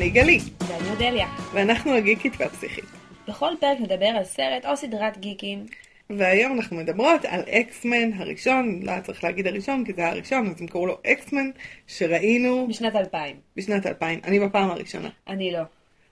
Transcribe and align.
אני 0.00 0.10
גלי, 0.10 0.38
ואני 0.68 0.90
אודליה. 0.90 1.28
ואנחנו 1.52 1.94
הגיקית 1.94 2.32
והפסיכית. 2.38 2.84
בכל 3.28 3.52
פרק 3.60 3.78
נדבר 3.80 4.06
על 4.06 4.24
סרט 4.24 4.66
או 4.66 4.76
סדרת 4.76 5.18
גיקים. 5.18 5.66
והיום 6.10 6.52
אנחנו 6.56 6.76
מדברות 6.76 7.24
על 7.24 7.40
אקסמן 7.40 8.12
הראשון, 8.12 8.80
לא 8.82 8.90
היה 8.90 9.00
צריך 9.00 9.24
להגיד 9.24 9.46
הראשון 9.46 9.84
כי 9.84 9.92
זה 9.92 10.00
היה 10.00 10.10
הראשון, 10.10 10.46
אז 10.46 10.60
הם 10.60 10.66
קראו 10.66 10.86
לו 10.86 10.98
אקסמן, 11.06 11.50
שראינו 11.86 12.66
בשנת 12.68 12.96
2000. 12.96 13.36
בשנת 13.56 13.86
2000, 13.86 14.20
אני 14.24 14.40
בפעם 14.40 14.70
הראשונה. 14.70 15.08
אני 15.28 15.52
לא. 15.52 15.62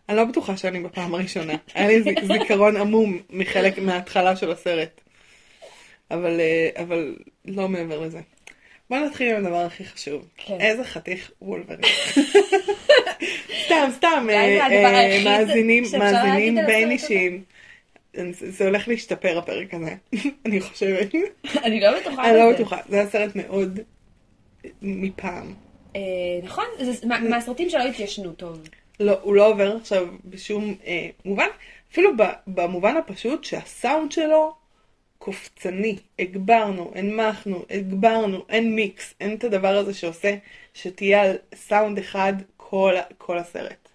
אני 0.09 0.16
לא 0.16 0.25
בטוחה 0.25 0.57
שאני 0.57 0.80
בפעם 0.80 1.14
הראשונה, 1.14 1.55
היה 1.75 1.89
לי 1.89 2.02
זיכרון 2.27 2.77
עמום 2.77 3.18
מחלק 3.30 3.79
מההתחלה 3.79 4.36
של 4.36 4.50
הסרט. 4.50 5.00
אבל, 6.11 6.41
אה, 6.41 6.82
אבל 6.82 7.16
לא 7.45 7.68
מעבר 7.68 8.00
לזה. 8.00 8.20
בוא 8.91 8.98
נתחיל 8.98 9.34
עם 9.34 9.46
הדבר 9.46 9.57
הכי 9.61 9.85
חשוב. 9.85 10.26
כן. 10.36 10.61
איזה 10.61 10.85
חתיך 10.85 11.31
וולברין. 11.43 11.81
סתם, 13.67 13.89
סתם, 13.96 14.26
אה, 14.30 14.67
אה, 14.71 15.21
מאזינים, 15.25 15.85
מאזינים 15.99 16.58
בין? 16.67 16.90
אישיים. 16.90 17.43
זה 18.32 18.64
הולך 18.64 18.89
להשתפר 18.89 19.39
הפרק 19.39 19.75
הזה, 19.75 19.94
אני 20.46 20.61
חושבת. 20.61 21.08
אני 21.64 21.80
לא 21.80 22.00
בטוחה 22.00 22.30
אני 22.30 22.39
לא. 22.39 22.53
בטוחה, 22.53 22.77
זה 22.89 22.96
היה 22.96 23.08
סרט 23.11 23.30
מאוד 23.36 23.80
מפעם. 24.82 25.55
אה, 25.96 26.00
נכון, 26.43 26.64
זה- 26.80 27.07
מהסרטים 27.07 27.71
שלא 27.71 27.82
התיישנו 27.82 28.32
טוב. 28.32 28.63
לא, 29.00 29.18
הוא 29.22 29.35
לא 29.35 29.46
עובר 29.49 29.77
עכשיו 29.77 30.07
בשום 30.25 30.75
מובן, 31.25 31.46
אפילו 31.93 32.11
במובן 32.47 32.97
הפשוט 32.97 33.44
שהסאונד 33.44 34.12
שלו 34.12 34.55
קופצני, 35.19 35.97
הגברנו, 36.19 36.92
הנמכנו, 36.95 37.64
הגברנו, 37.70 38.45
אין 38.48 38.75
מיקס, 38.75 39.14
אין 39.20 39.34
את 39.34 39.44
הדבר 39.44 39.77
הזה 39.77 39.94
שעושה 39.94 40.34
שתהיה 40.75 41.22
על 41.22 41.36
סאונד 41.55 41.98
אחד 41.98 42.33
כל, 42.56 42.94
כל 43.19 43.39
הסרט. 43.39 43.89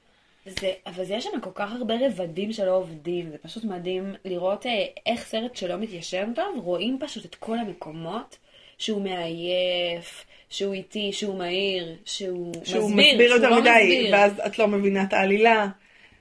זה, 0.46 0.72
אבל 0.88 1.04
יש 1.08 1.24
שם 1.24 1.40
כל 1.42 1.50
כך 1.56 1.72
הרבה 1.72 1.94
רבדים 2.08 2.52
שלא 2.52 2.76
עובדים, 2.76 3.30
זה 3.30 3.38
פשוט 3.38 3.64
מדהים 3.64 4.16
לראות 4.26 4.66
אה, 4.66 4.86
איך 5.06 5.26
סרט 5.26 5.56
שלא 5.56 5.78
מתיישב 5.78 6.28
טוב, 6.36 6.58
רואים 6.64 6.98
פשוט 7.02 7.26
את 7.26 7.36
כל 7.36 7.60
המקומות 7.60 8.38
שהוא 8.78 9.02
מעייף, 9.02 10.26
שהוא 10.50 10.74
איטי, 10.74 11.14
שהוא 11.14 11.38
מהיר, 11.38 11.96
שהוא, 12.06 12.54
שהוא 12.64 12.90
מסביר, 12.90 13.14
מסביר 13.14 13.28
שהוא 13.28 13.38
יותר 13.38 13.50
לא 13.50 13.62
מדי, 13.62 13.70
מסביר. 13.84 14.14
ואז 14.14 14.42
את 14.46 14.60
לא 14.60 14.68
מבינה 14.68 15.04
את 15.04 15.14
העלילה, 15.14 15.68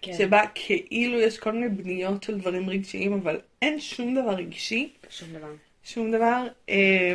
כן. 0.03 0.12
שבה 0.19 0.42
כאילו 0.55 1.20
יש 1.20 1.39
כל 1.39 1.53
מיני 1.53 1.69
בניות 1.69 2.22
של 2.22 2.39
דברים 2.39 2.70
רגשיים, 2.70 3.12
אבל 3.12 3.41
אין 3.62 3.81
שום 3.81 4.14
דבר 4.14 4.31
רגשי, 4.31 4.92
שום 5.11 5.28
דבר. 5.33 5.53
שום 5.84 6.11
דבר. 6.12 6.47
אה, 6.69 7.14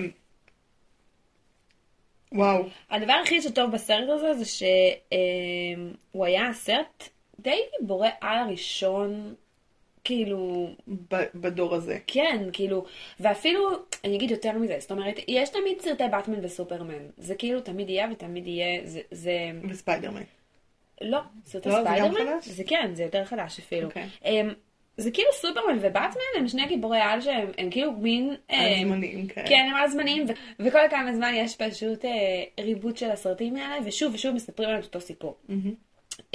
וואו. 2.31 2.63
הדבר 2.89 3.13
הכי 3.23 3.41
שטוב 3.41 3.71
בסרט 3.71 4.09
הזה 4.09 4.33
זה 4.33 4.45
שהוא 4.45 6.25
היה 6.25 6.47
הסרט 6.49 7.09
די 7.39 7.59
גיבורי 7.79 8.09
על 8.21 8.37
הראשון, 8.37 9.35
כאילו, 10.03 10.69
ב- 10.87 11.29
בדור 11.35 11.75
הזה. 11.75 11.97
כן, 12.07 12.49
כאילו, 12.53 12.85
ואפילו, 13.19 13.69
אני 14.03 14.15
אגיד 14.15 14.31
יותר 14.31 14.57
מזה, 14.57 14.75
זאת 14.79 14.91
אומרת, 14.91 15.19
יש 15.27 15.49
תמיד 15.49 15.81
סרטי 15.81 16.03
באטמן 16.11 16.45
וסופרמן, 16.45 17.09
זה 17.17 17.35
כאילו 17.35 17.61
תמיד 17.61 17.89
יהיה 17.89 18.07
ותמיד 18.11 18.47
יהיה, 18.47 18.81
זה, 18.83 19.01
זה, 19.11 19.31
וספיידרמן. 19.69 20.23
לא, 21.01 21.19
סרטי 21.45 21.69
לא, 21.69 21.75
זה 21.75 21.81
ספיידרמן, 21.89 22.19
חדש? 22.19 22.47
זה 22.47 22.63
כן, 22.63 22.89
זה 22.93 23.03
יותר 23.03 23.25
חדש 23.25 23.59
אפילו. 23.59 23.87
אוקיי. 23.87 24.07
אמ, 24.25 24.53
זה 24.97 25.11
כאילו 25.11 25.29
סופרמן 25.33 25.77
ובאטמן 25.81 26.21
הם 26.37 26.47
שני 26.47 26.65
גיבורי 26.67 26.99
על 26.99 27.21
שהם 27.21 27.51
הם 27.57 27.69
כאילו 27.71 27.91
מין... 27.91 28.35
אמ, 28.49 28.57
הזמניים 28.91 29.27
כאלה. 29.27 29.47
כן, 29.47 29.67
הם 29.69 29.75
על 29.75 29.87
זמניים, 29.89 30.25
ו- 30.29 30.33
וכל 30.65 30.79
כמה 30.89 31.13
זמן 31.15 31.33
יש 31.35 31.55
פשוט 31.55 32.05
אה, 32.05 32.11
ריבוט 32.63 32.97
של 32.97 33.11
הסרטים 33.11 33.55
האלה, 33.55 33.75
ושוב 33.85 34.13
ושוב 34.13 34.35
מספרים 34.35 34.69
על 34.69 34.81
אותו 34.83 35.01
סיפור. 35.01 35.37
מהמם. 35.49 35.73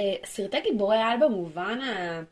אה, 0.01 0.15
סרטי 0.25 0.61
גיבורי 0.61 0.99
על 0.99 1.19
במובן 1.21 1.79
ה- 1.81 2.23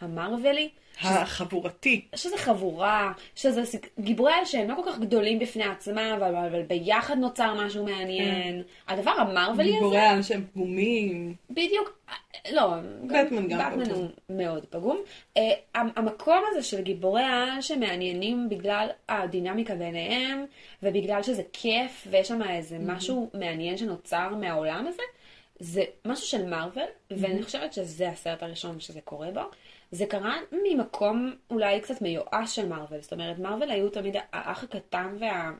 המרווילי, 0.00 0.68
החבורתי. 1.02 2.04
שזה 2.14 2.36
חבורה, 2.36 3.12
שזה 3.34 3.62
גיבורי 4.00 4.32
על 4.32 4.44
שהם 4.44 4.70
לא 4.70 4.74
כל 4.74 4.90
כך 4.90 4.98
גדולים 4.98 5.38
בפני 5.38 5.64
עצמם, 5.64 5.98
אבל, 6.16 6.34
אבל 6.36 6.62
ביחד 6.62 7.16
נוצר 7.18 7.54
משהו 7.54 7.84
מעניין. 7.84 8.62
הדבר 8.88 9.10
המרווילי 9.10 9.68
הזה, 9.70 9.78
גיבורי 9.78 9.98
על 10.00 10.22
שהם 10.22 10.44
פגומים. 10.52 11.34
בדיוק, 11.50 11.98
לא, 12.52 12.70
בטמן 13.04 13.48
גם 13.48 13.58
בטמן 13.70 13.84
פגום. 13.84 13.98
הוא 14.00 14.08
מאוד 14.28 14.64
פגום. 14.70 14.98
המ- 15.74 15.90
המקום 15.96 16.38
הזה 16.50 16.62
של 16.62 16.80
גיבורי 16.82 17.22
על 17.22 17.60
שמעניינים 17.60 18.48
בגלל 18.48 18.88
הדינמיקה 19.08 19.74
ביניהם, 19.74 20.44
ובגלל 20.82 21.22
שזה 21.22 21.42
כיף, 21.52 22.06
ויש 22.10 22.28
שם 22.28 22.42
איזה 22.50 22.76
משהו 22.80 23.30
מעניין 23.34 23.76
שנוצר 23.76 24.28
מהעולם 24.40 24.86
הזה, 24.88 25.02
זה 25.60 25.82
משהו 26.04 26.26
של 26.26 26.46
מארוול, 26.46 26.84
ואני 27.10 27.42
חושבת 27.42 27.72
שזה 27.72 28.08
הסרט 28.08 28.42
הראשון 28.42 28.80
שזה 28.80 29.00
קורה 29.00 29.30
בו. 29.30 29.40
זה 29.90 30.06
קרה 30.06 30.36
ממקום 30.52 31.32
אולי 31.50 31.80
קצת 31.80 32.02
מיואש 32.02 32.56
של 32.56 32.66
מארוול, 32.66 33.00
זאת 33.00 33.12
אומרת, 33.12 33.38
מארוול 33.38 33.70
היו 33.70 33.88
תמיד 33.88 34.16
האח 34.32 34.64
הקטן 34.64 35.16
וה... 35.20 35.50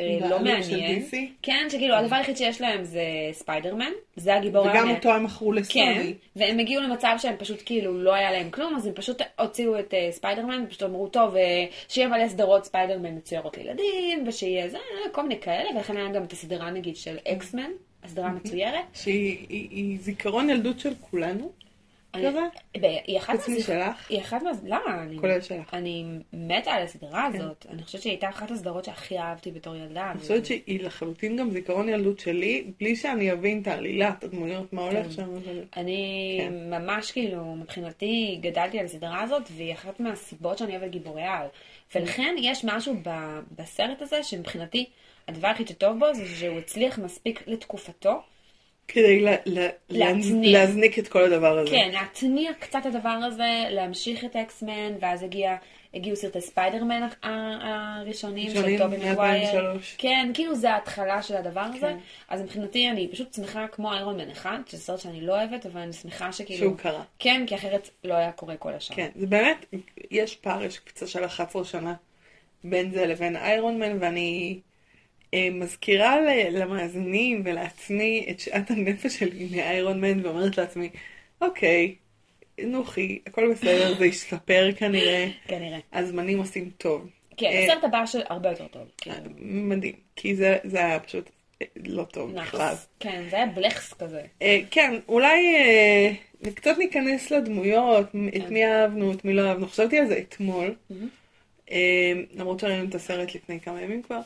אה, 0.00 0.28
לא 0.28 0.40
מעניין. 0.40 1.02
כן, 1.42 1.66
שכאילו 1.70 1.94
הדבר 1.94 2.16
היחיד 2.16 2.36
שיש 2.36 2.60
להם 2.60 2.84
זה 2.84 3.02
ספיידרמן, 3.32 3.90
זה 4.16 4.34
הגיבור 4.34 4.62
וגם 4.62 4.70
המעניין. 4.76 4.96
אותו 4.96 5.12
הם 5.12 5.24
מכרו 5.24 5.50
כן, 5.50 5.56
לסוני. 5.56 6.14
והם 6.36 6.58
הגיעו 6.58 6.82
למצב 6.82 7.14
שהם 7.18 7.34
פשוט 7.38 7.62
כאילו 7.64 8.02
לא 8.02 8.14
היה 8.14 8.32
להם 8.32 8.50
כלום, 8.50 8.76
אז 8.76 8.86
הם 8.86 8.92
פשוט 8.94 9.22
הוציאו 9.38 9.78
את 9.78 9.94
אה, 9.94 10.08
ספיידרמן, 10.12 10.64
ופשוט 10.66 10.82
אמרו, 10.82 11.08
טוב, 11.08 11.36
אה, 11.36 11.64
שיהיה 11.88 12.08
מלא 12.08 12.28
סדרות 12.28 12.64
ספיידרמן 12.64 13.16
מצוירות 13.16 13.58
לילדים, 13.58 14.24
ושיהיה 14.26 14.68
זה, 14.68 14.78
כל 15.12 15.22
מיני 15.22 15.40
כאלה, 15.40 15.70
ולכן 15.74 15.96
היה 15.96 16.08
גם 16.08 16.24
את 16.24 16.32
הסדרה 16.32 16.70
נגיד 16.70 16.96
של 16.96 17.16
אקסמן, 17.28 17.70
הסדרה 18.04 18.28
מצוירת. 18.32 18.84
שהיא 18.94 19.46
היא- 19.48 19.68
היא 19.70 19.98
זיכרון 20.00 20.50
ילדות 20.50 20.80
של 20.80 20.94
כולנו. 21.10 21.52
היא 22.14 23.18
אחת 23.18 23.48
משלך? 23.48 24.10
היא 24.10 24.20
אחת 24.20 24.42
מה... 24.42 24.50
למה? 24.64 25.04
כולל 25.20 25.40
שלך. 25.40 25.70
כן. 25.70 25.76
אני 25.76 26.04
מתה 26.32 26.70
על 26.70 26.82
הסדרה 26.82 27.24
הזאת. 27.26 27.66
אני 27.70 27.82
חושבת 27.82 28.02
שהיא 28.02 28.10
הייתה 28.10 28.28
אחת 28.28 28.50
הסדרות 28.50 28.84
שהכי 28.84 29.18
אהבתי 29.18 29.50
בתור 29.50 29.76
ילדה. 29.76 30.10
אני 30.10 30.20
חושבת 30.20 30.46
שהיא 30.46 30.84
לחלוטין 30.84 31.36
גם 31.36 31.50
זיכרון 31.50 31.88
ילדות 31.88 32.20
שלי, 32.20 32.64
בלי 32.80 32.96
שאני 32.96 33.32
אבין 33.32 33.62
את 33.62 33.66
העלילה, 33.66 34.08
את 34.18 34.24
הדמויות, 34.24 34.72
מה 34.72 34.82
הולך 34.82 35.06
כן. 35.06 35.10
שם. 35.12 35.28
אני 35.76 36.38
כן. 36.40 36.70
ממש 36.70 37.12
כאילו, 37.12 37.54
מבחינתי 37.56 38.38
גדלתי 38.42 38.78
על 38.78 38.84
הסדרה 38.84 39.22
הזאת, 39.22 39.42
והיא 39.56 39.72
אחת 39.72 40.00
מהסיבות 40.00 40.58
שאני 40.58 40.76
אוהבת 40.76 40.90
גיבורי 40.90 41.22
על. 41.22 41.46
ולכן 41.94 42.34
יש 42.38 42.64
משהו 42.64 42.94
בסרט 43.58 44.02
הזה, 44.02 44.22
שמבחינתי, 44.22 44.86
הדבר 45.28 45.48
הכי 45.48 45.66
שטוב 45.66 45.98
בו, 45.98 46.14
זה 46.14 46.26
שהוא 46.36 46.58
הצליח 46.58 46.98
מספיק 46.98 47.42
לתקופתו. 47.46 48.22
כדי 48.88 49.20
ל- 49.20 49.28
ל- 49.46 49.68
להצניע. 49.88 50.58
להזניק 50.58 50.98
את 50.98 51.08
כל 51.08 51.24
הדבר 51.24 51.58
הזה. 51.58 51.70
כן, 51.70 51.90
להתניע 51.92 52.52
קצת 52.58 52.78
את 52.80 52.94
הדבר 52.94 53.08
הזה, 53.08 53.64
להמשיך 53.70 54.24
את 54.24 54.36
אקסמן, 54.36 54.92
ואז 55.00 55.22
הגיע, 55.22 55.56
הגיעו 55.94 56.16
סרטי 56.16 56.40
ספיידרמן 56.40 57.08
הראשונים 57.22 58.50
של 58.50 58.78
טובי 58.78 58.96
מקווייר. 58.96 59.72
מ-2003. 59.72 59.80
כן, 59.98 60.30
כאילו 60.34 60.54
זה 60.54 60.70
ההתחלה 60.70 61.22
של 61.22 61.36
הדבר 61.36 61.60
הזה. 61.60 61.80
כן. 61.80 61.98
אז 62.28 62.42
מבחינתי 62.42 62.90
אני 62.90 63.08
פשוט 63.12 63.34
שמחה 63.34 63.66
כמו 63.72 63.92
איירון 63.92 64.16
מן 64.16 64.30
אחד, 64.30 64.58
שזה 64.66 64.80
סרט 64.82 65.00
שאני 65.00 65.20
לא 65.20 65.32
אוהבת, 65.32 65.66
אבל 65.66 65.80
אני 65.80 65.92
שמחה 65.92 66.32
שכאילו... 66.32 66.58
שהוא 66.60 66.76
קרה. 66.76 67.02
כן, 67.18 67.44
כי 67.46 67.54
אחרת 67.54 67.90
לא 68.04 68.14
היה 68.14 68.32
קורה 68.32 68.56
כל 68.56 68.72
השאר. 68.74 68.96
כן, 68.96 69.08
זה 69.14 69.26
באמת, 69.26 69.66
יש 70.10 70.36
פער, 70.36 70.62
יש 70.62 70.78
קפיצה 70.78 71.06
של 71.06 71.24
11 71.24 71.64
שנה 71.64 71.94
בין 72.64 72.90
זה 72.90 73.06
לבין 73.06 73.36
איירון 73.36 73.78
מן, 73.78 73.96
ואני 74.00 74.58
מזכירה 75.36 76.20
ל- 76.20 76.62
למאזינים 76.62 77.42
ולעצמי 77.44 78.26
את 78.30 78.40
שעת 78.40 78.70
הנפש 78.70 79.18
שלי 79.18 79.48
מאיירון 79.56 80.00
מן, 80.00 80.26
ואומרת 80.26 80.58
לעצמי, 80.58 80.88
אוקיי, 81.40 81.94
נוחי, 82.64 83.18
הכל 83.26 83.52
בסדר, 83.52 83.94
זה 83.98 84.06
ישתפר 84.06 84.70
כנראה, 84.76 85.28
כנראה. 85.48 85.78
הזמנים 85.92 86.38
עושים 86.38 86.70
טוב. 86.78 87.08
כן, 87.36 87.46
אה, 87.46 87.64
הסרט 87.64 87.84
הבא 87.84 88.06
של 88.06 88.20
הרבה 88.28 88.48
יותר 88.50 88.66
טוב. 88.66 88.82
כאילו. 88.98 89.16
מדהים, 89.40 89.94
כי 90.16 90.36
זה, 90.36 90.56
זה 90.64 90.78
היה 90.78 91.00
פשוט 91.00 91.30
אה, 91.62 91.66
לא 91.86 92.02
טוב 92.04 92.34
בכלל. 92.34 92.74
כן, 93.00 93.24
זה 93.30 93.36
היה 93.36 93.46
בלכס 93.46 93.92
כזה. 93.92 94.22
אה, 94.42 94.60
כן, 94.70 94.94
אולי 95.08 95.56
אה, 95.56 96.10
קצת 96.54 96.78
ניכנס 96.78 97.30
לדמויות, 97.30 98.06
כן. 98.12 98.28
את 98.42 98.50
מי 98.50 98.66
אהבנו, 98.66 99.12
את 99.12 99.24
מי 99.24 99.32
לא 99.32 99.48
אהבנו. 99.48 99.66
חשבתי 99.66 99.98
על 99.98 100.06
זה 100.06 100.18
אתמול, 100.18 100.74
אה, 101.70 102.12
למרות 102.34 102.60
שראינו 102.60 102.88
את 102.88 102.94
הסרט 102.94 103.34
לפני 103.34 103.60
כמה 103.60 103.82
ימים 103.82 104.02
כבר, 104.02 104.20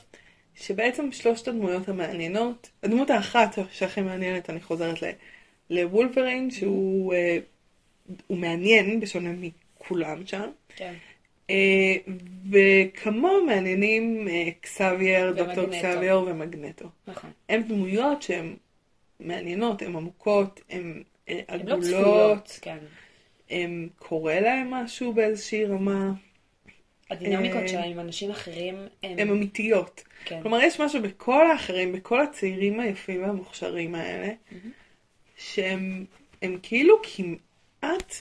שבעצם 0.54 1.12
שלושת 1.12 1.48
הדמויות 1.48 1.88
המעניינות, 1.88 2.70
הדמות 2.82 3.10
האחת 3.10 3.58
שהכי 3.70 4.00
מעניינת, 4.00 4.50
אני 4.50 4.60
חוזרת 4.60 4.98
לוולברין, 5.70 6.50
שהוא 6.50 7.14
אה, 7.14 7.38
הוא 8.26 8.38
מעניין 8.38 9.00
בשונה 9.00 9.32
מכולם 9.32 10.26
שם. 10.26 10.50
כן. 10.76 10.94
אה, 11.50 11.96
וכמוהו 12.50 13.46
מעניינים 13.46 14.28
אה, 14.28 14.48
קסאבייר, 14.60 15.32
דוקטור. 15.32 15.66
קסאבייר 15.66 16.20
ומגנטו. 16.20 16.88
נכון. 17.06 17.30
הן 17.48 17.62
דמויות 17.62 18.22
שהן 18.22 18.56
מעניינות, 19.20 19.82
הן 19.82 19.96
עמוקות, 19.96 20.60
הן 20.70 21.02
אה, 21.28 21.40
הן 21.48 21.66
לא 21.66 21.74
עגולות, 21.74 21.82
צפויות. 21.82 22.58
כן. 22.62 22.78
הן 23.50 23.88
קורה 23.98 24.40
להן 24.40 24.68
משהו 24.70 25.12
באיזושהי 25.12 25.64
רמה, 25.64 26.12
הדינמיקות 27.12 27.62
אה, 27.62 27.68
שלהם 27.68 27.90
עם 27.90 28.00
אנשים 28.00 28.30
אחרים 28.30 28.74
הם... 29.02 29.18
הן 29.18 29.30
אמיתיות. 29.30 30.02
כן. 30.24 30.42
כלומר, 30.42 30.62
יש 30.62 30.80
משהו 30.80 31.02
בכל 31.02 31.50
האחרים, 31.50 31.92
בכל 31.92 32.20
הצעירים 32.20 32.80
היפים 32.80 33.22
והמוכשרים 33.22 33.94
האלה, 33.94 34.28
שהם 35.36 36.04
הם 36.42 36.58
כאילו 36.62 36.96
כמעט 37.02 38.14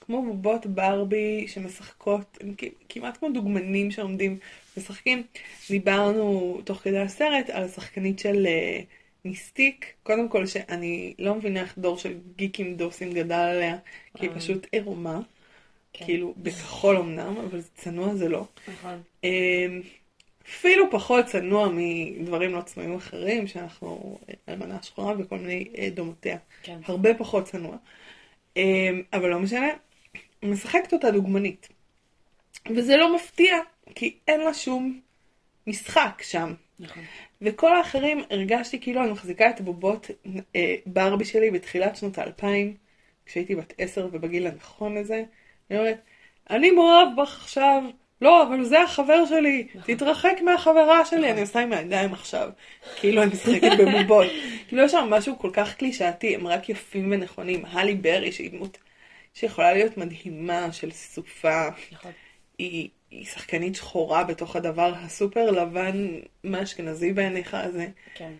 כמו 0.00 0.22
בובות 0.22 0.66
ברבי 0.66 1.44
שמשחקות, 1.48 2.38
הם 2.40 2.54
כמעט 2.88 3.16
כמו 3.16 3.28
דוגמנים 3.30 3.90
שעומדים 3.90 4.38
משחקים. 4.76 5.22
דיברנו 5.70 6.60
תוך 6.64 6.78
כדי 6.78 6.98
הסרט 6.98 7.50
על 7.50 7.64
השחקנית 7.64 8.18
של 8.18 8.46
אה, 8.46 8.80
מיסטיק, 9.24 9.92
קודם 10.02 10.28
כל 10.28 10.46
שאני 10.46 11.14
לא 11.18 11.34
מבינה 11.34 11.60
איך 11.60 11.78
דור 11.78 11.98
של 11.98 12.14
גיקים 12.36 12.76
דוסים 12.76 13.12
גדל 13.12 13.34
עליה, 13.34 13.76
כי 14.16 14.26
היא 14.26 14.30
אה. 14.30 14.36
פשוט 14.36 14.66
עירומה, 14.72 15.20
כן. 15.92 16.04
כאילו 16.04 16.34
בכחול 16.36 16.96
אמנם, 16.96 17.36
אבל 17.36 17.60
צנוע 17.74 18.14
זה 18.14 18.28
לא. 18.28 18.44
נכון. 18.68 19.02
אמ, 19.24 19.80
אפילו 20.48 20.90
פחות 20.90 21.26
צנוע 21.26 21.68
מדברים 21.72 22.54
לא 22.54 22.60
צנועים 22.60 22.94
אחרים, 22.94 23.46
שאנחנו 23.46 24.18
אלמנה 24.48 24.82
שחורה 24.82 25.14
וכל 25.18 25.38
מיני 25.38 25.68
אה, 25.78 25.88
דומותיה. 25.90 26.36
כן. 26.62 26.78
הרבה 26.84 27.14
פחות 27.14 27.44
צנוע. 27.44 27.76
אמ, 28.56 29.02
אבל 29.12 29.28
לא 29.28 29.38
משנה, 29.38 29.68
משחקת 30.42 30.92
אותה 30.92 31.10
דוגמנית. 31.10 31.68
וזה 32.76 32.96
לא 32.96 33.14
מפתיע, 33.16 33.56
כי 33.94 34.16
אין 34.28 34.40
לה 34.40 34.54
שום 34.54 35.00
משחק 35.66 36.22
שם. 36.22 36.54
נכון. 36.80 37.02
וכל 37.42 37.76
האחרים 37.76 38.22
הרגשתי 38.30 38.80
כאילו 38.80 39.02
אני 39.02 39.12
מחזיקה 39.12 39.50
את 39.50 39.60
הבובות 39.60 40.10
אה, 40.56 40.74
ברבי 40.86 41.24
שלי 41.24 41.50
בתחילת 41.50 41.96
שנות 41.96 42.18
האלפיים, 42.18 42.76
כשהייתי 43.26 43.54
בת 43.54 43.72
עשר 43.78 44.08
ובגיל 44.12 44.46
הנכון 44.46 44.98
לזה. 44.98 45.24
אני 45.72 45.80
אומרת, 45.80 46.00
אני 46.50 46.70
מאוהב 46.70 47.08
בך 47.16 47.42
עכשיו, 47.42 47.82
לא, 48.20 48.42
אבל 48.42 48.64
זה 48.64 48.82
החבר 48.82 49.26
שלי, 49.26 49.66
תתרחק 49.86 50.36
מהחברה 50.44 51.04
שלי, 51.04 51.30
אני 51.30 51.40
עושה 51.40 51.60
עם 51.60 51.72
הידיים 51.72 52.12
עכשיו, 52.12 52.50
כאילו 53.00 53.22
אני 53.22 53.30
משחקת 53.32 53.70
בבובות. 53.78 54.26
כאילו 54.68 54.82
יש 54.82 54.92
שם 54.92 55.06
משהו 55.10 55.38
כל 55.38 55.50
כך 55.52 55.74
קלישאתי, 55.74 56.34
הם 56.34 56.46
רק 56.46 56.68
יפים 56.68 57.12
ונכונים. 57.12 57.64
הלי 57.64 57.94
ברי, 57.94 58.32
שהיא 58.32 58.50
דמות 58.50 58.78
שיכולה 59.34 59.72
להיות 59.72 59.96
מדהימה 59.96 60.72
של 60.72 60.90
סופה, 60.90 61.68
נכון. 61.92 62.12
היא, 62.58 62.88
היא 63.10 63.26
שחקנית 63.26 63.74
שחורה 63.74 64.24
בתוך 64.24 64.56
הדבר 64.56 64.92
הסופר 64.96 65.50
לבן 65.50 66.08
מהאשכנזי 66.44 67.12
בעיניך 67.12 67.54
הזה, 67.54 67.86
כן. 68.14 68.32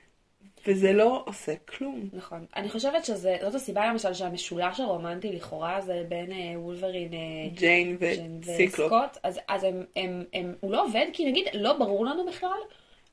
וזה 0.66 0.92
לא 0.92 1.22
עושה 1.26 1.52
כלום. 1.56 2.08
נכון. 2.12 2.44
אני 2.56 2.70
חושבת 2.70 3.04
שזאת 3.04 3.54
הסיבה 3.54 3.86
למשל 3.86 4.14
שהמשולש 4.14 4.80
הרומנטי 4.80 5.32
לכאורה 5.32 5.80
זה 5.80 6.02
בין 6.08 6.32
אה, 6.32 6.60
וולברין 6.60 7.12
אה, 7.12 7.18
ג'יין 7.54 7.96
וסיקלופ. 8.40 8.92
אז, 9.22 9.40
אז 9.48 9.64
הם, 9.64 9.84
הם, 9.96 10.24
הם, 10.34 10.54
הוא 10.60 10.72
לא 10.72 10.84
עובד, 10.84 11.06
כי 11.12 11.30
נגיד 11.30 11.46
לא 11.54 11.72
ברור 11.72 12.06
לנו 12.06 12.26
בכלל 12.26 12.58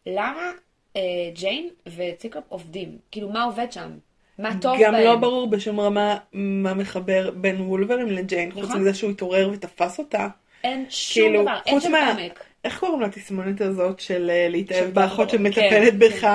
למה 0.06 0.52
אה, 0.96 1.02
ג'יין 1.34 1.70
וציקלופ 1.96 2.44
עובדים. 2.50 2.98
כאילו, 3.12 3.30
מה 3.30 3.44
עובד 3.44 3.72
שם? 3.72 3.90
מה 4.40 4.50
טוב 4.62 4.78
גם 4.82 4.92
בהם? 4.92 5.04
לא 5.04 5.16
ברור 5.16 5.50
בשום 5.50 5.80
רמה 5.80 6.18
מה 6.34 6.74
מחבר 6.74 7.32
בין 7.32 7.62
וולברין 7.62 8.16
לג'יין, 8.16 8.52
חוץ 8.52 8.64
נכון. 8.64 8.82
מזה 8.82 8.94
שהוא 8.94 9.12
התעורר 9.12 9.50
ותפס 9.54 10.00
אותה. 10.00 10.28
אין 10.64 10.86
שום 10.90 11.26
כאילו, 11.26 11.42
דבר, 11.42 11.58
אין 11.66 11.76
חוץ 11.76 11.84
שם 11.84 11.92
מה... 11.92 12.10
עומק. 12.10 12.44
איך 12.64 12.80
קוראים 12.80 13.02
לתסמונת 13.02 13.62
הזאת 13.62 14.00
של 14.00 14.30
אה, 14.30 14.48
להתאהב 14.50 14.94
באחות 14.94 15.30
שמטפלת 15.30 15.94
כן, 15.94 16.00
בך? 16.00 16.28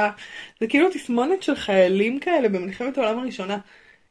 זה 0.61 0.67
כאילו 0.67 0.91
תסמונת 0.91 1.43
של 1.43 1.55
חיילים 1.55 2.19
כאלה 2.19 2.49
במלחמת 2.49 2.99
העולם 2.99 3.19
הראשונה. 3.19 3.59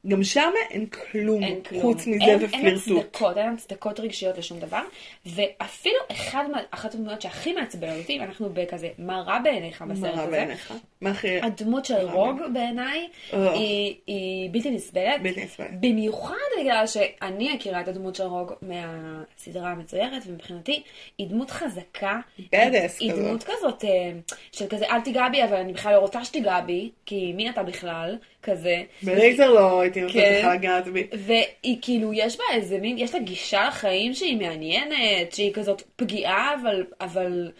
גם 0.08 0.24
שם 0.24 0.52
אין 0.70 0.86
כלום, 0.86 1.44
אין 1.44 1.62
כלום. 1.62 1.82
חוץ 1.82 2.08
מזה 2.08 2.24
אין, 2.24 2.30
אין 2.30 2.44
ופלירטוט. 2.44 3.06
הצדקות, 3.06 3.38
אין 3.38 3.54
הצדקות 3.54 4.00
רגשיות 4.00 4.38
לשום 4.38 4.60
דבר. 4.60 4.82
ואפילו 5.26 5.96
אחד 6.12 6.44
מה, 6.52 6.62
אחת 6.72 6.94
הדמויות 6.94 7.22
שהכי 7.22 7.54
מעצבנת 7.54 7.98
אותי, 8.02 8.20
ואנחנו 8.20 8.50
בכזה, 8.54 8.90
מה 8.98 9.22
רע 9.22 9.40
בעיניך 9.40 9.82
מה 9.82 9.94
בסרט 9.94 10.16
רע 10.16 10.22
הזה? 10.22 10.32
בעיניך? 10.32 10.74
מה 11.02 11.10
הכי... 11.10 11.42
הדמות 11.42 11.86
של 11.86 11.94
רע 11.94 12.12
רוג 12.14 12.40
בעיניי 12.54 13.08
אה. 13.34 13.54
היא, 13.54 13.96
היא 14.08 14.50
בלתי 14.52 14.72
נסבלת. 14.72 15.22
בלתי 15.22 15.46
נסבלת. 15.46 15.80
במיוחד 15.80 16.36
בגלל 16.60 16.88
שאני 16.88 17.56
מכירה 17.56 17.82
את 17.82 17.88
הדמות 17.88 18.16
של 18.16 18.24
רוג 18.24 18.54
מהסדרה 18.62 19.72
המצוירת, 19.72 20.22
ומבחינתי 20.28 20.84
היא 21.18 21.28
דמות 21.28 21.52
חזקה. 21.52 22.20
היא 22.38 22.50
כזאת. 23.12 23.26
דמות 23.26 23.44
כזאת 23.44 23.84
אה, 23.84 24.12
של 24.52 24.68
כזה 24.68 24.86
אל 24.86 25.02
תיגע 25.02 25.30
בי, 25.30 25.44
אבל 25.44 25.56
אני 25.56 25.74
בכלל 25.74 25.94
לא 25.94 26.00
רוצה 26.00 26.26
שתיגע 26.26 26.60
בי, 26.62 26.90
כי 27.06 27.34
מי 27.34 27.50
אתה 27.50 27.64
בכלל? 27.64 28.18
כזה. 28.44 28.84
בלייזר 29.04 29.52
לא 29.52 29.82
הייתי 29.82 30.02
נותנת 30.02 30.16
כן. 30.16 30.40
לך 30.40 30.56
לגעת 30.56 30.88
בי. 30.88 31.08
והיא 31.14 31.78
כאילו, 31.82 32.14
יש 32.14 32.38
בה 32.38 32.44
איזה 32.54 32.78
מין, 32.78 32.98
יש 32.98 33.14
לה 33.14 33.20
גישה 33.20 33.68
לחיים 33.68 34.14
שהיא 34.14 34.38
מעניינת, 34.38 35.34
שהיא 35.34 35.54
כזאת 35.54 35.82
פגיעה, 35.96 36.56
אבל, 36.62 36.86
אבל 37.02 37.52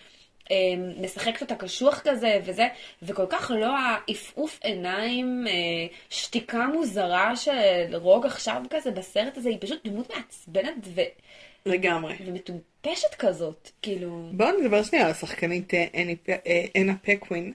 אה, 0.52 0.58
משחקת 1.02 1.42
אותה 1.42 1.56
קשוח 1.56 2.02
כזה 2.04 2.40
וזה, 2.46 2.68
וכל 3.02 3.26
כך 3.30 3.52
לא 3.56 3.78
העפעוף 3.78 4.60
עיניים, 4.64 5.46
אה, 5.48 5.54
שתיקה 6.10 6.68
מוזרה 6.74 7.36
של 7.36 7.96
רוג 7.96 8.26
עכשיו 8.26 8.62
כזה 8.70 8.92
בסרט 8.92 9.38
הזה, 9.38 9.50
היא 9.50 9.58
פשוט 9.62 9.88
דמות 9.88 10.12
מעצבנת 10.16 10.88
ו, 10.96 11.02
לגמרי. 11.66 12.16
ומטומפשת 12.26 13.16
כזאת, 13.20 13.70
כאילו, 13.82 14.30
בואו 14.32 14.60
נדבר 14.62 14.84
שנייה 14.84 15.06
על 15.06 15.12
השחקנית 15.12 15.74
אה, 15.74 15.86
אה, 16.48 16.66
אנה 16.76 16.94
פקווין, 17.02 17.54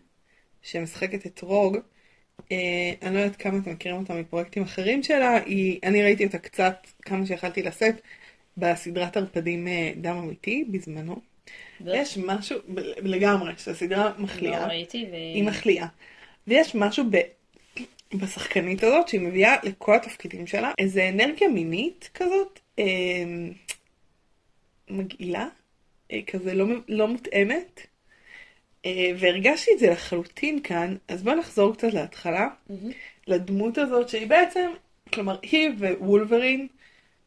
שמשחקת 0.63 1.27
את 1.27 1.41
רוג. 1.43 1.77
אה, 2.53 2.93
אני 3.03 3.15
לא 3.15 3.21
יודעת 3.21 3.37
כמה 3.37 3.59
אתם 3.59 3.71
מכירים 3.71 3.97
אותה 3.97 4.15
מפרויקטים 4.15 4.63
אחרים 4.63 5.03
שלה, 5.03 5.37
היא, 5.45 5.79
אני 5.85 6.03
ראיתי 6.03 6.27
אותה 6.27 6.39
קצת, 6.39 6.87
כמה 7.03 7.27
שיכלתי 7.27 7.63
לשאת, 7.63 7.95
בסדרת 8.57 9.17
ערפדים 9.17 9.69
אה, 9.69 9.93
דם 9.97 10.17
אמיתי 10.17 10.65
בזמנו. 10.71 11.17
יש 11.87 12.19
משהו, 12.19 12.59
לגמרי, 13.03 13.53
שהסדרה 13.57 14.05
לא 14.05 14.25
מחליאה. 14.25 14.67
ראיתי, 14.67 15.07
ו... 15.11 15.15
היא 15.15 15.45
מחליאה. 15.45 15.87
ויש 16.47 16.75
משהו 16.75 17.05
ב... 17.11 17.17
בשחקנית 18.15 18.83
הזאת 18.83 19.09
שהיא 19.09 19.21
מביאה 19.21 19.57
לכל 19.63 19.95
התפקידים 19.95 20.47
שלה 20.47 20.73
איזה 20.79 21.09
אנרגיה 21.09 21.49
מינית 21.49 22.11
כזאת 22.15 22.61
אה, 22.79 22.85
מגעילה, 24.91 25.49
אה, 26.13 26.21
כזה 26.27 26.55
לא, 26.55 26.67
לא 26.89 27.09
מותאמת. 27.09 27.87
אה, 28.89 29.11
והרגשתי 29.19 29.71
את 29.75 29.79
זה 29.79 29.91
לחלוטין 29.91 30.63
כאן, 30.63 30.97
אז 31.09 31.23
בוא 31.23 31.35
נחזור 31.35 31.75
קצת 31.75 31.93
להתחלה, 31.93 32.49
מהמם. 32.69 32.91
לדמות 33.27 33.79
הזאת 33.79 34.09
שהיא 34.09 34.27
בעצם, 34.27 34.71
כלומר 35.13 35.39
היא 35.43 35.71
ווולברין 35.79 36.69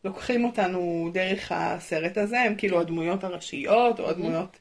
לוקחים 0.03 0.45
אותנו 0.45 1.09
דרך 1.13 1.51
הסרט 1.51 2.17
הזה, 2.17 2.41
הם 2.41 2.55
כאילו 2.55 2.79
הדמויות 2.79 3.23
הראשיות 3.23 3.99
או 3.99 4.09
הדמויות 4.09 4.57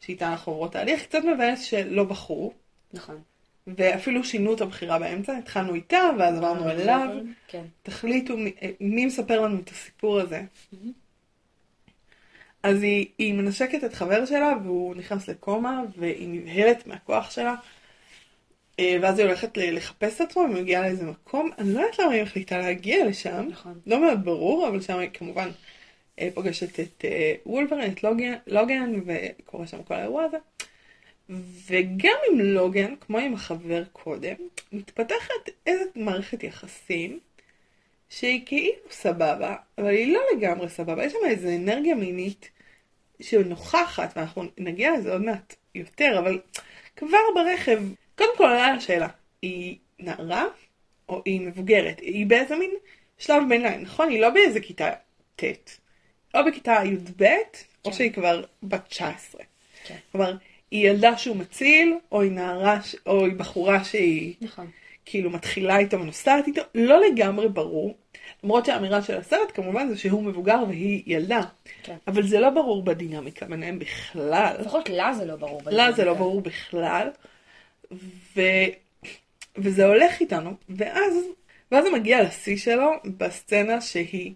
שאיתן 0.00 0.26
אנחנו 0.26 0.52
עוברות 0.52 0.72
תהליך, 0.72 1.02
קצת 1.02 1.24
מבאס 1.24 1.62
שלא 1.62 2.04
בחרו. 2.04 2.52
נכון. 2.92 3.20
ואפילו 3.66 4.24
שינו 4.24 4.54
את 4.54 4.60
הבחירה 4.60 4.98
באמצע, 4.98 5.36
התחלנו 5.36 5.74
איתה 5.74 6.10
ואז 6.18 6.36
עברנו 6.38 6.70
אליו. 6.70 7.08
כן. 7.48 7.64
תחליטו 7.82 8.36
מי, 8.36 8.52
אה, 8.62 8.70
מי 8.80 9.06
מספר 9.06 9.40
לנו 9.40 9.58
את 9.60 9.68
הסיפור 9.68 10.20
הזה. 10.20 10.42
מהמם. 10.72 11.01
אז 12.62 12.82
היא, 12.82 13.06
היא 13.18 13.34
מנשקת 13.34 13.84
את 13.84 13.94
חבר 13.94 14.26
שלה 14.26 14.52
והוא 14.64 14.94
נכנס 14.96 15.28
לקומה 15.28 15.82
והיא 15.96 16.28
נבהלת 16.28 16.86
מהכוח 16.86 17.30
שלה. 17.30 17.54
אה, 18.80 18.96
ואז 19.02 19.18
היא 19.18 19.26
הולכת 19.26 19.56
לחפש 19.56 20.16
את 20.16 20.20
עצמה 20.20 20.42
ומגיעה 20.42 20.82
לאיזה 20.82 21.04
מקום, 21.04 21.50
אני 21.58 21.74
לא 21.74 21.80
יודעת 21.80 21.98
למה 21.98 22.12
היא 22.12 22.22
מחליטה 22.22 22.58
להגיע 22.58 23.06
לשם, 23.06 23.46
נכון. 23.50 23.80
לא 23.86 24.00
מאוד 24.00 24.24
ברור, 24.24 24.68
אבל 24.68 24.80
שם 24.80 24.98
היא 24.98 25.10
כמובן 25.14 25.48
אה, 26.18 26.28
פוגשת 26.34 26.80
את 26.80 27.04
אה, 27.04 27.34
וולברין, 27.46 27.92
את 27.92 28.02
לוגן, 28.02 28.34
לוגן 28.46 29.00
וקורה 29.06 29.66
שם 29.66 29.82
כל 29.82 29.94
האירוע 29.94 30.24
הזה. 30.24 30.36
וגם 31.66 32.16
עם 32.32 32.40
לוגן, 32.40 32.94
כמו 33.00 33.18
עם 33.18 33.34
החבר 33.34 33.84
קודם, 33.92 34.34
מתפתחת 34.72 35.48
איזו 35.66 35.84
מערכת 35.96 36.42
יחסים 36.44 37.18
שהיא 38.12 38.42
כאילו 38.46 38.90
סבבה, 38.90 39.56
אבל 39.78 39.86
היא 39.86 40.12
לא 40.12 40.20
לגמרי 40.36 40.68
סבבה. 40.68 41.04
יש 41.04 41.12
שם 41.12 41.18
איזו 41.26 41.48
אנרגיה 41.48 41.94
מינית 41.94 42.50
שנוכחת, 43.22 44.12
ואנחנו 44.16 44.42
נגיע 44.58 44.92
לזה 44.92 45.12
עוד 45.12 45.22
מעט 45.22 45.54
יותר, 45.74 46.18
אבל 46.18 46.40
כבר 46.96 47.18
ברכב, 47.34 47.82
קודם 48.18 48.36
כל 48.36 48.44
עולה 48.44 48.66
השאלה, 48.66 49.08
היא 49.42 49.76
נערה 49.98 50.44
או 51.08 51.22
היא 51.24 51.40
מבוגרת? 51.40 52.00
היא 52.00 52.26
באיזה 52.26 52.56
מין 52.56 52.70
שלב 53.18 53.42
ביניים, 53.48 53.82
נכון? 53.82 54.08
היא 54.08 54.20
לא 54.20 54.30
באיזה 54.30 54.60
כיתה 54.60 54.90
ט', 55.36 55.44
או 56.34 56.40
בכיתה 56.44 56.76
י"ב, 56.84 57.22
או 57.84 57.90
כן. 57.90 57.92
שהיא 57.92 58.12
כבר 58.12 58.44
בת 58.62 58.86
19. 58.88 59.42
כן. 59.84 59.96
כלומר, 60.12 60.36
היא 60.70 60.88
ילדה 60.88 61.18
שהוא 61.18 61.36
מציל, 61.36 61.98
או 62.12 62.22
היא 62.22 62.32
נערה, 62.32 62.78
או 63.06 63.24
היא 63.24 63.34
בחורה 63.34 63.84
שהיא 63.84 64.34
נכון. 64.40 64.70
כאילו 65.04 65.30
מתחילה 65.30 65.78
איתו 65.78 66.00
ונוסעת 66.00 66.46
איתו, 66.46 66.62
לא 66.74 67.00
לגמרי 67.06 67.48
ברור. 67.48 67.96
למרות 68.44 68.66
שהאמירה 68.66 69.02
של 69.02 69.16
הסרט 69.16 69.52
כמובן 69.54 69.88
זה 69.88 69.98
שהוא 69.98 70.22
מבוגר 70.22 70.58
והיא 70.68 71.02
ילדה. 71.06 71.40
כן. 71.82 71.96
אבל 72.06 72.26
זה 72.26 72.40
לא 72.40 72.50
ברור 72.50 72.84
בדינמיקה 72.84 73.46
ביניהם 73.46 73.78
בכלל. 73.78 74.56
לפחות 74.60 74.88
לה 74.88 75.14
זה 75.14 75.24
לא 75.24 75.36
ברור. 75.36 75.60
לה 75.66 75.92
זה 75.92 76.04
לא. 76.04 76.14
ברור 76.14 76.40
בכלל. 76.40 77.08
ו... 78.36 78.40
וזה 79.56 79.86
הולך 79.86 80.20
איתנו, 80.20 80.50
ואז, 80.68 81.14
ואז 81.72 81.84
זה 81.84 81.90
מגיע 81.90 82.22
לשיא 82.22 82.56
שלו 82.56 82.90
בסצנה 83.18 83.80
שהיא 83.80 84.34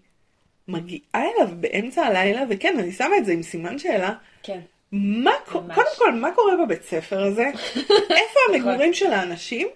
מגיעה 0.67 1.01
אליו 1.13 1.49
באמצע 1.59 2.05
הלילה, 2.05 2.41
וכן, 2.49 2.75
אני 2.79 2.91
שמה 2.91 3.17
את 3.17 3.25
זה 3.25 3.31
עם 3.31 3.43
סימן 3.43 3.79
שאלה, 3.79 4.13
כן. 4.43 4.59
מה, 4.91 5.31
ממש. 5.55 5.75
קודם 5.75 5.87
כל, 5.97 6.13
מה 6.13 6.31
קורה 6.35 6.53
בבית 6.65 6.83
ספר 6.83 7.23
הזה? 7.23 7.51
איפה 8.19 8.39
המגורים 8.49 8.93
של 8.93 9.13
האנשים 9.13 9.67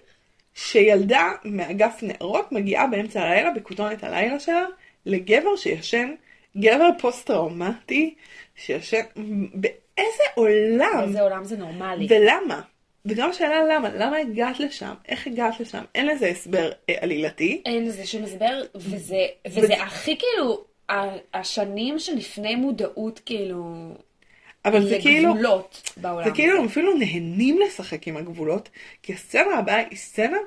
שילדה 0.54 1.32
מאגף 1.44 1.98
נערות 2.02 2.52
מגיעה 2.52 2.86
באמצע 2.86 3.22
הלילה, 3.22 3.50
בכותונת 3.50 4.04
הלילה 4.04 4.40
שלה, 4.40 4.64
לגבר 5.06 5.56
שישן, 5.56 6.14
גבר 6.56 6.88
פוסט-טראומטי, 6.98 8.14
שישן, 8.56 9.00
באיזה 9.54 10.22
עולם? 10.34 11.00
באיזה 11.04 11.20
עולם 11.20 11.44
זה 11.44 11.56
נורמלי. 11.56 12.06
ולמה? 12.10 12.60
וגם 13.06 13.30
השאלה 13.30 13.64
למה, 13.64 13.88
למה 13.88 14.16
הגעת 14.16 14.60
לשם? 14.60 14.94
איך 15.08 15.26
הגעת 15.26 15.60
לשם? 15.60 15.84
אין 15.94 16.06
לזה 16.06 16.26
הסבר 16.26 16.70
אה, 16.88 16.94
עלילתי. 17.00 17.62
אין 17.66 17.86
לזה 17.86 18.06
שום 18.06 18.22
הסבר, 18.22 18.62
וזה, 18.74 19.26
וזה 19.48 19.82
הכי 19.82 20.16
כאילו, 20.18 20.64
השנים 21.34 21.98
שלפני 21.98 22.54
מודעות 22.54 23.20
כאילו, 23.26 23.64
אבל 24.64 24.88
זה 24.88 24.98
כאילו, 25.02 25.28
לגבולות 25.28 25.90
בעולם. 25.96 26.24
זה 26.24 26.30
כאילו 26.34 26.58
הם 26.58 26.64
אפילו 26.64 26.94
נהנים 26.94 27.58
לשחק 27.66 28.08
עם 28.08 28.16
הגבולות, 28.16 28.68
כי 29.02 29.12
הסצנה 29.12 29.58
הבאה 29.58 29.76
היא 29.76 29.98
סצנה 29.98 30.38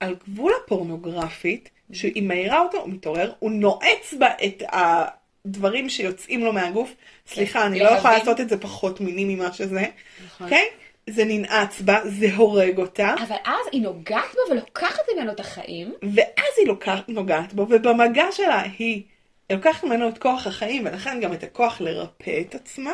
על 0.00 0.16
גבול 0.28 0.52
הפורנוגרפית, 0.64 1.70
שהיא 1.92 2.22
מעירה 2.22 2.60
אותו, 2.60 2.78
הוא 2.78 2.88
מתעורר, 2.88 3.32
הוא 3.38 3.50
נועץ 3.50 4.14
בה 4.18 4.28
את 4.44 4.62
הדברים 4.72 5.88
שיוצאים 5.88 6.44
לו 6.44 6.52
מהגוף. 6.52 6.94
סליחה, 7.26 7.66
אני 7.66 7.78
לא 7.78 7.88
יכולה. 7.88 8.18
לעשות 8.18 8.40
את 8.40 8.48
זה 8.48 8.58
פחות 8.60 9.00
מיני 9.00 9.34
ממה 9.34 9.52
שזה, 9.52 9.86
נכון. 10.26 10.46
אוקיי? 10.46 10.66
זה 11.10 11.24
ננעץ 11.24 11.80
בה, 11.80 12.00
זה 12.04 12.34
הורג 12.36 12.78
אותה, 12.78 13.14
אבל 13.28 13.36
אז 13.44 13.66
היא 13.72 13.82
נוגעת 13.82 14.34
בו 14.34 14.52
ולוקחת 14.52 15.02
ממנו 15.14 15.32
את 15.32 15.40
החיים. 15.40 15.92
ואז 16.02 16.52
היא 16.58 16.66
לוקחת, 16.66 17.08
נוגעת 17.08 17.52
בו, 17.52 17.62
ובמגע 17.62 18.24
שלה 18.32 18.62
היא 18.78 19.02
לוקחת 19.50 19.84
ממנו 19.84 20.08
את 20.08 20.18
כוח 20.18 20.46
החיים, 20.46 20.86
ולכן 20.86 21.20
גם 21.20 21.32
את 21.32 21.42
הכוח 21.42 21.80
לרפא 21.80 22.40
את 22.40 22.54
עצמה. 22.54 22.92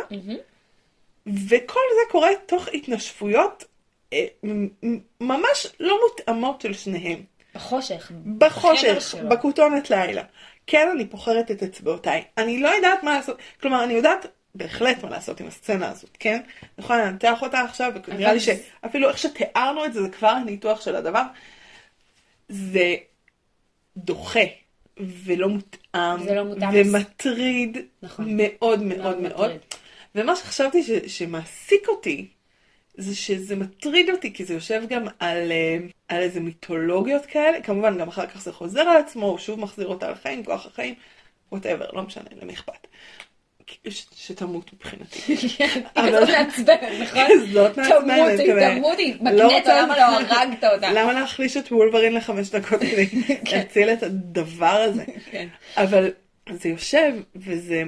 וכל 1.49 1.81
זה 1.95 2.11
קורה 2.11 2.31
תוך 2.47 2.69
התנשפויות 2.73 3.65
אה, 4.13 4.27
ממש 5.21 5.67
לא 5.81 5.99
מותאמות 6.09 6.61
של 6.61 6.75
שניהם. 6.75 7.23
בחושך. 7.55 8.13
בחושך. 8.39 9.15
בכותונת 9.29 9.91
לילה. 9.91 10.23
כן, 10.67 10.89
אני 10.95 11.07
פוחרת 11.07 11.51
את 11.51 11.63
אצבעותיי. 11.63 12.25
אני 12.39 12.61
לא 12.61 12.69
יודעת 12.69 13.03
מה 13.03 13.17
לעשות, 13.17 13.39
כלומר, 13.61 13.85
אני 13.85 13.95
יודעת 13.95 14.27
בהחלט 14.55 15.03
מה 15.03 15.11
לעשות 15.11 15.41
עם 15.41 15.47
הסצנה 15.47 15.91
הזאת, 15.91 16.17
כן? 16.19 16.41
אני 16.63 16.85
יכולה 16.85 17.05
לנתח 17.05 17.43
אותה 17.43 17.61
עכשיו, 17.61 17.93
ונראה 18.09 18.33
לי 18.33 18.41
שאפילו 18.41 19.09
איך 19.09 19.19
שתיארנו 19.19 19.85
את 19.85 19.93
זה, 19.93 20.03
זה 20.03 20.09
כבר 20.09 20.29
הניתוח 20.29 20.81
של 20.81 20.97
הדבר. 20.97 21.23
זה 22.49 22.95
דוחה, 23.97 24.41
ולא 24.99 25.49
מותאם, 25.49 25.81
זה 26.25 26.35
לא 26.35 26.45
מותאם. 26.45 26.69
ומטריד 26.75 27.79
נכון. 28.03 28.25
מאוד 28.29 28.83
מאוד 28.83 28.99
מאוד 28.99 29.21
מאוד. 29.21 29.33
מטריד. 29.33 29.61
ומה 30.15 30.37
שחשבתי 30.37 30.83
ש, 30.83 30.91
שמעסיק 30.91 31.89
אותי, 31.89 32.27
זה 32.95 33.15
שזה 33.15 33.57
מטריד 33.57 34.11
אותי, 34.11 34.33
כי 34.33 34.45
זה 34.45 34.55
יושב 34.55 34.83
גם 34.89 35.05
על, 35.19 35.53
אה, 35.53 35.77
על 36.09 36.23
איזה 36.23 36.41
מיתולוגיות 36.41 37.27
כאלה, 37.27 37.63
כמובן 37.63 37.99
גם 37.99 38.09
אחר 38.09 38.27
כך 38.27 38.43
זה 38.43 38.53
חוזר 38.53 38.81
על 38.81 38.97
עצמו, 38.97 39.27
הוא 39.27 39.39
שוב 39.39 39.61
מחזיר 39.61 39.87
אותה 39.87 40.11
לחיים, 40.11 40.45
כוח 40.45 40.67
החיים, 40.67 40.95
ווטאבר, 41.53 41.87
לא 41.93 42.03
משנה, 42.03 42.29
למי 42.43 42.53
אכפת. 42.53 42.87
שתמות 44.17 44.73
מבחינתי. 44.73 45.19
היא 45.27 45.51
אבל- 45.97 46.09
כזאת 46.27 46.29
מעצבנת, 46.29 47.01
נכון? 47.01 47.47
זאת 47.53 47.77
מעצבנת, 47.79 48.01
תמות, 48.07 48.31
כזה. 48.33 48.69
היא 48.69 48.79
תמות, 48.79 48.99
היא 48.99 49.15
לא 49.33 49.57
רוצה- 49.59 49.83
למה 49.83 49.97
לא 49.97 50.03
הרגת 50.03 50.65
אותה? 50.65 50.93
למה 50.93 51.13
להחליש 51.13 51.57
את 51.57 51.73
וולברין 51.73 52.15
לחמש 52.15 52.51
דקות 52.51 52.81
כדי 52.81 53.07
להציל 53.53 53.89
את 53.91 54.03
הדבר 54.03 54.67
הזה? 54.67 55.05
כן. 55.31 55.49
אבל 55.77 56.11
זה 56.51 56.69
יושב, 56.69 57.13
וזה 57.37 57.83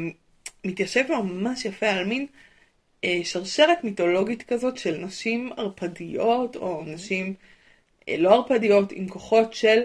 מתיישב 0.67 1.05
ממש 1.13 1.65
יפה 1.65 1.87
על 1.91 2.05
מין 2.05 2.27
אה, 3.05 3.21
שרשרת 3.25 3.85
מיתולוגית 3.85 4.43
כזאת 4.43 4.79
של 4.79 4.97
נשים 4.99 5.51
ערפדיות, 5.57 6.57
או 6.57 6.83
נשים 6.87 7.35
אה, 8.09 8.15
לא 8.19 8.35
ערפדיות, 8.35 8.93
עם 8.93 9.09
כוחות 9.09 9.55
של, 9.55 9.81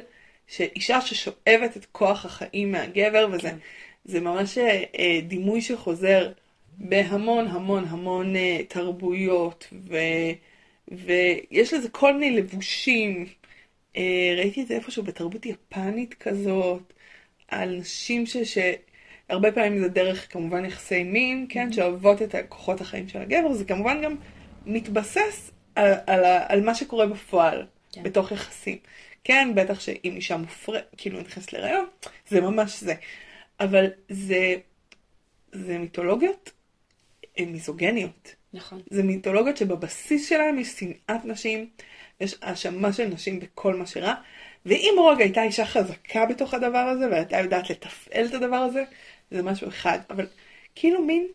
שאישה 0.48 1.02
ששואבת 1.02 1.78
את 1.78 1.86
כוח 1.92 2.26
החיים 2.26 2.72
מהגבר, 2.72 3.28
וזה 3.32 3.50
כן. 3.50 3.58
זה 4.06 4.20
ממש 4.20 4.58
אה, 4.58 4.84
אה, 5.00 5.20
דימוי 5.28 5.62
שחוזר 5.62 6.32
בהמון 6.78 7.48
המון 7.48 7.86
המון 7.88 8.36
אה, 8.36 8.60
תרבויות, 8.68 9.68
ו, 9.88 9.98
ויש 10.92 11.74
לזה 11.74 11.90
כל 11.90 12.14
מיני 12.14 12.38
לבושים. 12.38 13.26
ראיתי 14.38 14.62
את 14.62 14.68
זה 14.68 14.76
איפשהו 14.76 15.04
בתרבות 15.04 15.46
יפנית 15.46 16.14
כזאת, 16.14 16.94
על 17.48 17.76
נשים 17.80 18.26
ש... 18.26 18.38
ש... 18.38 18.58
הרבה 19.30 19.52
פעמים 19.52 19.80
זה 19.80 19.88
דרך 19.88 20.34
כמובן 20.34 20.66
יחסי 20.66 21.04
מין, 21.04 21.46
כן, 21.50 21.72
שאוהבות 21.72 22.22
את 22.22 22.36
כוחות 22.50 22.82
החיים 22.82 23.10
של 23.10 23.22
הגבר, 23.22 23.54
זה 23.54 23.66
כמובן 23.66 24.02
גם 24.02 24.16
מתבסס 24.66 25.52
על, 25.76 25.94
על, 26.08 26.26
על 26.48 26.64
מה 26.64 26.76
שקורה 26.76 27.08
בפועל, 27.08 27.66
כן. 27.92 28.04
בתוך 28.04 28.32
יחסים. 28.32 28.78
כן, 29.24 29.52
בטח 29.56 29.80
שאם 29.80 30.14
אישה 30.16 30.38
מופרעת, 30.38 30.84
כאילו 30.98 31.22
נכנסת 31.22 31.54
להיריון, 31.54 31.86
זה 32.28 32.42
ממש 32.42 32.84
זה. 32.84 32.94
אבל 33.64 33.86
זה, 34.10 34.56
זה 35.52 35.78
מיתולוגיות 35.78 36.52
מיזוגניות. 37.40 38.36
נכון. 38.54 38.82
זה 38.90 39.04
מיתולוגיות 39.04 39.58
שבבסיס 39.58 40.30
שלהם 40.30 40.60
יש 40.60 40.68
שנאת 40.68 41.26
נשים, 41.26 41.70
יש 42.22 42.36
האשמה 42.42 42.94
של 42.94 43.06
נשים 43.06 43.40
בכל 43.40 43.76
מה 43.76 43.86
שרע, 43.86 44.14
ואם 44.66 44.96
רוג 44.98 45.22
הייתה 45.22 45.44
אישה 45.44 45.66
חזקה 45.66 46.26
בתוך 46.26 46.54
הדבר 46.54 46.78
הזה, 46.78 47.10
והייתה 47.12 47.38
יודעת 47.38 47.70
לתפעל 47.70 48.26
את 48.26 48.34
הדבר 48.34 48.56
הזה, 48.56 48.84
זה 49.32 49.44
משהו 49.44 49.68
אחד. 49.68 50.00
אבל 50.10 50.28
כאילו 50.76 51.02
מין, 51.02 51.28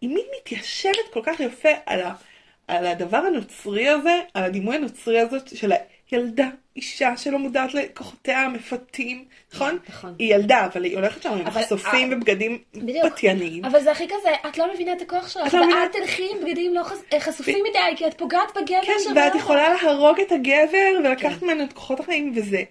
היא 0.00 0.10
מין 0.10 0.24
מתיישבת 0.40 1.12
כל 1.12 1.20
כך 1.24 1.40
יפה 1.40 1.68
על, 1.86 2.00
ה, 2.00 2.14
על 2.68 2.86
הדבר 2.86 3.16
הנוצרי 3.16 3.88
הזה, 3.88 4.20
על 4.34 4.44
הדימוי 4.44 4.76
הנוצרי 4.76 5.20
הזאת 5.20 5.56
של 5.56 5.72
הילדה, 6.10 6.48
אישה 6.76 7.16
שלא 7.16 7.38
מודעת 7.38 7.74
לכוחותיה 7.74 8.40
המפתים, 8.40 9.24
נכון? 9.54 9.78
נכון. 9.88 10.14
היא 10.18 10.34
ילדה, 10.34 10.66
אבל 10.66 10.84
היא 10.84 10.96
הולכת 10.96 11.22
שם 11.22 11.32
עם 11.32 11.46
מחשופים 11.46 12.12
אה, 12.12 12.16
ובגדים. 12.16 12.58
פתייניים. 13.12 13.64
אבל 13.64 13.82
זה 13.82 13.92
הכי 13.92 14.06
כזה, 14.08 14.28
את 14.48 14.58
לא 14.58 14.74
מבינה 14.74 14.92
את 14.92 15.02
הכוח 15.02 15.28
שלך, 15.28 15.54
לא 15.54 15.60
ואל 15.60 15.88
תלכי 15.92 16.28
עם 16.32 16.44
בגדים 16.44 16.74
לא 16.74 16.82
אה, 17.12 17.20
חשופים 17.20 17.64
מדי, 17.70 17.96
כי 17.96 18.06
את 18.06 18.18
פוגעת 18.18 18.50
בגבר 18.56 18.82
כן, 18.86 18.92
שלך. 18.98 19.12
ואת 19.16 19.34
יכולה 19.34 19.74
להרוג 19.82 20.20
את 20.20 20.32
הגבר 20.32 20.98
ולקחת 20.98 21.40
כן. 21.40 21.46
ממנו 21.46 21.64
את 21.64 21.72
כוחות 21.72 22.00
החיים, 22.00 22.32
וזה... 22.36 22.62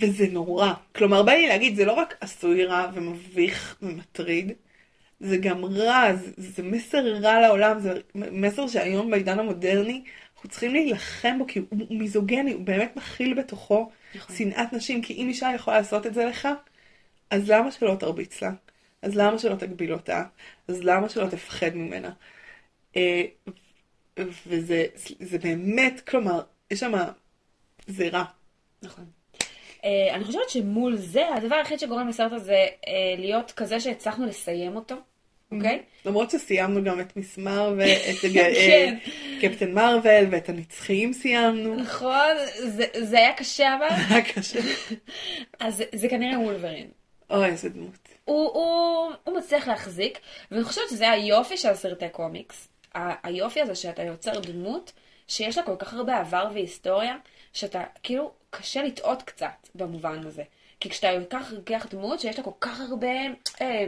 וזה 0.00 0.26
נורא. 0.30 0.72
כלומר, 0.94 1.22
בא 1.22 1.32
לי 1.32 1.46
להגיד, 1.46 1.76
זה 1.76 1.84
לא 1.84 1.92
רק 1.92 2.16
עשוי 2.20 2.64
רע 2.64 2.90
ומביך 2.94 3.76
ומטריד, 3.82 4.52
זה 5.20 5.36
גם 5.36 5.64
רע, 5.64 6.14
זה, 6.14 6.30
זה 6.36 6.62
מסר 6.62 7.14
רע 7.22 7.40
לעולם, 7.40 7.80
זה 7.80 8.00
מסר 8.14 8.66
שהיום 8.66 9.10
בעידן 9.10 9.38
המודרני 9.38 10.02
אנחנו 10.38 10.50
צריכים 10.50 10.72
להילחם 10.72 11.38
בו, 11.38 11.46
כי 11.48 11.58
הוא, 11.58 11.86
מיזוגני, 11.90 12.52
הוא 12.52 12.64
באמת 12.64 12.96
מכיל 12.96 13.34
בתוכו 13.34 13.90
נכון. 14.14 14.36
שנאת 14.36 14.72
נשים, 14.72 15.02
כי 15.02 15.14
אם 15.14 15.28
אישה 15.28 15.50
יכולה 15.54 15.78
לעשות 15.78 16.06
את 16.06 16.14
זה 16.14 16.24
לך, 16.24 16.48
אז 17.30 17.50
למה 17.50 17.72
שלא 17.72 17.94
תרביץ 17.94 18.42
לה? 18.42 18.50
אז 19.02 19.16
למה 19.16 19.38
שלא 19.38 19.54
תגביל 19.54 19.92
אותה? 19.92 20.24
אז 20.68 20.84
למה 20.84 21.08
שלא 21.08 21.26
תפחד 21.26 21.74
ממנה? 21.74 22.10
אה, 22.96 23.22
וזה 24.18 24.86
זה 25.20 25.38
באמת, 25.38 26.00
כלומר, 26.00 26.42
יש 26.70 26.80
שם, 26.80 26.92
זה 27.86 28.08
רע. 28.08 28.24
נכון. 28.82 29.04
אה, 29.84 30.14
אני 30.14 30.24
חושבת 30.24 30.50
שמול 30.50 30.96
זה, 30.96 31.34
הדבר 31.34 31.54
היחיד 31.54 31.78
שגורם 31.78 32.08
לסרט 32.08 32.32
הזה 32.32 32.66
אה, 32.86 33.14
להיות 33.18 33.52
כזה 33.52 33.80
שהצלחנו 33.80 34.26
לסיים 34.26 34.76
אותו, 34.76 34.94
אוקיי? 35.52 35.82
למרות 36.04 36.30
שסיימנו 36.30 36.84
גם 36.84 37.00
את 37.00 37.16
מיס 37.16 37.38
מרוויל, 37.38 37.88
את 38.10 38.24
אה, 38.36 38.54
כן. 38.66 38.98
קפטן 39.40 39.72
מרוויל 39.72 40.26
ואת 40.30 40.48
הנצחיים 40.48 41.12
סיימנו. 41.12 41.74
נכון, 41.76 42.34
זה- 42.58 42.86
זה 43.00 43.18
היה 43.18 43.32
קשה 43.32 43.74
אבל, 43.76 43.86
היה 44.10 44.24
קשה. 44.34 44.60
אז 45.60 45.76
זה- 45.76 45.84
זה 45.94 46.08
כנראה 46.08 46.38
וולברין. 46.40 46.86
אוי, 47.30 47.46
איזה 47.46 47.68
דמות. 47.68 48.08
הוא, 48.24 48.52
מצליח 49.38 49.68
להחזיק, 49.68 50.18
ואני 50.50 50.64
חושבת 50.64 50.84
שזה 50.90 51.10
היופי 51.10 51.56
של 51.56 51.74
סרטי 51.74 52.08
קומיקס. 52.08 52.68
היופי 53.22 53.60
הזה 53.60 53.74
שאתה 53.74 54.02
יוצר 54.02 54.40
דמות 54.40 54.92
שיש 55.28 55.58
לה 55.58 55.64
כל 55.64 55.76
כך 55.78 55.94
הרבה 55.94 56.16
עבר 56.18 56.48
והיסטוריה, 56.54 57.16
שאתה 57.52 57.82
כאילו 58.02 58.30
קשה 58.50 58.82
לטעות 58.82 59.22
קצת 59.22 59.68
במובן 59.74 60.20
הזה. 60.26 60.42
כי 60.80 60.90
כשאתה 60.90 61.12
לוקח 61.12 61.52
לוקח 61.52 61.86
דמות 61.90 62.20
שיש 62.20 62.38
לה 62.38 62.44
כל 62.44 62.50
כך 62.60 62.80
הרבה 62.80 63.16
אה, 63.60 63.84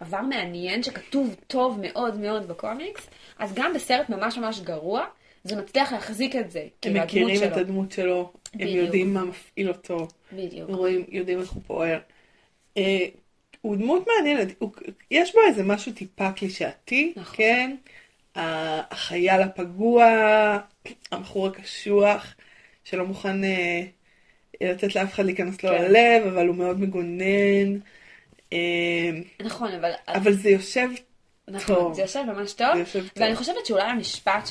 עבר 0.00 0.20
מעניין 0.20 0.82
שכתוב 0.82 1.36
טוב 1.46 1.78
מאוד 1.82 2.20
מאוד 2.20 2.48
בקומיקס, 2.48 3.06
אז 3.38 3.54
גם 3.54 3.72
בסרט 3.74 4.08
ממש 4.08 4.38
ממש 4.38 4.60
גרוע, 4.60 5.04
זה 5.44 5.56
מצליח 5.56 5.92
להחזיק 5.92 6.36
את 6.36 6.50
זה. 6.50 6.60
הם 6.60 6.68
כאילו, 6.80 7.00
מכירים 7.00 7.36
את 7.36 7.52
שלו. 7.52 7.60
הדמות 7.60 7.92
שלו, 7.92 8.32
הם 8.52 8.60
בדיוק. 8.60 8.84
יודעים 8.84 9.14
מה 9.14 9.24
מפעיל 9.24 9.68
אותו, 9.68 10.08
בדיוק. 10.32 10.70
רואים, 10.70 11.04
יודעים 11.08 11.40
איך 11.40 11.50
הוא 11.50 11.62
פועל. 11.66 11.98
אה, 12.76 13.06
הוא 13.60 13.76
דמות 13.76 14.04
מעניינת, 14.06 14.48
הוא, 14.58 14.70
יש 15.10 15.34
בו 15.34 15.40
איזה 15.48 15.62
משהו 15.62 15.92
טיפה 15.92 16.32
קלישאתי, 16.32 17.12
נכון. 17.16 17.36
כן? 17.36 17.76
החייל 18.34 19.42
הפגוע, 19.42 20.06
המכור 21.12 21.46
הקשוח, 21.46 22.34
שלא 22.84 23.06
מוכן 23.06 23.44
אה, 23.44 23.82
לתת 24.60 24.94
לאף 24.94 25.14
אחד 25.14 25.24
להיכנס 25.24 25.62
לו 25.62 25.70
כן. 25.70 25.84
ללב, 25.84 26.26
אבל 26.26 26.46
הוא 26.46 26.56
מאוד 26.56 26.80
מגונן. 26.80 27.78
אה, 28.52 29.10
נכון, 29.44 29.72
אבל... 29.72 29.90
אבל 30.08 30.32
זה 30.32 30.50
יושב 30.50 30.88
נכון, 31.48 31.74
טוב. 31.76 31.94
זה 31.94 32.02
יושב 32.02 32.22
ממש 32.22 32.52
טוב. 32.52 32.76
יושב 32.76 33.00
טוב. 33.00 33.10
ואני 33.16 33.36
חושבת 33.36 33.66
שאולי 33.66 33.82
המשפט 33.82 34.48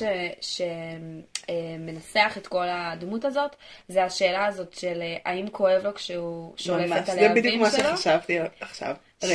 שמנסח 1.48 2.34
את 2.38 2.46
כל 2.46 2.66
הדמות 2.68 3.24
הזאת, 3.24 3.56
זה 3.88 4.04
השאלה 4.04 4.46
הזאת 4.46 4.72
של 4.72 5.02
אה, 5.02 5.16
האם 5.24 5.48
כואב 5.48 5.80
לו 5.84 5.94
כשהוא 5.94 6.52
שולף 6.56 6.86
ממש, 6.90 6.98
את 6.98 7.06
זה 7.06 7.12
בדיוק 7.12 7.36
הלהבים 7.44 7.60
מה 7.60 7.70
שלו, 7.70 7.96
שחשבתי 7.96 8.38
עכשיו. 8.60 8.94
ש-. 9.24 9.26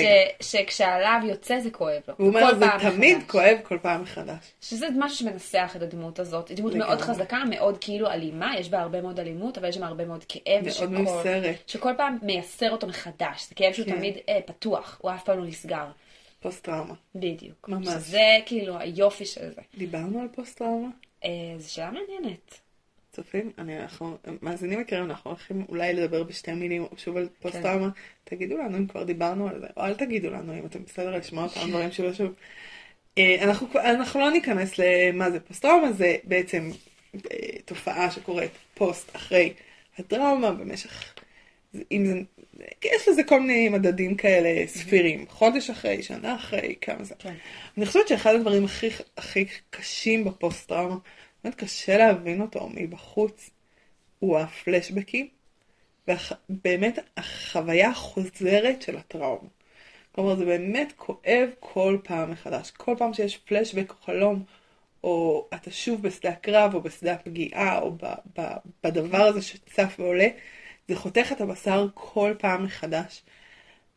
שכשהלהב 0.41 1.23
יוצא 1.23 1.59
זה 1.59 1.71
כואב 1.71 2.01
לו. 2.07 2.13
הוא 2.17 2.27
אומר, 2.27 2.55
זה 2.59 2.65
תמיד 2.81 3.17
מחדש." 3.17 3.31
כואב 3.31 3.57
כל 3.63 3.77
פעם 3.81 4.01
מחדש. 4.01 4.51
שזה 4.61 4.87
משהו 4.97 5.17
שמנסח 5.17 5.73
את 5.75 5.81
הדמות 5.81 6.19
הזאת. 6.19 6.49
היא 6.49 6.57
דמות 6.57 6.73
לגמרי. 6.73 6.87
מאוד 6.87 7.01
חזקה, 7.01 7.37
מאוד 7.49 7.77
כאילו 7.81 8.09
אלימה, 8.09 8.53
יש 8.59 8.69
בה 8.69 8.79
הרבה 8.79 9.01
מאוד 9.01 9.19
אלימות, 9.19 9.57
אבל 9.57 9.69
יש 9.69 9.75
שם 9.75 9.83
הרבה 9.83 10.05
מאוד 10.05 10.25
כאב. 10.27 10.61
מאוד 10.61 10.69
שכל- 10.73 10.87
מיוסרת. 10.87 11.55
שכל 11.67 11.93
פעם 11.97 12.17
מייסר 12.21 12.71
אותו 12.71 12.87
מחדש. 12.87 13.45
זה 13.49 13.55
כאב 13.55 13.73
שהוא 13.73 13.85
כן. 13.85 13.95
תמיד 13.95 14.17
אה, 14.29 14.39
פתוח, 14.45 14.97
הוא 15.01 15.11
אף 15.11 15.23
פעם 15.23 15.37
לא 15.39 15.45
נסגר. 15.45 15.85
פוסט 16.39 16.63
טראומה. 16.63 16.93
בדיוק. 17.15 17.69
ממש. 17.69 17.87
שזה 17.87 18.37
כאילו 18.45 18.77
היופי 18.77 19.25
של 19.25 19.53
זה. 19.53 19.61
דיברנו 19.77 20.21
על 20.21 20.27
פוסט 20.27 20.57
טראומה? 20.57 20.89
אה, 21.23 21.29
זו 21.57 21.73
שאלה 21.73 21.91
מעניינת. 21.91 22.59
צופים, 23.11 23.51
אני, 23.57 23.79
אנחנו, 23.79 24.17
מאזינים 24.41 24.81
יקרים, 24.81 25.03
אנחנו 25.03 25.31
הולכים 25.31 25.65
אולי 25.69 25.93
לדבר 25.93 26.23
בשתי 26.23 26.53
מילים 26.53 26.85
שוב 26.97 27.17
על 27.17 27.27
פוסט 27.41 27.55
כן. 27.55 27.61
טראומה. 27.61 27.89
תגידו 28.23 28.57
לנו 28.57 28.77
אם 28.77 28.87
כבר 28.87 29.03
דיברנו 29.03 29.47
על 29.47 29.59
זה, 29.59 29.67
או 29.77 29.85
אל 29.85 29.93
תגידו 29.93 30.29
לנו 30.29 30.59
אם 30.59 30.65
אתם 30.65 30.83
בסדר 30.83 31.17
לשמוע 31.17 31.43
אותם 31.43 31.69
דברים 31.69 31.91
שוב 31.91 32.05
ושוב. 32.05 32.33
אה, 33.17 33.43
אנחנו, 33.43 33.67
אנחנו 33.75 34.19
לא 34.19 34.31
ניכנס 34.31 34.79
למה 34.79 35.31
זה 35.31 35.39
פוסט 35.39 35.61
טראומה, 35.61 35.91
זה 35.91 36.15
בעצם 36.23 36.71
אה, 37.15 37.37
תופעה 37.65 38.11
שקורית 38.11 38.51
פוסט 38.73 39.15
אחרי 39.15 39.53
הטראומה 39.97 40.51
במשך, 40.51 41.13
אם 41.91 42.05
זה, 42.05 42.21
יש 42.83 43.07
לזה 43.07 43.23
כל 43.23 43.39
מיני 43.39 43.69
מדדים 43.69 44.15
כאלה 44.15 44.67
ספירים, 44.67 45.25
חודש 45.29 45.69
אחרי, 45.69 46.03
שנה 46.03 46.35
אחרי, 46.35 46.75
כמה 46.81 47.03
זה. 47.03 47.15
כן. 47.19 47.33
אני 47.77 47.85
חושבת 47.85 48.07
שאחד 48.07 48.35
הדברים 48.35 48.65
הכי, 48.65 48.89
הכי 49.17 49.45
קשים 49.69 50.23
בפוסט 50.23 50.69
טראומה, 50.69 50.95
באמת 51.43 51.55
קשה 51.55 51.97
להבין 51.97 52.41
אותו 52.41 52.69
מבחוץ, 52.73 53.49
הוא 54.19 54.39
הפלשבקים, 54.39 55.27
ובאמת 56.07 56.99
החוויה 57.17 57.89
החוזרת 57.89 58.81
של 58.81 58.97
הטראומה. 58.97 59.49
כלומר, 60.11 60.35
זה 60.35 60.45
באמת 60.45 60.93
כואב 60.97 61.49
כל 61.59 61.97
פעם 62.03 62.31
מחדש. 62.31 62.71
כל 62.71 62.95
פעם 62.97 63.13
שיש 63.13 63.37
פלשבק 63.37 63.89
או 63.89 63.95
חלום, 64.05 64.43
או 65.03 65.47
אתה 65.53 65.71
שוב 65.71 66.01
בשדה 66.01 66.29
הקרב, 66.29 66.75
או 66.75 66.81
בשדה 66.81 67.13
הפגיעה, 67.13 67.79
או 67.79 67.91
ב, 67.91 68.05
ב, 68.39 68.41
בדבר 68.83 69.21
הזה 69.21 69.41
שצף 69.41 69.95
ועולה, 69.99 70.27
זה 70.89 70.95
חותך 70.95 71.31
את 71.31 71.41
הבשר 71.41 71.87
כל 71.93 72.33
פעם 72.39 72.63
מחדש. 72.63 73.21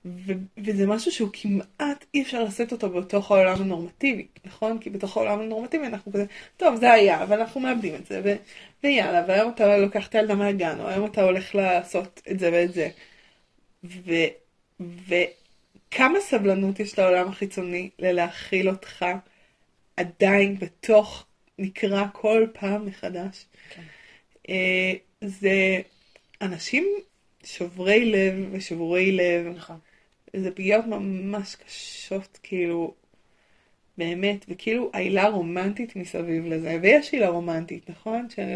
ו- 0.05 0.33
וזה 0.65 0.87
משהו 0.87 1.13
שהוא 1.13 1.29
כמעט 1.33 2.05
אי 2.15 2.23
אפשר 2.23 2.45
לשאת 2.45 2.73
אותו 2.73 2.91
בתוך 2.91 3.31
העולם 3.31 3.63
הנורמטיבי, 3.63 4.27
נכון? 4.45 4.79
כי 4.79 4.91
בתוך 4.91 5.17
העולם 5.17 5.41
הנורמטיבי 5.41 5.87
אנחנו 5.87 6.13
כזה, 6.13 6.25
טוב, 6.57 6.77
זה 6.77 6.93
היה, 6.93 7.23
אבל 7.23 7.41
אנחנו 7.41 7.61
מאבדים 7.61 7.95
את 7.95 8.07
זה, 8.07 8.21
ו- 8.25 8.37
ויאללה, 8.85 9.25
והיום 9.29 9.53
אתה 9.55 9.77
לוקח 9.77 10.09
את 10.09 10.15
הילדה 10.15 10.35
מהגן, 10.35 10.81
או 10.81 10.89
היום 10.89 11.07
אתה 11.07 11.23
הולך 11.23 11.55
לעשות 11.55 12.23
את 12.31 12.39
זה 12.39 12.51
ואת 12.53 12.73
זה. 12.73 12.89
ו- 13.85 14.33
וכמה 15.09 16.21
סבלנות 16.21 16.81
יש 16.81 16.99
לעולם 16.99 17.29
החיצוני 17.29 17.91
ללהכיל 17.99 18.69
אותך 18.69 19.07
עדיין 19.97 20.59
בתוך, 20.59 21.27
נקרא 21.59 22.05
כל 22.13 22.47
פעם 22.53 22.87
מחדש. 22.87 23.47
כן. 23.75 23.83
אה, 24.49 24.93
זה 25.21 25.81
אנשים 26.43 26.89
שוברי 27.45 28.05
לב 28.05 28.49
ושבורי 28.53 29.13
לב. 29.13 29.47
נכון. 29.57 29.79
זה 30.37 30.51
פגיעות 30.51 30.87
ממש 30.87 31.55
קשות, 31.55 32.39
כאילו, 32.43 32.95
באמת, 33.99 34.45
וכאילו 34.49 34.91
העילה 34.95 35.29
רומנטית 35.29 35.97
מסביב 35.97 36.47
לזה, 36.47 36.79
ויש 36.83 37.13
עילה 37.13 37.29
רומנטית, 37.29 37.91
נכון? 37.91 38.31
של, 38.31 38.49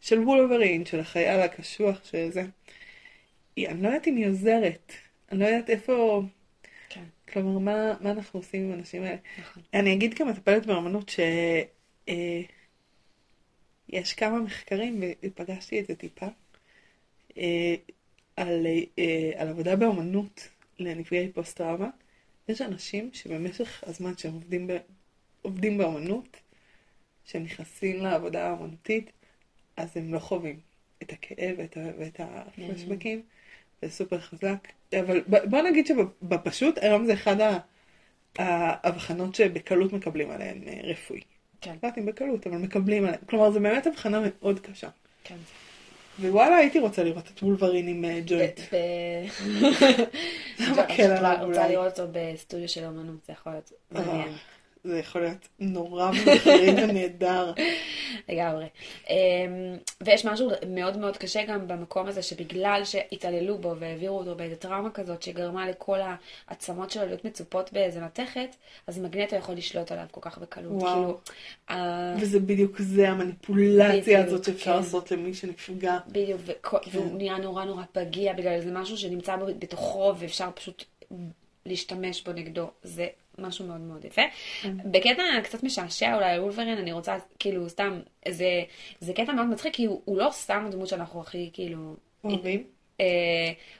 של 0.00 0.18
וולברין, 0.18 0.84
של 0.86 1.00
החייל 1.00 1.40
הקשוח, 1.40 2.04
שזה. 2.04 2.44
היא- 3.56 3.68
אני 3.68 3.82
לא 3.82 3.88
יודעת 3.88 4.08
אם 4.08 4.16
היא 4.16 4.26
עוזרת, 4.26 4.92
אני 5.32 5.40
לא 5.40 5.44
יודעת 5.44 5.70
איפה, 5.70 6.22
כן, 6.88 7.04
כלומר, 7.28 7.58
מה, 7.58 7.94
מה 8.00 8.10
אנחנו 8.10 8.40
עושים 8.40 8.64
עם 8.64 8.70
האנשים 8.70 9.02
האלה. 9.02 9.16
נכון. 9.40 9.62
אני 9.74 9.92
אגיד 9.94 10.14
כמטפלת 10.14 10.66
באמנות 10.66 11.08
ש... 11.08 11.20
אה, 12.08 12.40
יש 13.88 14.12
כמה 14.14 14.38
מחקרים, 14.38 15.00
ופגשתי 15.22 15.80
את 15.80 15.86
זה 15.86 15.94
טיפה, 15.94 16.26
על, 18.36 18.66
אה, 18.98 19.30
על 19.36 19.48
עבודה 19.48 19.76
באמנות 19.76 20.48
לנפגעי 20.78 21.32
פוסט-טראומה. 21.32 21.88
יש 22.48 22.60
אנשים 22.60 23.10
שבמשך 23.12 23.84
הזמן 23.86 24.12
שהם 24.16 24.32
עובדים, 24.32 24.66
ב, 24.66 24.76
עובדים 25.42 25.78
באמנות, 25.78 26.36
שהם 27.24 27.42
נכנסים 27.42 28.02
לעבודה 28.02 28.48
האמנותית, 28.50 29.10
אז 29.76 29.96
הם 29.96 30.14
לא 30.14 30.18
חווים 30.18 30.60
את 31.02 31.12
הכאב 31.12 31.54
ואת, 31.58 31.76
ואת 31.98 32.20
הפלשבקים, 32.20 33.22
זה 33.82 33.90
סופר 33.90 34.20
חזק. 34.20 34.68
אבל 35.00 35.20
בוא 35.50 35.62
נגיד 35.62 35.86
שבפשוט, 35.86 36.78
היום 36.78 37.06
זה 37.06 37.14
אחד 37.14 37.40
ה- 37.40 37.58
ההבחנות 38.38 39.34
שבקלות 39.34 39.92
מקבלים 39.92 40.30
עליהן 40.30 40.68
אה, 40.68 40.80
רפואי. 40.82 41.20
כן, 41.60 41.70
לא 41.70 41.74
יודעת 41.76 41.98
אם 41.98 42.06
בקלות, 42.06 42.46
אבל 42.46 42.56
מקבלים 42.56 43.04
עליהן. 43.04 43.20
כלומר, 43.26 43.50
זו 43.50 43.60
באמת 43.60 43.86
הבחנה 43.86 44.20
מאוד 44.20 44.60
קשה. 44.60 44.88
כן. 45.24 45.36
ווואלה, 46.20 46.56
הייתי 46.56 46.78
רוצה 46.78 47.02
לראות 47.04 47.30
את 47.34 47.42
וולברין 47.42 47.88
עם 47.88 48.04
אה, 48.04 48.20
ג'וינט. 48.26 48.60
זה 50.58 50.70
מקל 50.82 51.02
עליו 51.02 51.36
רוצה 51.40 51.60
אולי. 51.62 51.72
לראות 51.72 52.00
אותו 52.00 52.12
בסטודיו 52.12 52.68
של 52.68 52.84
אומנות, 52.84 53.24
זה 53.26 53.32
יכול 53.32 53.52
להיות 53.52 53.72
מעניין. 53.90 54.32
אה, 54.86 54.90
זה 54.90 54.98
יכול 54.98 55.20
להיות 55.20 55.48
נורא 55.58 56.10
מחריד 56.10 56.78
ונהדר. 56.78 57.52
לגמרי. 58.28 58.66
אמ, 59.10 59.16
ויש 60.00 60.24
משהו 60.26 60.50
מאוד 60.68 60.96
מאוד 60.96 61.16
קשה 61.16 61.44
גם 61.44 61.68
במקום 61.68 62.06
הזה, 62.06 62.22
שבגלל 62.22 62.80
שהתעללו 62.84 63.58
בו 63.58 63.74
והעבירו 63.78 64.18
אותו 64.18 64.34
באיזה 64.34 64.56
טראומה 64.56 64.90
כזאת, 64.90 65.22
שגרמה 65.22 65.68
לכל 65.70 65.98
העצמות 66.48 66.90
שלו 66.90 67.06
להיות 67.06 67.24
מצופות 67.24 67.72
באיזה 67.72 68.00
מתכת, 68.00 68.56
אז 68.86 68.98
מגנטו 68.98 69.36
יכול 69.36 69.54
לשלוט 69.54 69.92
עליו 69.92 70.04
כל 70.10 70.20
כך 70.20 70.38
בקלות. 70.38 70.72
וואו. 70.82 70.94
כאילו, 70.94 71.18
ה- 71.68 72.14
וזה 72.20 72.40
בדיוק 72.40 72.78
זה, 72.80 73.08
המניפולציה 73.08 74.00
בדיוק, 74.02 74.18
הזאת 74.26 74.44
שאפשר 74.44 74.70
כן. 74.72 74.76
לעשות 74.76 75.10
למי 75.10 75.34
שנפגע. 75.34 75.98
בדיוק, 76.08 76.40
וכל- 76.46 76.78
כן. 76.82 76.90
והוא 76.98 77.16
נהיה 77.16 77.38
נורא 77.38 77.64
נורא 77.64 77.82
פגיע 77.92 78.32
בגלל 78.32 78.60
זה 78.60 78.70
משהו 78.72 78.96
שנמצא 78.96 79.36
בתוכו 79.58 80.14
ואפשר 80.18 80.48
פשוט 80.54 80.84
להשתמש 81.66 82.22
בו 82.22 82.32
נגדו. 82.32 82.70
זה 82.82 83.06
משהו 83.38 83.66
מאוד 83.66 83.80
מאוד 83.80 84.04
יפה. 84.04 84.22
כן. 84.62 84.76
בקטע 84.84 85.22
קצת 85.44 85.62
משעשע 85.62 86.14
אולי 86.14 86.30
על 86.30 86.40
וולברין, 86.40 86.78
אני 86.78 86.92
רוצה, 86.92 87.16
כאילו, 87.38 87.68
סתם, 87.68 88.00
זה, 88.28 88.62
זה 89.00 89.12
קטע 89.12 89.32
מאוד 89.32 89.46
מצחיק, 89.46 89.74
כי 89.74 89.84
הוא, 89.84 90.00
הוא 90.04 90.18
לא 90.18 90.28
סתם 90.32 90.64
הדמות 90.68 90.88
שאנחנו 90.88 91.20
הכי, 91.20 91.50
כאילו... 91.52 91.96
אוהבים? 92.24 92.64
אה, 93.00 93.06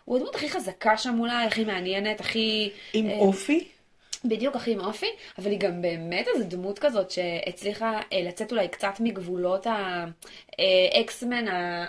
הוא 0.05 0.17
הדמות 0.17 0.35
הכי 0.35 0.51
חזקה 0.51 0.97
שם 0.97 1.21
אולי, 1.21 1.47
הכי 1.47 1.65
מעניינת, 1.65 2.21
הכי... 2.21 2.71
עם 2.93 3.11
אה, 3.11 3.19
אופי? 3.19 3.65
בדיוק 4.25 4.57
הכי 4.57 4.73
עם 4.73 4.81
אופי, 4.81 5.07
אבל 5.39 5.51
היא 5.51 5.59
גם 5.59 5.83
באמת 5.83 6.27
איזו 6.29 6.45
דמות 6.49 6.79
כזאת 6.79 7.11
שהצליחה 7.11 8.01
אה, 8.13 8.23
לצאת 8.23 8.53
אולי 8.53 8.69
קצת 8.69 9.01
מגבולות 9.01 9.67
האקסמן 10.59 11.45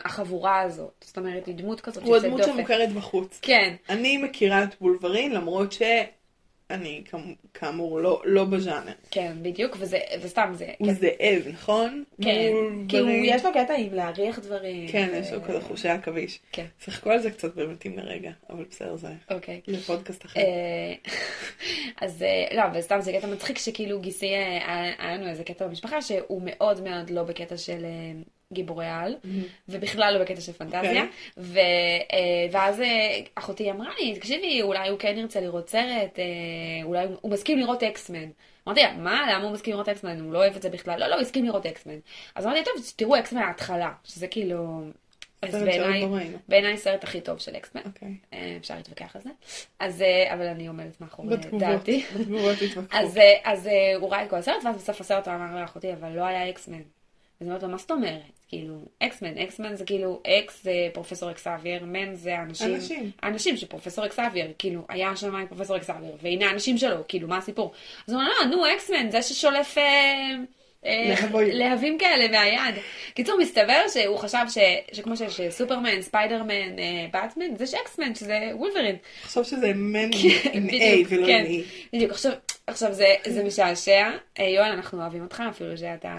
החבורה 0.06 0.62
הזאת. 0.62 1.06
זאת 1.06 1.17
אומרת, 1.17 1.47
היא 1.47 1.56
דמות 1.56 1.82
כזאת 1.82 2.04
הוא 2.04 2.15
הדמות. 2.15 2.43
שמוכרת 2.43 2.91
בחוץ. 2.91 3.39
כן, 3.41 3.76
אני 3.89 4.17
מכירה 4.17 4.63
את 4.63 4.76
וולברין, 4.82 5.32
למרות 5.32 5.71
שאני 5.71 6.04
כאמ- 7.05 7.17
כאמור 7.53 7.99
לא- 7.99 8.21
לא 8.25 8.43
בז'אנר. 8.45 8.91
כן, 9.12 9.33
בדיוק, 9.41 9.75
וזה, 9.79 9.99
וסתם 10.21 10.51
זה... 10.53 10.67
הוא 10.77 10.93
זאב, 10.93 11.47
נכון? 11.53 12.03
כן, 12.21 12.51
כי 12.89 12.97
הוא. 12.99 13.09
יש 13.25 13.45
לו 13.45 13.51
קטע 13.53 13.73
עם 13.77 13.93
להריח 13.93 14.39
דברים. 14.39 14.88
כן, 14.88 15.09
ו- 15.13 15.15
יש 15.17 15.33
לו 15.33 15.43
כזה 15.43 15.62
חושי 15.62 15.89
עכביש. 15.89 16.39
כן, 16.51 16.65
שיחקו 16.79 17.09
על 17.12 17.19
זה 17.19 17.31
קצת 17.31 17.55
במתים 17.55 17.97
לרגע, 17.97 18.31
אבל 18.49 18.63
בסדר, 18.69 18.95
זה 18.95 19.07
אוקיי. 19.31 19.62
לפודקאסט 19.67 20.25
אחר. 20.25 20.39
אה, 20.39 20.93
אז 22.05 22.23
אה, 22.23 22.55
לא, 22.57 22.63
וסתם 22.79 23.01
זה 23.01 23.13
קטע 23.13 23.27
מצחיק 23.27 23.57
שכאילו 23.57 23.99
גיסי, 23.99 24.33
אה, 24.33 24.93
היה 24.99 25.17
לנו 25.17 25.27
איזה 25.29 25.43
קטע 25.43 25.67
במשפחה 25.67 26.01
שהוא 26.01 26.41
מאוד 26.45 26.81
מאוד 26.83 27.09
לא 27.09 27.23
בקטע 27.23 27.57
של 27.57 27.86
גיבורי 28.53 28.88
על, 28.88 29.15
ובכלל 29.69 30.13
לא 30.17 30.23
בקטע 30.23 30.41
של 30.41 30.53
פנטזיה. 30.53 30.82
אוקיי. 30.82 31.08
ו, 31.38 31.60
אה, 31.60 32.17
ואז 32.51 32.82
אה, 32.82 33.19
אחותי 33.36 33.71
אמרה 33.71 33.89
לי, 33.99 34.15
תקשיבי, 34.15 34.62
אולי 34.62 34.89
הוא 34.89 34.99
כן 34.99 35.15
ירצה 35.17 35.41
לראות 35.41 35.69
סרט, 35.69 36.19
אה, 36.19 36.23
אולי 36.84 37.06
הוא- 37.06 37.17
הוא 37.21 37.32
מסכים 37.32 37.60
לראות 37.60 37.84
אקסמן. 37.84 38.29
אמרתי 38.67 38.82
לה, 38.84 38.93
מה, 38.93 39.21
למה 39.34 39.43
הוא 39.43 39.51
מסכים 39.53 39.73
לראות 39.73 39.89
אקסמן? 39.89 40.19
הוא 40.19 40.34
לא 40.34 40.38
אוהב 40.38 40.56
את 40.56 40.62
זה 40.62 40.69
בכלל. 40.69 40.99
לא, 40.99 41.08
לא, 41.08 41.13
הוא 41.15 41.21
הסכים 41.21 41.45
לראות 41.45 41.65
אקסמן. 41.65 41.97
אז 42.36 42.45
אמרתי, 42.45 42.63
טוב, 42.63 42.73
תראו 42.95 43.19
אקסמן 43.19 43.41
ההתחלה, 43.41 43.91
שזה 44.03 44.27
כאילו... 44.27 44.82
אז 45.41 45.56
בעיניי. 45.63 46.06
בעיניי 46.47 46.77
סרט 46.77 47.03
הכי 47.03 47.21
טוב 47.21 47.39
של 47.39 47.56
אקסמן. 47.56 47.82
אוקיי. 47.86 48.08
אה, 48.34 48.58
אפשר 48.60 48.75
להתווכח 48.75 49.15
על 49.15 49.21
זה. 49.21 49.29
אז, 49.79 50.03
אבל 50.34 50.45
אני 50.47 50.67
עומדת 50.67 51.01
מאחורי 51.01 51.38
בתגובות, 51.38 51.60
דעתי. 51.60 52.03
בתגובות 52.19 52.56
התווכחו. 52.62 52.97
אז, 52.97 53.19
אז 53.43 53.69
הוא 53.99 54.12
ראה 54.12 54.23
את 54.23 54.29
כל 54.29 54.36
הסרט, 54.36 54.63
ואז 54.65 54.75
בסוף 54.77 55.01
הסרט 55.01 55.27
הוא 55.27 55.36
אמר 55.36 55.62
לאחותי, 55.62 55.93
אבל 55.93 56.10
לא 56.12 56.23
היה 56.23 56.49
אקסמן. 56.49 56.82
אז 57.39 57.41
אני 57.41 57.50
אומרת 57.50 57.63
לו, 57.63 57.69
מה 57.69 57.78
זאת 57.78 57.91
אומרת? 57.91 58.22
כאילו, 58.48 58.76
אקסמן, 59.00 59.38
אקסמן 59.38 59.76
זה 59.76 59.86
כאילו, 59.86 60.22
X 60.28 60.63
זה 60.63 60.72
פרופסור 60.93 61.32
אקסאבייר, 61.32 61.86
men 61.86 62.15
זה 62.15 62.38
האנשים, 62.38 62.76
אנשים. 62.76 63.12
האנשים 63.22 63.58
של 63.58 63.67
פרופסור 63.67 64.06
אקסאבייר, 64.06 64.54
כאילו, 64.60 64.86
היה 64.89 65.15
שם 65.15 65.36
עם 65.36 65.48
פרופסור 65.48 65.78
אקסאבייר, 65.78 66.15
והנה 66.22 66.46
האנשים 66.46 66.78
שלו, 66.78 66.98
כאילו, 67.08 67.28
מה 67.28 67.38
הסיפור? 67.38 67.72
אז 68.08 68.13
הוא 68.13 68.22
אומר, 68.22 68.32
לא, 68.39 68.46
נו, 68.46 68.74
אקסמן, 68.76 69.12
זה 69.12 69.22
ששולף... 69.22 69.78
אה, 69.78 70.36
אה, 70.86 71.15
להבים. 71.54 71.98
כאלה 71.98 72.28
מהיד. 72.28 72.76
קיצור, 73.13 73.39
מסתבר 73.39 73.82
שהוא 73.93 74.17
חשב 74.17 74.46
ש, 74.50 74.58
שכמו 74.91 75.17
שיש 75.17 75.41
סופרמן, 75.50 76.02
ספיידרמן, 76.02 76.80
אה, 76.80 77.06
באטמן, 77.12 77.56
זה 77.58 77.67
שאקסמן, 77.67 78.15
שזה 78.15 78.39
וולברין. 78.54 78.96
עכשיו 79.24 79.46
שזה 79.46 79.72
מן 79.76 80.10
עם 80.54 80.69
A 80.69 80.74
ולא 81.10 81.28
כן. 81.28 81.43
עם 81.48 81.62
E. 81.62 81.63
בדיוק, 81.93 82.12
עכשיו, 82.12 82.32
עכשיו 82.67 82.93
זה, 82.93 83.08
זה 83.28 83.43
משעשע. 83.43 84.10
אה, 84.39 84.46
יואל, 84.46 84.72
אנחנו 84.72 85.02
אוהבים 85.02 85.24
אותך, 85.24 85.43
אפילו 85.50 85.78
שאתה... 85.78 86.15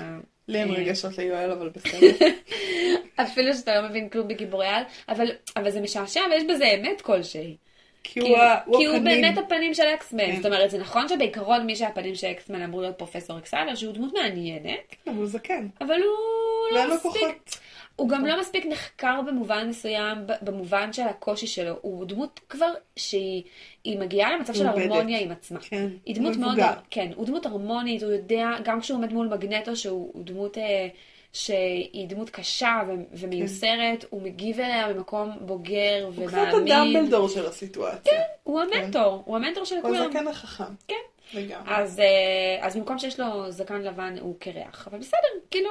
לי 0.48 0.58
אין 0.58 0.70
אה, 0.70 0.74
רגשות 0.74 1.18
ליואל, 1.18 1.50
אבל 1.50 1.68
בסדר. 1.68 2.26
אפילו 3.22 3.54
שאתה 3.54 3.80
לא 3.80 3.88
מבין 3.88 4.08
כלום 4.08 4.28
בגיבורי 4.28 4.66
על, 4.66 4.82
אבל, 5.08 5.30
אבל 5.56 5.70
זה 5.70 5.80
משעשע 5.80 6.20
ויש 6.30 6.44
בזה 6.44 6.64
אמת 6.64 7.00
כלשהי. 7.00 7.56
כי 8.04 8.20
כי 8.20 8.20
הוא 8.20 8.38
הוא 8.66 8.78
כי 8.78 8.84
הוא. 8.84 8.98
באמת 8.98 9.38
הפנים 9.38 9.74
של 9.74 9.82
אקסמן. 9.94 10.26
כן. 10.26 10.36
זאת 10.36 10.46
אומרת, 10.46 10.70
זה 10.70 10.78
נכון 10.78 11.08
שבעיקרון 11.08 11.66
מי 11.66 11.76
שהפנים 11.76 12.14
של 12.14 12.26
אקסמן 12.26 12.62
אמור 12.62 12.80
להיות 12.80 12.98
פרופסור 12.98 13.38
אקסלר, 13.38 13.74
שהוא 13.74 13.92
דמות 13.92 14.14
מעניינת, 14.14 14.96
אבל 15.06 15.16
הוא 15.16 15.26
זקן. 15.26 15.66
אבל 15.80 15.94
הוא 15.94 16.78
לא 16.78 16.94
מספיק... 16.94 17.58
הוא 17.96 18.08
גם 18.08 18.26
לא 18.26 18.40
מספיק 18.40 18.66
נחקר 18.66 19.20
במובן 19.26 19.68
מסוים, 19.68 20.18
במובן 20.42 20.92
של 20.92 21.02
הקושי 21.02 21.46
שלו. 21.46 21.74
הוא 21.80 22.04
דמות 22.04 22.40
כבר 22.48 22.72
שהיא 22.96 23.42
היא 23.84 23.98
מגיעה 23.98 24.36
למצב 24.36 24.54
של. 24.54 24.66
הרמוניה 24.66 25.20
עם 25.20 25.30
עצמה. 25.30 25.60
כן, 25.60 25.88
היא 26.06 26.14
דמות 26.14 26.36
מאוד. 26.36 26.58
כן, 26.90 27.10
הוא 27.14 27.26
דמות 27.26 27.46
הרמונית, 27.46 28.02
הוא 28.02 28.12
יודע, 28.12 28.48
גם 28.64 28.80
כשהוא 28.80 28.98
עומד 28.98 29.12
מול 29.12 29.28
מגנטו, 29.28 29.76
שהוא 29.76 30.10
הוא 30.14 30.24
דמות 30.24 30.58
אה, 30.58 30.88
שהיא 31.32 32.08
דמות 32.08 32.30
קשה 32.30 32.80
ומיוסרת, 33.12 34.04
הוא 34.10 34.22
מגיב 34.22 34.60
אליה 34.60 34.92
במקום 34.92 35.30
בוגר 35.40 36.10
הוא 36.16 36.26
קצת 36.26 36.36
ומאמין. 36.54 36.96
הדמבלדור 36.96 37.28
של 37.28 37.46
הסיטואציה. 37.46 38.20
הוא 38.42 38.60
המנטור, 38.60 39.22
הוא 39.24 39.36
המנטור 39.36 39.64
של 39.64 39.74
הוא 39.74 39.82
כולם. 39.82 40.02
הזקן 40.02 40.28
החכם. 40.28 40.74
כן. 40.88 40.94
לגמרי. 41.34 41.74
אז, 41.74 42.00
אה, 42.00 42.66
אז 42.66 42.76
במקום 42.76 42.98
שיש 42.98 43.20
לו 43.20 43.50
זקן 43.50 43.82
לבן 43.82 44.14
הוא 44.20 44.34
קרח, 44.38 44.88
אבל 44.90 44.98
בסדר, 44.98 45.28
כאילו, 45.50 45.70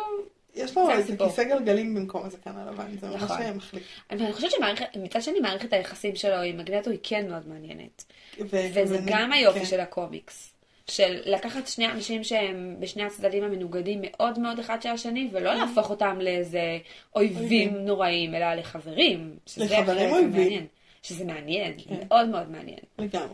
יש 0.55 0.77
לו 0.77 0.85
זה 0.85 0.93
איזה. 0.93 1.17
כיסא 1.17 1.43
גלגלים 1.43 1.95
במקום 1.95 2.25
הזקן 2.25 2.51
הלבן, 2.57 2.97
זה 2.99 3.07
ממש 3.07 3.21
נכון. 3.21 3.37
היה 3.41 3.53
מחליף. 3.53 3.83
ואני 4.09 4.33
חושבת 4.33 4.51
שמצד 4.93 5.21
שני 5.21 5.39
מערכת 5.39 5.73
היחסים 5.73 6.15
שלו 6.15 6.41
עם 6.41 6.57
מגנטו 6.57 6.89
היא 6.89 6.99
כן 7.03 7.29
מאוד 7.29 7.47
מעניינת. 7.47 8.05
וזה 8.39 8.97
גם 9.05 9.31
היופי 9.33 9.59
כן. 9.59 9.65
של 9.65 9.79
הקומיקס. 9.79 10.53
של 10.87 11.21
לקחת 11.25 11.67
שני 11.67 11.87
אנשים 11.87 12.23
שהם 12.23 12.75
בשני 12.79 13.03
הצדדים 13.03 13.43
המנוגדים 13.43 13.99
מאוד 14.01 14.39
מאוד 14.39 14.59
אחד 14.59 14.81
של 14.81 14.89
השני, 14.89 15.29
ולא 15.31 15.53
להפוך 15.53 15.89
אותם 15.89 16.17
לאיזה 16.21 16.77
אויבים. 17.15 17.77
נוראים, 17.77 18.35
אלא 18.35 18.53
לחברים. 18.53 19.35
שזה 19.45 19.65
לחברים 19.65 20.11
אויבים. 20.11 20.67
שזה 21.03 21.25
מעניין, 21.25 21.73
כן. 21.77 21.95
מאוד 22.07 22.29
מאוד 22.29 22.51
מעניין. 22.51 22.79
לגמרי. 22.99 23.33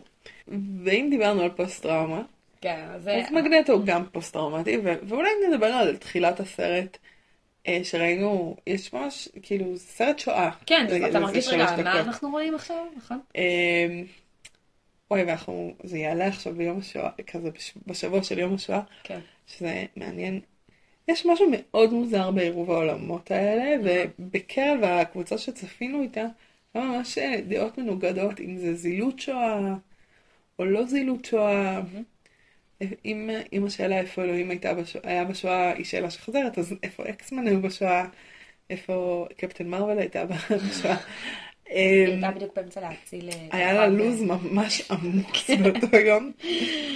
ואם 0.84 1.06
דיברנו 1.10 1.42
על 1.42 1.50
פוסט 1.50 1.82
טראומה, 1.82 2.22
כן, 2.60 2.84
אז 2.94 3.10
מגנטו 3.30 3.72
הוא 3.72 3.84
גם 3.84 4.04
פוסט 4.12 4.32
טראומטי, 4.32 4.78
ו- 4.84 5.08
ואולי 5.08 5.30
נדבר 5.48 5.66
על 5.66 5.96
תחילת 5.96 6.40
הסרט. 6.40 6.98
אה, 7.68 7.80
שראינו, 7.84 8.56
יש 8.66 8.92
ממש, 8.92 9.28
כאילו, 9.42 9.76
סרט 9.78 10.18
שואה. 10.18 10.50
כן, 10.66 10.86
זה- 10.88 10.96
אתה 10.96 11.12
זה 11.12 11.18
מרגיש 11.18 11.48
רגע, 11.48 11.76
מה. 11.84 12.00
אנחנו 12.00 12.30
רואים 12.30 12.54
עכשיו, 12.54 12.86
נכון? 12.96 13.20
אמ, 13.36 13.40
וואי, 15.10 15.24
ואנחנו, 15.24 15.74
זה 15.82 15.98
יעלה 15.98 16.26
עכשיו 16.26 16.54
ביום 16.54 16.78
השואה, 16.78 17.10
כזה 17.26 17.50
בש- 17.50 17.74
בשבוע 17.86 18.22
של 18.22 18.38
יום 18.38 18.54
השואה, 18.54 18.80
כן. 19.04 19.20
שזה 19.46 19.84
מעניין. 19.96 20.40
יש 21.08 21.26
משהו 21.26 21.46
מאוד 21.52 21.92
מוזר 21.92 22.30
בעירוב 22.30 22.70
העולמות 22.70 23.30
האלה, 23.30 23.76
ובקרב 23.84 24.80
הקבוצה 24.82 25.38
שצפינו 25.38 26.02
איתה, 26.02 26.24
היה 26.74 26.84
ממש 26.84 27.18
אה, 27.18 27.40
דעות 27.48 27.78
מנוגדות, 27.78 28.40
אם 28.40 28.56
זה 28.58 28.74
זילות 28.74 29.18
שואה 29.20 29.74
או 30.58 30.64
לא 30.64 30.86
זילות 30.86 31.24
שואה. 31.24 31.80
אם, 33.04 33.30
אם 33.52 33.66
השאלה 33.66 33.98
איפה 33.98 34.24
אלוהים 34.24 34.50
הייתה 34.50 34.74
בשואה, 34.74 35.10
היה 35.10 35.24
בשואה 35.24 35.72
היא 35.72 35.84
שאלה 35.84 36.10
שחוזרת, 36.10 36.58
אז 36.58 36.74
איפה 36.82 37.08
אקסמן 37.08 37.46
היו 37.46 37.62
בשואה, 37.62 38.06
איפה 38.70 39.26
קפטן 39.36 39.68
מרוויל 39.68 39.98
הייתה 39.98 40.24
בשואה. 40.24 40.96
היא 41.66 42.06
אמ, 42.06 42.10
הייתה 42.10 42.30
בדיוק 42.30 42.56
באמצע 42.56 42.80
להציל... 42.80 43.28
אה, 43.28 43.48
היה 43.52 43.72
לה 43.72 43.86
כוכב, 43.86 43.98
לו"ז 43.98 44.22
ממש 44.22 44.90
עמוס 44.90 45.50
באותו 45.62 45.96
יום, 45.96 46.32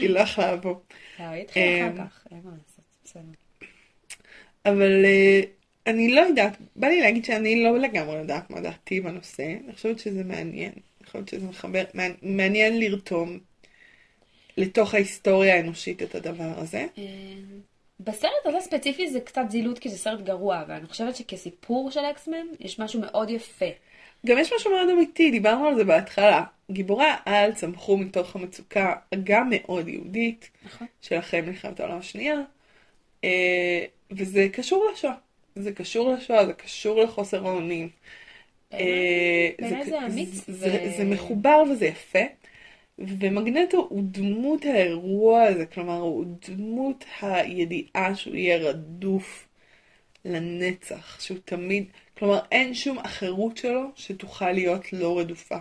היא 0.01 0.11
לא 0.11 0.21
יכלה 0.21 0.53
לבוא. 0.53 0.75
לא, 1.19 1.25
היא 1.25 1.43
התחילה 1.43 1.87
אחר 1.87 2.03
אמ, 2.03 2.09
כך, 2.09 2.27
אין 2.31 2.41
מה 2.45 2.51
לעשות, 2.51 2.85
בסדר. 3.05 3.21
אבל 4.67 5.05
אה, 5.05 5.41
אני 5.87 6.15
לא 6.15 6.21
יודעת, 6.21 6.57
בא 6.77 6.89
לי 6.89 7.01
להגיד 7.01 7.25
שאני 7.25 7.65
לא 7.65 7.79
לגמרי 7.79 8.17
יודעת 8.17 8.51
מה 8.51 8.61
דעתי 8.61 9.01
בנושא, 9.01 9.57
אני 9.65 9.73
חושבת 9.73 9.99
שזה 9.99 10.25
מעניין, 10.25 10.73
אני 10.73 11.07
חושבת 11.07 11.29
שזה 11.29 11.47
מחבר, 11.47 11.85
מעניין 12.23 12.81
לרתום 12.81 13.39
לתוך 14.57 14.95
ההיסטוריה 14.95 15.55
האנושית 15.55 16.03
את 16.03 16.15
הדבר 16.15 16.53
הזה. 16.57 16.87
אה, 16.99 17.03
בסרט 18.01 18.31
הזה 18.45 18.61
ספציפי 18.61 19.11
זה 19.11 19.21
קצת 19.21 19.43
זילות 19.49 19.79
כי 19.79 19.89
זה 19.89 19.99
סרט 19.99 20.21
גרוע, 20.21 20.65
ואני 20.69 20.87
חושבת 20.87 21.17
שכסיפור 21.17 21.91
של 21.91 22.01
אקסמן 22.01 22.47
יש 22.61 22.79
משהו 22.79 23.01
מאוד 23.01 23.31
יפה. 23.31 23.67
גם 24.27 24.39
יש 24.39 24.53
משהו 24.57 24.71
מאוד 24.71 24.89
אמיתי, 24.89 25.31
דיברנו 25.31 25.67
על 25.67 25.77
זה 25.77 25.85
בהתחלה. 25.85 26.45
גיבורי 26.71 27.07
העל 27.25 27.53
צמחו 27.53 27.97
מתוך 27.97 28.37
המצוקה 28.37 28.95
גם 29.25 29.51
מאוד 29.51 29.89
יהודית 29.89 30.51
נכון. 30.65 30.87
של 31.01 31.19
אחרי 31.19 31.41
מלחמת 31.41 31.81
העולם 31.81 31.99
השנייה, 31.99 32.37
אה, 33.25 33.85
וזה 34.11 34.49
קשור 34.53 34.87
לשואה. 34.93 35.15
זה 35.57 35.73
קשור 35.73 36.13
לשואה, 36.13 36.47
זה 36.47 36.53
קשור 36.53 37.03
לחוסר 37.03 37.47
האונים. 37.47 37.89
אה, 38.73 39.51
בעיניי 39.59 39.85
זה 39.85 40.07
אמיץ 40.07 40.45
זה, 40.49 40.81
ו- 40.85 40.97
זה 40.97 41.05
מחובר 41.05 41.63
וזה 41.71 41.87
יפה. 41.87 42.19
ומגנטו 42.99 43.87
הוא 43.91 44.03
דמות 44.11 44.65
האירוע 44.65 45.43
הזה, 45.43 45.67
כלומר 45.67 45.97
הוא 45.99 46.25
דמות 46.49 47.05
הידיעה 47.21 48.17
שהוא 48.17 48.35
יהיה 48.35 48.57
רדוף 48.59 49.49
לנצח, 50.25 51.21
שהוא 51.21 51.39
תמיד, 51.45 51.85
כלומר 52.19 52.41
אין 52.53 52.75
שום 52.75 52.99
אחרות 52.99 53.57
שלו 53.57 53.83
שתוכל 53.97 54.53
להיות 54.53 54.93
לא 54.93 55.19
רדופה. 55.19 55.59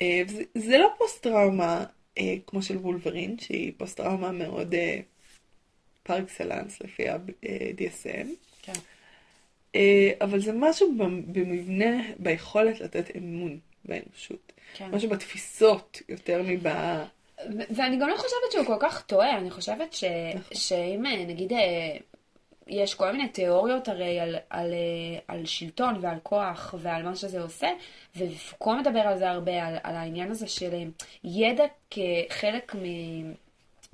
אה, 0.00 0.22
וזה- 0.28 0.42
זה 0.54 0.78
לא 0.78 0.88
פוסט 0.98 1.22
טראומה 1.22 1.84
אה, 2.18 2.34
כמו 2.46 2.62
של 2.62 2.76
וולברין, 2.76 3.38
שהיא 3.38 3.72
פוסט 3.76 3.96
טראומה 3.96 4.32
מאוד 4.32 4.74
אה, 4.74 5.00
פר 6.02 6.18
אקסלנס 6.22 6.80
לפי 6.80 7.08
ה-DSM, 7.08 8.26
כן. 8.62 8.72
אבל 10.20 10.40
זה 10.40 10.52
משהו 10.52 10.94
במבנה, 11.26 12.02
ביכולת 12.18 12.80
לתת 12.80 13.16
אמון 13.16 13.58
באנושות. 13.84 14.52
כן. 14.74 14.90
משהו 14.92 15.08
בתפיסות 15.10 16.02
יותר 16.08 16.42
מב... 16.44 16.68
ואני 17.70 17.96
גם 17.96 18.08
לא 18.08 18.16
חושבת 18.16 18.52
שהוא 18.52 18.66
כל 18.66 18.76
כך 18.80 19.02
טועה, 19.02 19.38
אני 19.38 19.50
חושבת 19.50 19.92
ש... 19.92 20.04
שאם 20.52 21.06
אה, 21.06 21.24
נגיד 21.24 21.52
אה, 21.52 21.96
יש 22.66 22.94
כל 22.94 23.12
מיני 23.12 23.28
תיאוריות 23.28 23.88
הרי 23.88 24.20
על, 24.20 24.36
על, 24.50 24.72
אה, 24.72 25.18
על 25.28 25.46
שלטון 25.46 25.98
ועל 26.00 26.18
כוח 26.22 26.74
ועל 26.78 27.02
מה 27.02 27.16
שזה 27.16 27.42
עושה, 27.42 27.68
ופוקו 28.16 28.74
מדבר 28.74 29.00
על 29.00 29.18
זה 29.18 29.30
הרבה, 29.30 29.66
על, 29.66 29.76
על 29.82 29.96
העניין 29.96 30.30
הזה 30.30 30.48
של 30.48 30.70
ידע 31.24 31.64
כחלק 31.90 32.74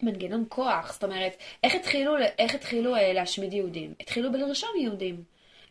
ממנגנון 0.01 0.45
כוח, 0.49 0.93
זאת 0.93 1.05
אומרת, 1.05 1.37
איך 1.65 1.75
התחילו, 1.75 2.15
איך 2.39 2.55
התחילו 2.55 2.95
להשמיד 3.15 3.53
יהודים? 3.53 3.95
התחילו 4.01 4.33
בלרשום 4.33 4.71
יהודים, 4.81 5.23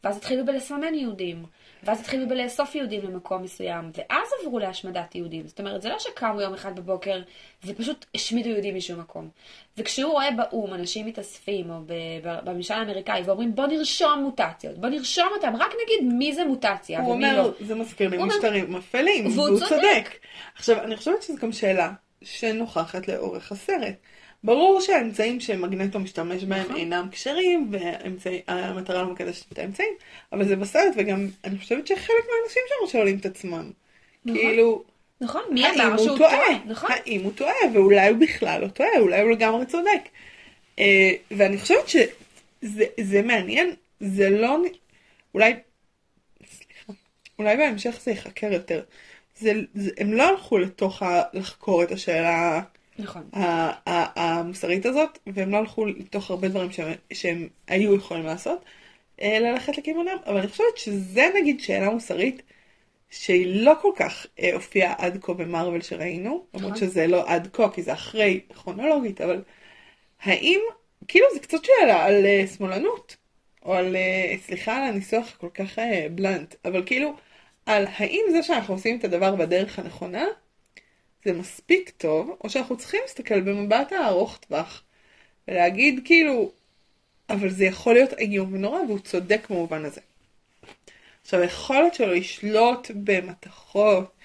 ואז 0.03 0.17
התחילו 0.17 0.45
בלסמן 0.45 0.93
יהודים. 0.93 1.45
ואז 1.83 1.99
התחילו 2.01 2.27
בלאסוף 2.27 2.75
יהודים 2.75 3.01
למקום 3.03 3.43
מסוים, 3.43 3.91
ואז 3.97 4.27
עברו 4.41 4.59
להשמדת 4.59 5.15
יהודים. 5.15 5.47
זאת 5.47 5.59
אומרת, 5.59 5.81
זה 5.81 5.89
לא 5.89 5.99
שקמו 5.99 6.41
יום 6.41 6.53
אחד 6.53 6.75
בבוקר 6.79 7.21
ופשוט 7.65 8.05
השמידו 8.15 8.49
יהודים 8.49 8.75
משום 8.75 8.99
מקום. 8.99 9.29
וכשהוא 9.77 10.11
רואה 10.11 10.31
באו"ם 10.31 10.73
אנשים 10.73 11.05
מתאספים, 11.05 11.69
או 11.69 11.75
בממשל 12.23 12.73
האמריקאי, 12.73 13.21
ואומרים 13.25 13.55
בוא 13.55 13.67
נרשום 13.67 14.19
מוטציות, 14.23 14.77
בוא 14.77 14.89
נרשום 14.89 15.27
אותם, 15.35 15.55
רק 15.55 15.71
נגיד 15.83 16.13
מי 16.13 16.33
זה 16.33 16.45
מוטציה 16.45 17.01
הוא 17.01 17.13
ומי 17.13 17.25
אומר, 17.29 17.41
לא. 17.43 17.51
זה 17.65 17.75
מזכיר 17.75 18.09
לי 18.09 18.15
הוא 18.15 18.23
אומר- 18.23 18.35
משטרים 18.35 18.75
אפלים, 18.75 19.25
והוא 19.27 19.35
והוא 19.47 19.59
צודק. 19.59 19.69
צודק. 19.69 20.09
עכשיו, 20.55 20.83
אני 20.83 20.95
חושבת 20.97 21.23
שזו 21.23 21.37
גם 21.41 21.51
שאלה 21.51 21.91
שנוכחת 22.23 23.07
לאורך 23.07 23.51
הסרט. 23.51 23.95
ברור 24.43 24.81
שהאמצעים 24.81 25.39
שמגנטו 25.39 25.99
משתמש 25.99 26.43
בהם 26.43 26.63
נכון. 26.63 26.75
אינם 26.75 27.07
כשרים, 27.11 27.71
והמטרה 28.19 29.01
לא 29.03 29.09
מקדשת 29.09 29.51
את 29.51 29.59
האמצעים, 29.59 29.93
אבל 30.33 30.47
זה 30.47 30.55
בסרט, 30.55 30.93
וגם 30.97 31.27
אני 31.43 31.57
חושבת 31.57 31.87
שחלק 31.87 32.25
מהאנשים 32.29 32.63
שם 32.67 32.91
שואלים 32.91 33.17
את 33.17 33.25
עצמם. 33.25 33.71
נכון. 34.25 34.41
כאילו, 34.41 34.83
נכון, 35.21 35.41
מי 35.51 35.69
אמר 35.69 35.87
הוא 35.87 35.97
שהוא 35.97 36.17
טועה? 36.17 36.35
טועה? 36.35 36.59
נכון. 36.65 36.89
האם 36.91 37.23
הוא 37.23 37.31
טועה, 37.35 37.55
ואולי 37.73 38.09
הוא 38.09 38.17
בכלל 38.17 38.61
לא 38.61 38.67
טועה, 38.67 38.99
אולי 38.99 39.21
הוא 39.21 39.31
לגמרי 39.31 39.65
צודק. 39.65 40.01
אה, 40.79 41.11
ואני 41.31 41.57
חושבת 41.57 41.89
שזה 41.89 42.85
זה 42.99 43.21
מעניין, 43.21 43.73
זה 43.99 44.29
לא... 44.29 44.57
אולי... 45.33 45.53
סליחה. 46.45 46.93
אולי 47.39 47.57
בהמשך 47.57 47.99
זה 48.03 48.11
ייחקר 48.11 48.53
יותר. 48.53 48.83
זה, 49.39 49.53
זה, 49.73 49.91
הם 49.97 50.13
לא 50.13 50.29
הלכו 50.29 50.57
לתוך 50.57 51.03
ה... 51.03 51.21
לחקור 51.33 51.83
את 51.83 51.91
השאלה 51.91 52.61
נכון. 52.99 53.29
המוסרית 54.15 54.85
הזאת, 54.85 55.19
והם 55.27 55.51
לא 55.51 55.57
הלכו 55.57 55.85
לתוך 55.85 56.29
הרבה 56.29 56.47
דברים 56.47 56.71
שהם, 56.71 56.93
שהם 57.13 57.47
היו 57.67 57.95
יכולים 57.95 58.25
לעשות, 58.25 58.65
אה, 59.21 59.39
ללכת 59.39 59.77
לכיוונם, 59.77 60.17
אבל 60.25 60.37
אני 60.37 60.47
חושבת 60.47 60.77
שזה 60.77 61.29
נגיד 61.35 61.59
שאלה 61.59 61.89
מוסרית 61.89 62.41
שהיא 63.09 63.63
לא 63.63 63.73
כל 63.81 63.91
כך 63.95 64.25
אה, 64.39 64.53
הופיעה 64.53 64.93
עד 64.97 65.17
כה 65.21 65.33
במרוויל 65.33 65.81
שראינו, 65.81 66.45
למרות 66.53 66.73
נכון. 66.73 66.87
שזה 66.87 67.07
לא 67.07 67.29
עד 67.29 67.47
כה, 67.53 67.69
כי 67.69 67.83
זה 67.83 67.93
אחרי 67.93 68.39
כרונולוגית, 68.55 69.21
אבל 69.21 69.43
האם, 70.21 70.59
כאילו 71.07 71.25
זה 71.33 71.39
קצת 71.39 71.57
שאלה 71.63 72.05
על 72.05 72.25
אה, 72.25 72.43
שמאלנות, 72.57 73.17
או 73.65 73.73
על, 73.73 73.95
אה, 73.95 74.35
סליחה 74.41 74.77
על 74.77 74.83
הניסוח 74.83 75.35
כל 75.37 75.49
כך 75.53 75.79
אה, 75.79 76.07
בלנט, 76.11 76.55
אבל 76.65 76.83
כאילו, 76.85 77.13
על 77.65 77.85
האם 77.97 78.21
זה 78.31 78.43
שאנחנו 78.43 78.73
עושים 78.73 78.99
את 78.99 79.03
הדבר 79.03 79.35
בדרך 79.35 79.79
הנכונה, 79.79 80.25
זה 81.25 81.33
מספיק 81.33 81.89
טוב, 81.97 82.37
או 82.43 82.49
שאנחנו 82.49 82.77
צריכים 82.77 82.99
להסתכל 83.03 83.41
במבט 83.41 83.91
הארוך 83.91 84.37
טווח, 84.37 84.83
ולהגיד 85.47 86.01
כאילו, 86.05 86.51
אבל 87.29 87.49
זה 87.49 87.65
יכול 87.65 87.93
להיות 87.93 88.13
איום 88.13 88.53
ונורא, 88.53 88.79
והוא 88.81 88.99
צודק 88.99 89.47
במובן 89.49 89.85
הזה. 89.85 90.01
עכשיו, 91.21 91.41
היכולת 91.41 91.93
שלו 91.93 92.13
לשלוט 92.13 92.91
במתכות, 93.03 94.15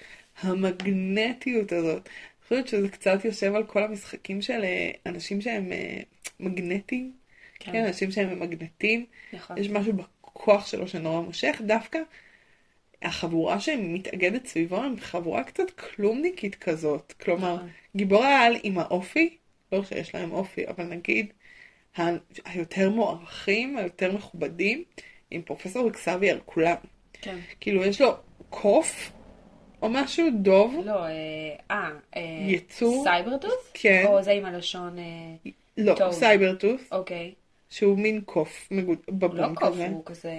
המגנטיות 0.41 1.71
הזאת, 1.71 2.01
אני 2.07 2.47
חושבת 2.47 2.67
שזה 2.67 2.89
קצת 2.89 3.25
יושב 3.25 3.55
על 3.55 3.63
כל 3.63 3.83
המשחקים 3.83 4.41
של 4.41 4.63
אה, 4.63 4.91
אנשים 5.05 5.41
שהם 5.41 5.71
אה, 5.71 6.01
מגנטיים, 6.39 7.13
כן. 7.59 7.71
כן, 7.71 7.85
אנשים 7.85 8.11
שהם 8.11 8.39
מגנטים, 8.39 9.05
נכון. 9.33 9.57
יש 9.57 9.69
משהו 9.69 9.93
בכוח 9.93 10.67
שלו 10.67 10.87
שנורא 10.87 11.21
מושך, 11.21 11.61
דווקא 11.65 11.99
החבורה 13.05 13.59
שמתאגדת 13.59 14.45
סביבו 14.45 14.77
הם 14.77 14.95
חבורה 14.99 15.43
קצת 15.43 15.69
כלומניקית 15.71 16.55
כזאת, 16.55 17.13
כלומר, 17.21 17.55
נכון. 17.55 17.69
גיבורי 17.95 18.27
העל 18.27 18.57
עם 18.63 18.79
האופי, 18.79 19.37
לא 19.71 19.83
שיש 19.83 20.15
להם 20.15 20.31
אופי, 20.31 20.67
אבל 20.67 20.83
נגיד 20.83 21.33
היותר 22.45 22.89
מוערכים, 22.89 23.77
היותר 23.77 24.11
מכובדים, 24.11 24.83
עם 25.31 25.41
פרופסור 25.41 25.89
אקסביאר, 25.89 26.39
כולם. 26.45 26.75
כן. 27.13 27.37
כאילו 27.59 27.85
יש 27.85 28.01
לו 28.01 28.15
קוף 28.49 29.11
או 29.81 29.89
משהו, 29.89 30.27
דוב, 30.33 30.75
לא, 30.85 31.05
אה, 31.05 31.11
אה, 31.71 31.89
אה, 32.15 32.21
יצור? 32.47 33.03
סייברטות'? 33.03 33.71
כן. 33.73 34.03
או 34.07 34.23
זה 34.23 34.31
עם 34.31 34.45
הלשון, 34.45 34.99
אה, 34.99 35.51
לא. 35.77 36.11
סייברטות', 36.11 36.81
אוקיי. 36.91 37.33
שהוא 37.75 37.97
מין 37.97 38.21
קוף 38.25 38.67
מגוד- 38.71 38.97
הוא 39.07 39.15
בבון 39.19 39.37
לא 39.37 39.47
קוף, 39.55 39.73
כזה. 39.73 39.87
הוא 39.87 40.01
כזה 40.05 40.31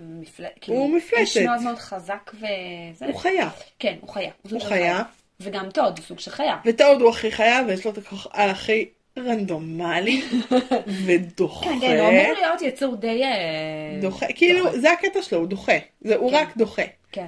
מפל... 0.00 0.44
הוא 0.66 0.96
מפלצת. 0.96 1.16
איש 1.20 1.36
מאוד 1.36 1.60
מאוד 1.62 1.78
חזק 1.78 2.30
וזה. 2.34 3.06
הוא 3.06 3.14
חיה. 3.14 3.48
כן, 3.78 3.96
הוא 4.00 4.08
חיה. 4.10 4.30
הוא 4.42 4.50
של 4.50 4.60
חיה. 4.68 5.02
וגם 5.40 5.70
טוד, 5.70 5.98
הוא 5.98 6.06
סוג 6.06 6.18
של 6.18 6.30
חיה. 6.30 6.56
וטוד 6.64 7.00
הוא 7.00 7.10
הכי 7.10 7.30
חיה, 7.32 7.60
ויש 7.68 7.84
לו 7.84 7.90
את 7.92 7.98
הכוח 7.98 8.26
הכי 8.32 8.88
רנדומלי, 9.18 10.22
ודוחה. 11.06 11.64
כן, 11.64 11.80
כן, 11.80 11.98
הוא 11.98 12.08
אמור 12.08 12.32
להיות 12.32 12.62
יצור 12.62 12.96
די... 12.96 13.22
אה, 13.24 13.98
דוחה, 14.00 14.26
כאילו, 14.34 14.64
דוחה. 14.64 14.78
זה 14.78 14.92
הקטע 14.92 15.22
שלו, 15.22 15.38
הוא 15.38 15.46
דוחה. 15.46 15.72
זה, 16.00 16.16
הוא 16.16 16.30
כן. 16.30 16.36
רק 16.36 16.56
דוחה. 16.56 16.82
כן, 17.12 17.26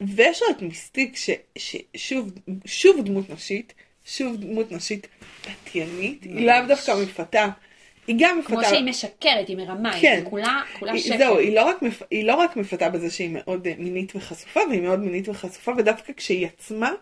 ויש 0.00 0.42
לו 0.42 0.48
את 0.50 0.62
מיסטיק, 0.62 1.16
ש- 1.16 1.30
ששוב, 1.58 2.30
שוב 2.64 3.00
דמות 3.04 3.30
נשית, 3.30 3.74
שוב 4.04 4.36
דמות 4.36 4.72
נשית 4.72 5.06
פתיינית, 5.64 6.22
היא 6.24 6.46
לאו 6.46 6.66
דווקא 6.68 6.94
מפתה, 7.02 7.48
היא 8.06 8.16
גם 8.18 8.38
מפתה. 8.38 8.52
כמו 8.52 8.64
שהיא 8.64 8.84
משקרת, 8.84 9.48
היא 9.48 9.56
מרמה, 9.56 10.00
כן. 10.00 10.20
היא 10.22 10.30
כולה 10.30 10.62
כולה 10.78 10.98
שקר. 10.98 11.18
זהו, 11.18 11.38
היא 11.38 11.54
לא, 11.54 11.64
רק 11.64 11.82
מפ... 11.82 12.02
היא 12.10 12.24
לא 12.24 12.34
רק 12.34 12.56
מפתה 12.56 12.88
בזה 12.88 13.10
שהיא 13.10 13.30
מאוד 13.32 13.68
מינית 13.78 14.16
וחשופה, 14.16 14.60
והיא 14.68 14.82
מאוד 14.82 15.00
מינית 15.00 15.28
וחשופה, 15.28 15.72
ודווקא 15.78 16.12
כשהיא 16.16 16.46
עצמה, 16.46 16.92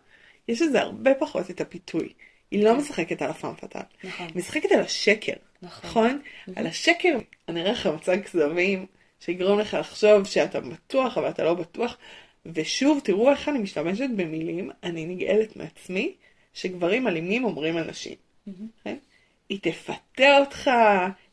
יש 0.48 0.62
לזה 0.62 0.80
הרבה 0.80 1.14
פחות 1.14 1.50
את 1.50 1.60
הפיתוי. 1.60 2.12
היא 2.50 2.64
לא 2.64 2.74
משחקת 2.76 3.22
על 3.22 3.30
הפעם 3.30 3.54
פתאל. 3.54 3.80
נכון. 4.04 4.26
היא 4.26 4.36
משחקת 4.36 4.72
על 4.72 4.80
השקר. 4.80 5.32
נכון. 5.62 5.90
נכון? 5.90 6.20
על 6.56 6.66
השקר, 6.66 7.18
אני 7.48 7.60
אראה 7.60 7.72
לך 7.72 7.86
מצג 7.86 8.22
כזבים, 8.22 8.86
שיגרום 9.20 9.58
לך 9.58 9.74
לחשוב 9.80 10.24
שאתה 10.24 10.60
בטוח, 10.60 11.18
אבל 11.18 11.28
אתה 11.28 11.44
לא 11.44 11.54
בטוח. 11.54 11.96
ושוב, 12.46 13.00
תראו 13.04 13.30
איך 13.30 13.48
אני 13.48 13.58
משתמשת 13.58 14.08
במילים, 14.16 14.70
אני 14.82 15.06
נגאלת 15.06 15.56
מעצמי, 15.56 16.14
שגברים 16.54 17.08
אלימים 17.08 17.44
אומרים 17.44 17.76
על 17.76 17.90
נשים. 17.90 18.14
כן? 18.84 18.96
היא 19.48 19.58
תפתה 19.62 20.38
אותך, 20.38 20.70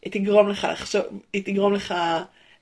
היא 0.02 0.12
תגרום 0.12 0.50
לך 0.50 0.67
לחשוב, 0.71 1.02
היא 1.34 1.43
תגרום 1.43 1.74
לך 1.74 1.93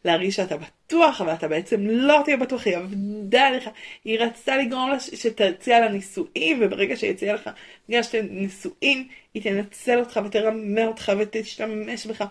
להרגיש 0.05 0.35
שאתה 0.35 0.55
בטוח, 0.57 1.21
אבל 1.21 1.33
אתה 1.33 1.47
בעצם 1.47 1.87
לא 1.87 2.21
תהיה 2.25 2.37
בטוח, 2.37 2.67
היא 2.67 2.77
עבדה 2.77 3.47
עליך, 3.47 3.69
היא 4.05 4.19
רצתה 4.19 4.57
לגרום 4.57 4.89
לה 4.89 4.99
שתציע 4.99 5.79
לה 5.79 5.89
נישואים, 5.89 6.59
וברגע 6.61 6.95
שהיא 6.95 7.11
הציעה 7.11 7.35
לך, 7.35 7.49
בגלל 7.89 8.03
שאתם 8.03 8.25
נישואים, 8.29 9.07
היא 9.33 9.43
תנצל 9.43 9.99
אותך 9.99 10.19
ותרמה 10.25 10.85
אותך 10.85 11.11
ותשתמש 11.19 12.05
בך. 12.05 12.23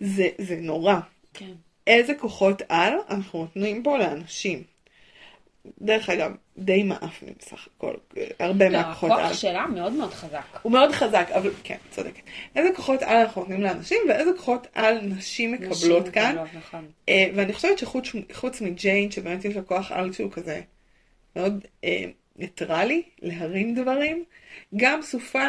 זה, 0.00 0.28
זה 0.38 0.56
נורא. 0.56 0.94
כן. 1.34 1.52
איזה 1.86 2.14
כוחות 2.14 2.62
על 2.68 2.92
אנחנו 3.10 3.38
נותנים 3.38 3.82
פה 3.82 3.98
לאנשים. 3.98 4.75
דרך 5.80 6.10
אגב, 6.10 6.32
די 6.58 6.82
מעפנים 6.82 7.34
בסך 7.38 7.68
הכל, 7.76 7.94
הרבה 8.38 8.68
לא, 8.68 8.78
מהכוחות 8.78 9.10
על. 9.10 9.20
הכוח 9.20 9.32
שלה 9.32 9.66
מאוד 9.66 9.92
מאוד 9.92 10.14
חזק. 10.14 10.58
הוא 10.62 10.72
מאוד 10.72 10.92
חזק, 10.92 11.28
אבל 11.34 11.50
כן, 11.62 11.76
צודקת. 11.90 12.22
איזה 12.56 12.70
כוחות 12.76 13.02
על 13.02 13.16
אנחנו 13.16 13.40
נותנים 13.40 13.62
לאנשים, 13.62 13.98
ואיזה 14.08 14.30
כוחות 14.36 14.66
על 14.74 15.00
נשים 15.00 15.52
מקבלות 15.52 16.02
נשים 16.02 16.12
כאן. 16.12 16.30
מקבלות, 16.30 16.48
נכון. 16.54 16.86
אה, 17.08 17.30
ואני 17.34 17.52
חושבת 17.52 17.78
שחוץ 17.78 18.08
חוץ 18.32 18.60
מג'יין, 18.60 19.10
שבאמת 19.10 19.44
יש 19.44 19.56
לה 19.56 19.62
כוח 19.62 19.92
על 19.92 20.12
שהוא 20.12 20.32
כזה 20.32 20.60
מאוד 21.36 21.64
אה, 21.84 22.04
ניטרלי, 22.36 23.02
להרים 23.22 23.74
דברים, 23.74 24.24
גם 24.76 25.02
סופה 25.02 25.48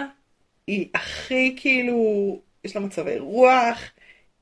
היא 0.68 0.88
הכי 0.94 1.56
כאילו, 1.58 2.42
יש 2.64 2.76
לה 2.76 2.82
מצבי 2.82 3.20
רוח, 3.20 3.92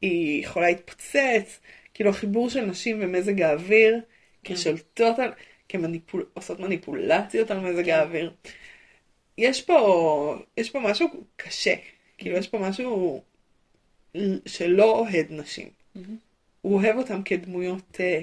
היא 0.02 0.44
יכולה 0.44 0.68
להתפוצץ, 0.68 1.60
כאילו 1.94 2.10
החיבור 2.10 2.50
של 2.50 2.66
נשים 2.66 2.98
ומזג 3.02 3.42
האוויר, 3.42 4.00
כשולטות 4.44 5.20
על, 5.20 5.32
כמניפול, 5.70 6.26
עושות 6.34 6.60
מניפולציות 6.60 7.52
על 7.52 7.60
מזג 7.60 7.90
האוויר. 7.90 8.34
יש 9.38 9.62
פה, 9.62 10.36
יש 10.58 10.70
פה 10.70 10.80
משהו 10.80 11.08
קשה, 11.36 11.76
כאילו 12.18 12.38
יש 12.38 12.48
פה 12.48 12.58
משהו 12.60 13.22
שלא 14.46 15.00
אוהד 15.00 15.26
נשים. 15.30 15.70
הוא 16.62 16.74
אוהב 16.82 16.98
אותם 16.98 17.24
כדמויות 17.24 17.98
אה, 18.00 18.22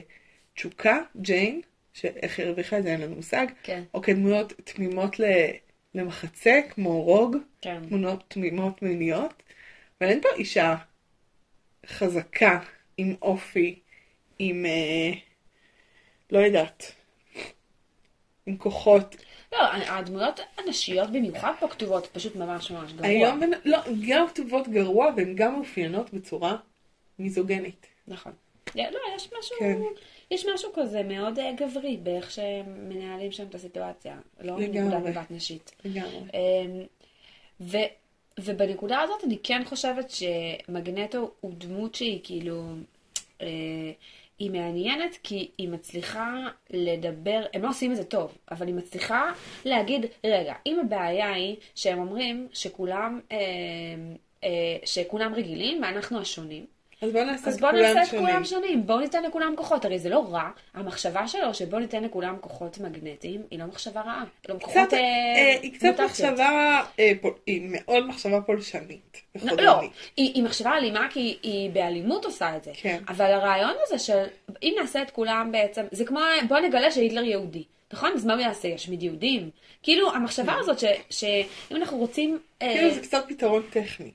תשוקה, 0.55 0.99
ג'יין, 1.17 1.61
שאיך 1.93 2.39
היא 2.39 2.47
הרוויחה 2.47 2.79
את 2.79 2.83
זה 2.83 2.93
אין 2.93 3.01
לנו 3.01 3.17
מושג, 3.17 3.47
כן. 3.63 3.83
או 3.95 4.03
כדמויות 4.03 4.53
תמימות 4.65 5.21
ל- 5.21 5.51
למחצה, 5.95 6.61
כמו 6.71 7.03
רוג, 7.03 7.37
כן. 7.61 7.83
תמונות 7.89 8.25
תמימות 8.29 8.83
מיניות, 8.83 9.43
אבל 10.01 10.11
אין 10.11 10.21
פה 10.21 10.29
אישה 10.37 10.77
חזקה, 11.87 12.61
עם 12.97 13.15
אופי, 13.23 13.79
עם, 14.39 14.67
אה, 14.67 15.13
לא 16.31 16.39
יודעת, 16.39 16.93
עם 18.47 18.57
כוחות. 18.57 19.17
לא, 19.53 19.59
הדמויות 19.73 20.41
הנשיות 20.59 21.11
במיוחד 21.11 21.53
פה 21.61 21.69
כתובות 21.69 22.07
פשוט 22.07 22.37
ממש 22.37 22.71
ממש 22.71 22.93
גרוע. 22.93 23.09
היום, 23.09 23.41
לא, 23.65 23.79
גם 24.09 24.29
כתובות 24.29 24.69
גרוע 24.69 25.11
והן 25.17 25.35
גם 25.35 25.55
מאופיינות 25.55 26.15
בצורה 26.15 26.57
מיזוגנית. 27.19 27.87
נכון. 28.09 28.33
לא, 28.75 28.99
יש 29.17 29.31
משהו, 29.39 29.57
כן. 29.59 29.79
יש 30.31 30.47
משהו 30.55 30.71
כזה 30.75 31.03
מאוד 31.03 31.39
אה, 31.39 31.53
גברי 31.53 31.97
באיך 31.97 32.31
שמנהלים 32.31 33.33
שם 33.33 33.47
את 33.47 33.55
הסיטואציה. 33.55 34.19
לא. 34.41 34.57
מנקודת 34.59 35.03
מבט 35.03 35.31
נשית. 35.31 35.73
לגמרי. 35.85 36.21
אמ, 36.35 36.83
ו, 37.61 37.77
ובנקודה 38.41 39.01
הזאת 39.01 39.25
אני 39.25 39.39
כן 39.43 39.63
חושבת 39.65 40.11
שמגנטו 40.11 41.31
הוא 41.41 41.53
דמות 41.59 41.95
שהיא 41.95 42.21
כאילו, 42.25 42.65
אה, 43.41 43.47
היא 44.43 44.51
מעניינת 44.51 45.19
כי 45.23 45.51
היא 45.59 45.69
מצליחה 45.69 46.35
לדבר, 46.71 47.43
הם 47.55 47.63
לא 47.63 47.69
עושים 47.69 47.93
את 47.93 47.97
זה 47.97 48.05
טוב, 48.05 48.39
אבל 48.51 48.67
היא 48.67 48.75
מצליחה 48.75 49.33
להגיד, 49.65 50.07
רגע, 50.25 50.55
אם 50.67 50.81
הבעיה 50.81 51.33
היא 51.33 51.57
שהם 51.75 51.99
אומרים 51.99 52.49
שכולם, 52.53 53.21
אה, 53.33 53.39
אה, 54.45 54.77
שכולם 54.85 55.35
רגילים 55.35 55.83
ואנחנו 55.83 56.21
השונים, 56.21 56.67
אז 57.03 57.13
בוא 57.13 57.23
נעשה 57.23 57.49
אז 57.49 57.55
את 57.55 57.61
בואו 57.61 57.73
כולם 57.73 57.83
נעשה 57.83 58.03
את 58.03 58.07
שונים. 58.07 58.27
כולם 58.27 58.45
שונים, 58.45 58.87
בואו 58.87 59.01
ניתן 59.01 59.23
לכולם 59.23 59.55
כוחות, 59.57 59.85
הרי 59.85 59.99
זה 59.99 60.09
לא 60.09 60.25
רע, 60.31 60.51
המחשבה 60.75 61.29
שלו 61.29 61.55
שבואו 61.55 61.81
ניתן 61.81 62.05
לכולם 62.05 62.37
כוחות 62.41 62.79
מגנטיים, 62.79 63.43
היא 63.51 63.59
לא 63.59 63.65
מחשבה 63.67 64.01
רעה, 64.01 64.25
לא 64.49 64.55
קצת, 64.55 64.65
כוחות 64.65 64.95
אה, 64.95 64.99
אה, 64.99 65.57
היא 65.63 65.73
קצת 65.75 65.87
מוטציות. 65.87 66.09
מחשבה, 66.11 66.81
אה, 66.99 67.13
פול- 67.21 67.35
היא 67.47 67.63
מאוד 67.71 68.07
מחשבה 68.07 68.41
פולשנית. 68.41 69.23
לא. 69.43 69.53
לא, 69.65 69.81
היא, 69.81 69.91
היא 70.35 70.43
מחשבה 70.43 70.77
אלימה 70.77 71.07
כי 71.11 71.21
היא, 71.21 71.37
היא 71.43 71.71
באלימות 71.71 72.25
עושה 72.25 72.57
את 72.57 72.65
זה. 72.65 72.71
כן. 72.75 72.99
אבל 73.09 73.33
הרעיון 73.33 73.75
הזה 73.87 73.99
של 73.99 74.25
אם 74.63 74.75
נעשה 74.81 75.03
את 75.03 75.11
כולם 75.11 75.53
בעצם, 75.53 75.85
זה 75.91 76.05
כמו 76.05 76.21
בוא 76.49 76.59
נגלה 76.59 76.91
שהיטלר 76.91 77.25
יהודי. 77.25 77.65
נכון? 77.93 78.13
אז 78.15 78.27
מה 78.27 78.33
הוא 78.35 78.41
יעשה? 78.43 78.69
ישמיד 78.69 79.03
יהודים? 79.03 79.51
כאילו, 79.83 80.15
המחשבה 80.15 80.55
הזאת 80.59 80.79
ש, 80.79 80.85
שאם 81.11 81.77
אנחנו 81.77 81.99
רוצים... 81.99 82.39
אה, 82.63 82.67
כן. 82.69 82.75
כאילו 82.75 82.91
זה 82.95 83.01
קצת 83.01 83.25
פתרון 83.29 83.63
טכני. 83.71 84.11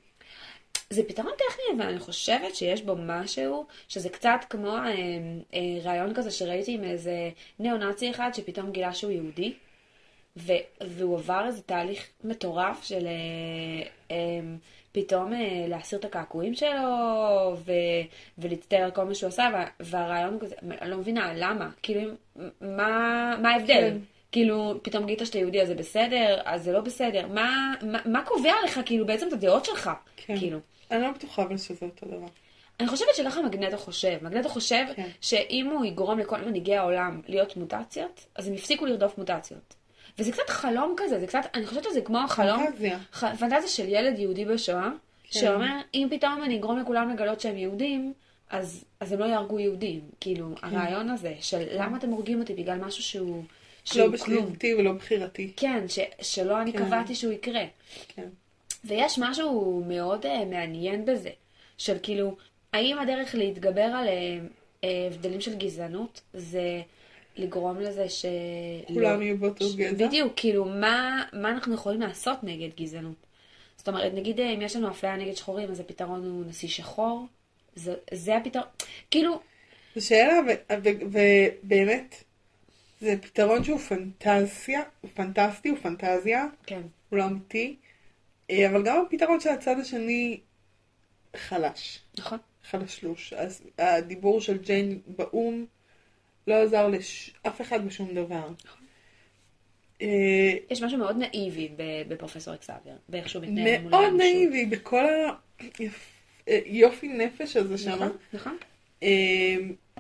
זה 0.90 1.04
פתרון 1.08 1.32
טכני, 1.38 1.64
אבל 1.84 1.90
אני 1.92 2.00
חושבת 2.00 2.56
שיש 2.56 2.82
בו 2.82 2.96
משהו, 3.00 3.66
שזה 3.88 4.10
קצת 4.10 4.40
כמו 4.50 4.76
אה, 4.78 4.84
אה, 5.54 5.60
רעיון 5.84 6.14
כזה 6.14 6.32
שראיתי 6.32 6.74
עם 6.74 6.84
איזה 6.84 7.30
ניאו-נאצי 7.60 8.12
אחד 8.12 8.30
שפתאום 8.34 8.72
גילה 8.72 8.94
שהוא 8.94 9.12
יהודי. 9.12 9.54
ו- 10.38 10.52
והוא 10.88 11.18
עבר 11.18 11.44
איזה 11.48 11.62
תהליך 11.62 12.08
מטורף 12.24 12.84
של 12.84 13.08
אה, 13.08 13.88
אה, 14.12 14.40
פתאום 14.92 15.34
אה, 15.34 15.66
להסיר 15.68 16.00
את 16.00 16.06
הקעקועים 16.06 16.54
שלו, 16.54 16.88
ו- 17.66 17.72
ולהצטער 18.38 18.84
על 18.84 18.92
כל 18.92 19.04
מה 19.04 19.16
שהוא 19.16 19.28
עשה, 19.28 19.50
וה- 19.54 19.66
והרעיון 19.80 20.40
כזה, 20.40 20.56
אני 20.82 20.90
לא 20.92 20.98
מבינה, 20.98 21.32
למה? 21.36 21.70
כאילו, 21.84 22.12
מה, 22.62 23.36
מה 23.42 23.50
ההבדל? 23.50 23.74
כן. 23.74 23.98
כאילו, 24.32 24.74
פתאום 24.82 25.06
גילית 25.06 25.26
שאתה 25.26 25.38
יהודי 25.38 25.62
אז 25.62 25.68
זה 25.68 25.76
בסדר, 25.76 26.40
אז 26.46 26.64
זה 26.64 26.72
לא 26.72 26.82
בסדר. 26.82 27.28
מה, 27.28 27.74
מה, 27.82 28.00
מה 28.06 28.24
קובע 28.26 28.54
לך, 28.66 28.80
כאילו, 28.86 29.06
בעצם 29.06 29.28
את 29.28 29.34
הדעות 29.34 29.66
שלך? 29.66 29.90
כן. 30.18 30.38
כאילו. 30.38 30.60
אני 30.92 31.02
לא 31.02 31.12
בטוחה 31.12 31.44
אבל 31.44 31.58
שזה 31.58 31.86
אותו 31.86 32.06
דבר. 32.06 32.28
אני 32.80 32.88
חושבת 32.88 33.16
שככה 33.16 33.42
מגנטו 33.42 33.78
חושב. 33.78 34.18
מגנטו 34.22 34.50
חושב 34.50 34.86
כן. 34.96 35.10
שאם 35.22 35.70
הוא 35.70 35.86
יגרום 35.86 36.20
לכל 36.20 36.42
מנהיגי 36.42 36.76
העולם 36.76 37.22
להיות 37.28 37.58
מוטציות, 37.58 38.26
אז 38.36 38.48
הם 38.48 38.54
יפסיקו 38.54 38.86
לרדוף 38.86 39.18
מוטציות. 39.18 39.74
וזה 40.20 40.32
קצת 40.32 40.50
חלום 40.50 40.94
כזה, 40.98 41.20
זה 41.20 41.28
קצת, 41.28 41.40
אני 41.54 41.66
חושבת 41.66 41.84
שזה 41.84 42.02
כמו 42.02 42.18
החלום, 42.20 42.66
פנטזיה. 42.66 43.00
ח- 43.14 43.36
פנטזיה 43.40 43.68
של 43.68 43.86
ילד 43.90 44.20
יהודי 44.20 44.46
בשואה, 44.46 44.90
כן. 45.24 45.40
שאומר, 45.40 45.76
אם 45.94 46.08
פתאום 46.12 46.44
אני 46.44 46.58
אגרום 46.58 46.80
לכולם 46.80 47.10
לגלות 47.10 47.42
שהם 47.42 47.58
יהודים, 47.58 48.14
אז, 48.50 48.84
אז 49.00 49.12
הם 49.12 49.20
לא 49.20 49.26
יהרגו 49.26 49.60
יהודים. 49.60 50.02
כאילו, 50.20 50.50
הרעיון 50.62 51.10
הזה 51.10 51.34
של 51.42 51.64
למה 51.72 51.98
אתם 51.98 52.10
הורגים 52.10 52.40
אותי 52.40 52.54
בגלל 52.54 52.78
משהו 52.78 53.04
שהוא, 53.04 53.44
שהוא 53.86 54.02
לא 54.12 54.18
כלום. 54.18 54.46
בשליטתי 54.46 54.76
ולא 54.76 54.92
בחירתי. 54.94 55.52
כן, 55.58 55.88
ש, 55.88 56.00
שלא 56.22 56.62
אני 56.62 56.74
כן. 56.74 56.86
קבעתי 56.86 57.16
שהוא 57.16 57.34
יקרה. 57.34 57.64
כן. 58.08 58.28
ויש 58.88 59.20
משהו 59.20 59.84
מאוד 59.88 60.26
uh, 60.26 60.46
מעניין 60.50 61.06
בזה, 61.06 61.30
של 61.78 61.98
כאילו, 62.04 62.36
האם 62.74 63.00
הדרך 63.00 63.36
להתגבר 63.36 63.82
על 63.82 64.08
uh, 64.08 64.86
הבדלים 65.08 65.42
של 65.42 65.56
גזענות 65.56 66.22
זה 66.34 66.82
לגרום 67.38 67.80
לזה 67.80 68.10
ש... 68.10 68.26
כולם 68.88 69.20
לא- 69.20 69.24
יהיו 69.24 69.38
באותו 69.38 69.70
ש- 69.70 69.76
גזע? 69.76 70.08
בדיוק, 70.08 70.34
כאילו, 70.36 70.66
מה, 70.66 71.24
מה 71.34 71.50
אנחנו 71.50 71.74
יכולים 71.74 72.02
לעשות 72.02 72.38
נגד 72.44 72.70
גזענות? 72.78 73.16
זאת 73.78 73.88
אומרת, 73.88 74.14
נגיד 74.14 74.40
אם 74.40 74.62
יש 74.62 74.76
לנו 74.76 74.90
אפליה 74.90 75.16
נגד 75.16 75.34
שחורים, 75.34 75.72
אז 75.72 75.80
הפתרון 75.80 76.26
הוא 76.26 76.46
נשיא 76.46 76.68
שחור? 76.68 77.26
זה, 77.76 77.94
זה 78.14 78.38
הפתרון, 78.38 78.66
כאילו, 79.12 79.40
זו 79.96 80.08
שאלה, 80.08 80.40
ובאמת, 81.12 82.24
זה 83.02 83.16
פתרון 83.22 83.64
שהוא 83.64 83.80
פנטזיה, 83.80 84.82
הוא 85.02 85.12
פנטסטי, 85.14 85.70
הוא 85.70 85.78
פנטזיה, 85.78 86.46
כן, 86.66 86.82
הוא 87.10 87.20
לא 87.20 87.26
אמיתי, 87.26 87.76
אבל 88.52 88.84
גם 88.84 89.04
הפתרון 89.08 89.40
של 89.40 89.50
הצד 89.50 89.80
השני 89.80 90.40
חלש, 91.36 92.00
נכון? 92.18 92.38
חלשלוש. 92.70 93.34
אז 93.34 93.62
הדיבור 93.78 94.42
של 94.42 94.58
ג'יין 94.58 95.00
באו"ם 95.08 95.66
לא 96.48 96.56
עזר 96.56 96.88
לאף 96.88 97.62
אחד 97.62 97.86
בשום 97.86 98.14
דבר. 98.14 98.50
אה, 100.02 100.54
יש 100.70 100.82
משהו 100.82 100.98
מאוד 100.98 101.18
נאיבי 101.18 101.70
בפרופסור 102.08 102.54
אקסאבייר, 102.54 102.96
באיך 103.10 103.30
שהוא 103.30 103.44
מתנהל 103.44 103.82
מול 103.82 103.92
מאוד 103.92 104.04
האנושות. 104.04 104.20
נאיבי 104.22 104.66
בכל 104.66 105.04
היופי 106.48 107.08
נפש 107.08 107.56
הזה 107.56 107.78
שם. 107.78 107.92
נכון, 107.92 108.18
נכון. 108.34 108.58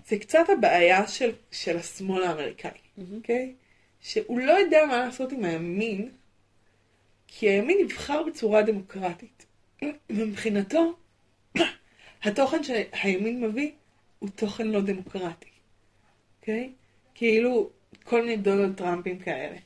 זה 0.07 0.19
קצת 0.19 0.45
הבעיה 0.57 1.07
של, 1.07 1.31
של 1.51 1.77
השמאל 1.77 2.23
האמריקאי, 2.23 2.71
אוקיי? 3.15 3.53
שהוא 4.01 4.39
לא 4.39 4.51
יודע 4.51 4.85
מה 4.85 4.97
לעשות 4.97 5.31
עם 5.31 5.45
הימין, 5.45 6.09
כי 7.27 7.49
הימין 7.49 7.77
נבחר 7.83 8.23
בצורה 8.23 8.61
דמוקרטית. 8.61 9.45
ומבחינתו, 10.09 10.93
התוכן 12.23 12.63
שהימין 12.63 13.41
מביא 13.41 13.71
הוא 14.19 14.29
תוכן 14.29 14.67
לא 14.67 14.81
דמוקרטי, 14.81 15.49
אוקיי? 16.39 16.71
כאילו, 17.15 17.69
כל 18.03 18.21
מיני 18.21 18.37
דונלד 18.37 18.75
טראמפים 18.75 19.19
כאלה. 19.19 19.57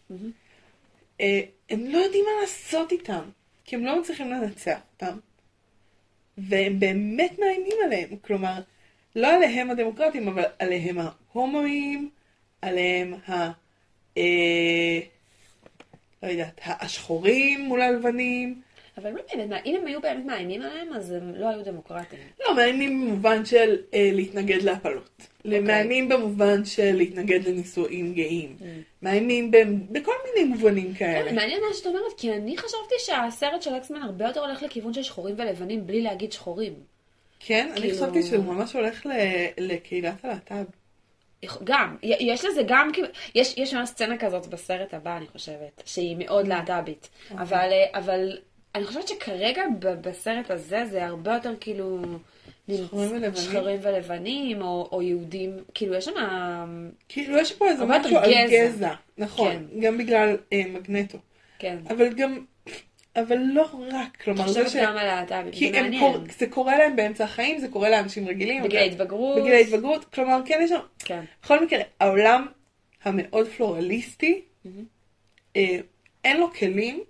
אה, 1.21 1.41
הם 1.69 1.86
לא 1.88 1.97
יודעים 1.97 2.26
מה 2.26 2.41
לעשות 2.41 2.91
איתם, 2.91 3.24
כי 3.63 3.76
הם 3.76 3.86
לא 3.86 4.00
מצליחים 4.00 4.30
לנצח 4.30 4.80
אותם. 4.93 5.17
והם 6.38 6.80
באמת 6.80 7.39
מאיימים 7.39 7.78
עליהם, 7.86 8.10
כלומר, 8.21 8.62
לא 9.15 9.28
עליהם 9.28 9.69
הדמוקרטים, 9.69 10.28
אבל 10.28 10.43
עליהם 10.60 10.97
ההומואים, 11.00 12.10
עליהם 12.62 13.13
ה... 13.28 13.52
אה, 14.17 15.00
לא 16.24 16.28
יודעת, 16.28 16.62
השחורים 16.66 17.62
מול 17.62 17.82
הלבנים. 17.82 18.62
אבל 18.98 19.10
לא 19.12 19.22
באמת, 19.36 19.62
אם 19.66 19.76
הם 19.76 19.88
היו 19.88 20.02
באמת 20.02 20.26
מאיימים 20.26 20.62
עליהם, 20.62 20.94
אז 20.94 21.12
הם 21.12 21.36
לא 21.36 21.50
היו 21.50 21.64
דמוקרטיים. 21.66 22.22
לא, 22.46 22.56
מאיימים 22.56 23.08
במובן 23.08 23.46
של 23.46 23.78
אה, 23.94 24.10
להתנגד 24.14 24.62
להפלות. 24.62 25.28
אוקיי. 25.46 25.60
מאיימים 25.60 26.10
במובן 26.10 26.66
של 26.66 26.92
להתנגד 26.96 27.48
לנישואים 27.48 28.14
גאים. 28.14 28.56
Mm. 28.60 28.64
מאיימים 29.02 29.52
ב- 29.52 29.58
בכל 29.92 30.12
מיני 30.26 30.50
מובנים 30.50 30.94
כן, 30.94 31.00
כאלה. 31.00 31.32
מעניין 31.32 31.60
מה 31.70 31.74
שאת 31.74 31.86
אומרת, 31.88 32.14
כי 32.18 32.34
אני 32.34 32.58
חשבתי 32.58 32.96
שהסרט 33.00 33.62
של 33.62 33.78
אקסמן 33.78 34.02
הרבה 34.02 34.26
יותר 34.26 34.40
הולך 34.46 34.64
לכיוון 34.64 34.94
של 34.94 35.04
שחורים 35.04 35.36
ולבנים, 35.38 35.88
בלי 35.88 36.02
להגיד 36.02 36.32
שחורים. 36.32 36.74
כן, 37.40 37.70
אני 37.72 37.82
כאילו- 37.82 37.96
חשבתי 37.96 38.24
שהוא 38.24 38.46
ממש 38.46 38.74
הולך 38.74 39.06
ל- 39.06 39.12
לקהילת 39.58 40.26
הלהט"ב. 40.26 40.66
גם, 41.63 41.95
יש 42.04 42.45
לזה 42.45 42.62
גם, 42.67 42.91
יש, 43.36 43.54
יש 43.58 43.73
ממש 43.73 43.89
סצנה 43.89 44.17
כזאת 44.17 44.47
בסרט 44.47 44.93
הבא, 44.93 45.17
אני 45.17 45.27
חושבת, 45.27 45.82
שהיא 45.86 46.15
מאוד 46.19 46.47
להט"בית. 46.47 47.10
אבל, 47.32 47.69
אה, 47.71 47.99
אבל 47.99 48.38
אני 48.75 48.86
חושבת 48.86 49.08
שכרגע 49.08 49.63
בסרט 49.80 50.51
הזה 50.51 50.86
זה 50.86 51.06
הרבה 51.06 51.34
יותר 51.34 51.54
כאילו... 51.60 52.01
שחורים 52.77 53.12
ולבנים? 53.12 53.36
שחורים 53.36 53.80
ולבנים, 53.82 54.62
או, 54.62 54.89
או 54.91 55.01
יהודים, 55.01 55.58
כאילו 55.73 55.95
יש 55.95 56.06
שם... 56.06 56.13
כאילו 57.10 57.38
יש 57.38 57.54
פה 57.54 57.67
איזה 57.67 57.86
משהו 57.86 58.17
על. 58.17 58.32
גזע. 58.49 58.93
נכון, 59.17 59.67
כן. 59.71 59.80
גם 59.80 59.97
בגלל 59.97 60.38
אה, 60.54 60.63
מגנטו. 60.69 61.17
כן. 61.60 61.77
אבל 61.89 62.13
גם, 62.13 62.45
אבל 63.15 63.38
לא 63.38 63.69
רק, 63.91 64.17
כלומר, 64.24 64.47
זה 64.47 64.69
ש... 64.69 64.76
גם 64.76 64.97
על 64.97 65.08
הלהט"בים, 65.10 65.52
כי 65.52 65.71
זה 65.71 65.82
מעניין. 65.82 66.02
קור... 66.02 66.17
זה 66.38 66.47
קורה 66.47 66.78
להם 66.78 66.95
באמצע 66.95 67.24
החיים, 67.24 67.60
זה 67.60 67.67
קורה 67.67 67.89
לאנשים 67.89 68.28
רגילים. 68.28 68.63
בגיל 68.63 68.80
ההתבגרות. 68.80 69.39
בגיל 69.41 69.54
ההתבגרות, 69.54 70.06
כלומר, 70.06 70.41
כן 70.45 70.60
יש 70.63 70.69
שם... 70.69 70.80
כן. 71.00 71.24
בכל 71.43 71.63
מקרה, 71.63 71.80
העולם 72.00 72.47
המאוד 73.04 73.47
פלורליסטי, 73.47 74.41
אה, 75.56 75.78
אין 76.24 76.39
לו 76.39 76.54
כלים 76.54 77.04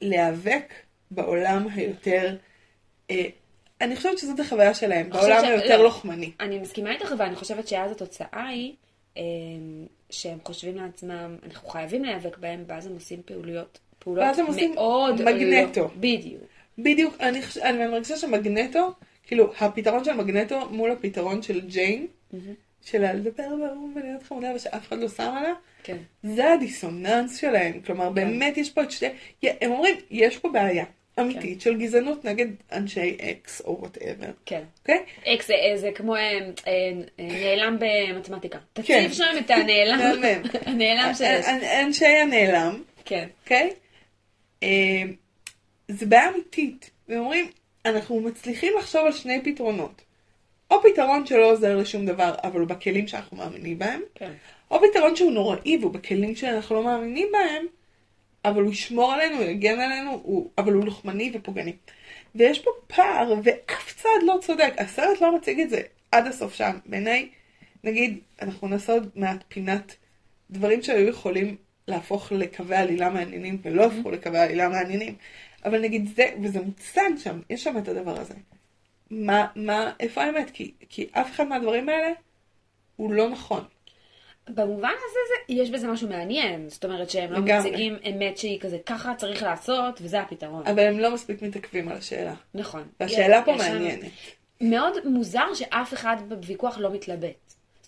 להיאבק 0.00 0.72
בעולם 1.10 1.66
היותר... 1.74 2.36
אה, 3.10 3.26
אני 3.80 3.96
חושבת 3.96 4.18
שזאת 4.18 4.40
החוויה 4.40 4.74
שלהם, 4.74 5.10
בעולם 5.10 5.40
ש- 5.44 5.48
היותר 5.48 5.78
לא. 5.78 5.84
לוחמני. 5.84 6.30
אני 6.40 6.58
מסכימה 6.58 6.90
איתך, 6.92 7.14
ואני 7.18 7.36
חושבת 7.36 7.68
שאז 7.68 7.90
התוצאה 7.92 8.46
היא 8.46 8.74
אמ, 9.16 9.22
שהם 10.10 10.38
חושבים 10.44 10.76
לעצמם, 10.76 11.36
אנחנו 11.44 11.68
חייבים 11.68 12.04
להיאבק 12.04 12.38
בהם, 12.38 12.64
ואז 12.66 12.86
הם 12.86 12.92
עושים 12.94 13.22
פעולויות, 13.24 13.78
פעולות 14.04 14.24
ואז 14.24 14.38
הם 14.38 14.46
עושים 14.46 14.74
מאוד... 14.74 15.22
מגנטו. 15.22 15.80
לא, 15.80 15.88
בדיוק. 15.96 16.42
בדיוק, 16.78 17.16
אני, 17.20 17.42
חוש... 17.42 17.56
אני 17.58 17.86
מרגישה 17.86 18.16
שמגנטו, 18.16 18.92
כאילו, 19.26 19.52
הפתרון 19.60 20.04
של 20.04 20.12
מגנטו 20.12 20.68
מול 20.70 20.90
הפתרון 20.90 21.42
של 21.42 21.60
ג'יין, 21.60 22.06
של 22.84 23.12
לדבר 23.16 23.48
באו"ם 23.48 23.92
ולהיות 23.96 24.22
חמודה 24.22 24.52
ושאף 24.54 24.88
אחד 24.88 24.98
לא 24.98 25.08
שם 25.08 25.34
עליה, 25.36 25.54
כן. 25.84 25.96
זה 26.22 26.52
הדיסוננס 26.52 27.40
שלהם. 27.40 27.80
כלומר, 27.86 28.10
באמת 28.10 28.56
יש 28.56 28.70
פה 28.70 28.82
את 28.82 28.90
שתי... 28.90 29.06
הם 29.42 29.70
אומרים, 29.72 29.94
יש 30.10 30.38
פה 30.38 30.48
בעיה 30.48 30.84
אמיתית 31.20 31.60
של 31.60 31.76
גזענות 31.78 32.24
נגד 32.24 32.46
אנשי 32.72 33.16
X 33.20 33.60
או 33.64 33.78
whatever, 33.80 34.26
כן. 34.46 34.62
אוקיי? 34.80 34.98
X 35.26 35.46
זה, 35.46 35.54
זה 35.76 35.90
כמו 35.94 36.16
אה, 36.16 36.20
אה, 36.66 36.72
נעלם 37.18 37.76
במתמטיקה. 37.80 38.58
כן. 38.74 38.82
תציב 38.82 39.12
שם 39.12 39.24
את 39.40 39.50
הנעלם. 39.50 40.22
הנעלם 40.66 41.14
שיש. 41.14 41.46
אנ- 41.46 41.64
אנשי 41.84 42.06
הנעלם, 42.06 42.82
כן. 43.04 43.26
אוקיי? 43.42 43.70
אה, 44.62 45.02
זה 45.88 46.06
בעיה 46.06 46.30
אמיתית. 46.30 46.90
והם 47.08 47.18
אומרים, 47.18 47.50
אנחנו 47.86 48.20
מצליחים 48.20 48.72
לחשוב 48.78 49.06
על 49.06 49.12
שני 49.12 49.40
פתרונות. 49.44 50.02
או 50.70 50.82
פתרון 50.82 51.26
שלא 51.26 51.52
עוזר 51.52 51.76
לשום 51.76 52.06
דבר, 52.06 52.34
אבל 52.42 52.60
הוא 52.60 52.68
בכלים 52.68 53.08
שאנחנו 53.08 53.36
מאמינים 53.36 53.78
בהם, 53.78 54.00
כן. 54.14 54.32
או 54.70 54.78
פתרון 54.90 55.16
שהוא 55.16 55.32
נוראי 55.32 55.76
והוא 55.80 55.92
בכלים 55.92 56.36
שאנחנו 56.36 56.74
לא 56.74 56.84
מאמינים 56.84 57.28
בהם, 57.32 57.66
אבל 58.44 58.62
הוא 58.62 58.72
ישמור 58.72 59.12
עלינו, 59.12 59.36
הוא 59.36 59.44
יגן 59.44 59.80
עלינו, 59.80 60.20
הוא, 60.22 60.50
אבל 60.58 60.72
הוא 60.72 60.84
לוחמני 60.84 61.30
ופוגעני. 61.34 61.72
ויש 62.34 62.58
פה 62.58 62.70
פער, 62.86 63.34
ואף 63.42 63.94
צד 63.96 64.08
לא 64.26 64.38
צודק. 64.40 64.72
הסרט 64.78 65.20
לא 65.20 65.36
מציג 65.36 65.60
את 65.60 65.70
זה 65.70 65.80
עד 66.12 66.26
הסוף 66.26 66.54
שם. 66.54 66.78
בעיניי, 66.86 67.28
נגיד, 67.84 68.18
אנחנו 68.42 68.68
נעשה 68.68 68.92
עוד 68.92 69.10
מעט 69.14 69.44
פינת 69.48 69.96
דברים 70.50 70.82
שהיו 70.82 71.08
יכולים 71.08 71.56
להפוך 71.88 72.32
לקווי 72.32 72.76
עלילה 72.76 73.10
מעניינים, 73.10 73.58
ולא 73.62 73.84
הפכו 73.84 74.10
לקווי 74.10 74.38
עלילה 74.38 74.68
מעניינים. 74.68 75.14
אבל 75.64 75.80
נגיד 75.80 76.08
זה, 76.16 76.24
וזה 76.42 76.60
מוצג 76.60 77.10
שם, 77.18 77.40
יש 77.50 77.64
שם 77.64 77.78
את 77.78 77.88
הדבר 77.88 78.20
הזה. 78.20 78.34
מה, 79.10 79.46
מה, 79.56 79.92
איפה 80.00 80.22
האמת? 80.24 80.50
כי, 80.50 80.72
כי 80.88 81.06
אף 81.12 81.30
אחד 81.30 81.44
מהדברים 81.46 81.88
האלה 81.88 82.10
הוא 82.96 83.12
לא 83.12 83.28
נכון. 83.30 83.64
במובן 84.48 84.88
הזה 84.88 85.18
זה, 85.28 85.54
יש 85.54 85.70
בזה 85.70 85.88
משהו 85.88 86.08
מעניין, 86.08 86.68
זאת 86.68 86.84
אומרת 86.84 87.10
שהם 87.10 87.32
לא. 87.32 87.38
מציגים 87.38 87.96
אמת 88.10 88.38
שהיא 88.38 88.60
כזה, 88.60 88.78
ככה 88.86 89.14
צריך 89.14 89.42
לעשות, 89.42 89.98
וזה 90.02 90.20
הפתרון. 90.20 90.66
אבל 90.66 90.82
הם 90.86 90.98
לא 90.98 91.14
מספיק 91.14 91.42
מתעכבים 91.42 91.88
על 91.88 91.96
השאלה. 91.96 92.34
נכון. 92.54 92.82
והשאלה 93.00 93.36
יש- 93.36 93.44
פה 93.44 93.52
יש 93.52 93.62
שם- 93.62 93.72
מעניינת. 93.72 94.10
מאוד 94.60 95.06
מוזר 95.06 95.54
שאף 95.54 95.94
אחד 95.94 96.16
בוויכוח 96.28 96.78
לא 96.78 96.92
מתלבט. 96.92 97.41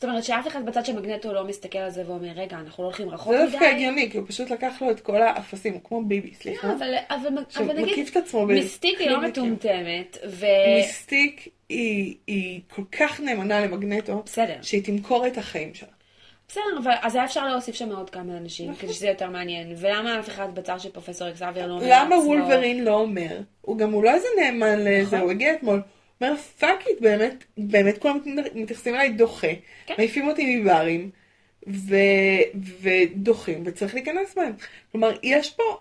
זאת 0.05 0.09
אומרת 0.09 0.24
שאף 0.24 0.46
אחד 0.46 0.66
בצד 0.66 0.84
של 0.84 0.96
מגנטו 1.00 1.32
לא 1.32 1.44
מסתכל 1.44 1.78
על 1.78 1.90
זה 1.90 2.02
ואומר, 2.07 2.28
רגע, 2.36 2.57
אנחנו 2.59 2.82
לא 2.82 2.88
הולכים 2.88 3.09
רחוק 3.11 3.32
זה 3.32 3.42
מדי. 3.42 3.50
דווקא 3.50 3.64
הגיוני, 3.64 4.11
כי 4.11 4.18
הוא 4.18 4.26
פשוט 4.28 4.50
לקח 4.50 4.82
לו 4.82 4.90
את 4.90 5.00
כל 5.00 5.22
האפסים, 5.22 5.78
כמו 5.84 6.05
ביבי, 6.05 6.34
סליחה. 6.34 6.68
לא, 6.68 6.72
אבל, 6.72 6.94
אבל, 7.11 7.28
אבל 7.57 7.80
נגיד, 7.82 8.07
את 8.11 8.16
עצמו 8.16 8.46
מיסטיק 8.46 9.00
היא 9.00 9.11
לא. 9.11 9.20
מטומטמת, 9.22 10.18
ו... 10.28 10.46
מיסטיק 10.76 11.48
היא, 11.68 12.16
היא 12.26 12.61
כל 12.74 12.82
כך 12.98 13.20
נאמנה 13.20 13.61
למגנטו, 13.61 14.22
בסדר. 14.26 14.57
שהיא 14.62 14.84
תמכור 14.84 15.26
את 15.26 15.38
החיים 15.38 15.74
שלה. 15.74 15.88
בסדר, 16.48 16.62
אבל 16.82 16.92
אז 17.02 17.14
היה 17.14 17.24
אפשר 17.24 17.46
להוסיף 17.48 17.74
שם 17.74 17.92
עוד 17.92 18.11
כמה 18.11 18.36
אנשים, 18.36 18.70
נכון. 18.70 18.82
כדי 18.82 18.92
שזה 18.92 19.09
יותר 19.09 19.30
מעניין. 19.30 19.74
ולמה 19.76 20.20
אף 20.20 20.28
אחד 20.28 20.55
בצד 20.55 20.80
של 20.80 20.90
פרופסור 20.90 21.28
אקסאבייר 21.28 21.66
לא 21.66 21.72
אומר 21.72 21.84
למה 21.86 22.16
לעצמו- 22.16 22.26
וולברין 22.28 22.84
לא 22.84 22.94
אומר? 22.94 23.40
הוא 23.61 23.78
גם 23.78 23.92
הוא 23.92 24.05
לא 24.05 24.11
איזה 24.14 24.28
נאמן 24.40 24.78
לזה, 24.80 25.02
נכון. 25.02 25.18
הוא 25.18 25.30
הגיע 25.30 25.52
אתמול. 25.55 25.82
אומר 26.20 26.36
fuck 26.36 26.86
it, 26.86 27.01
באמת, 27.00 27.44
באמת 27.58 27.98
כולם 27.98 28.18
מתייחסים 28.54 28.94
אליי 28.94 29.12
דוחה. 29.12 29.48
כן. 29.86 29.94
מעיפים 29.98 30.28
אותי 30.28 30.56
מברים, 30.56 31.10
ו, 31.68 31.94
ודוחים, 32.80 33.62
וצריך 33.66 33.94
להיכנס 33.94 34.34
בהם. 34.34 34.52
כלומר, 34.92 35.16
יש 35.22 35.50
פה 35.50 35.78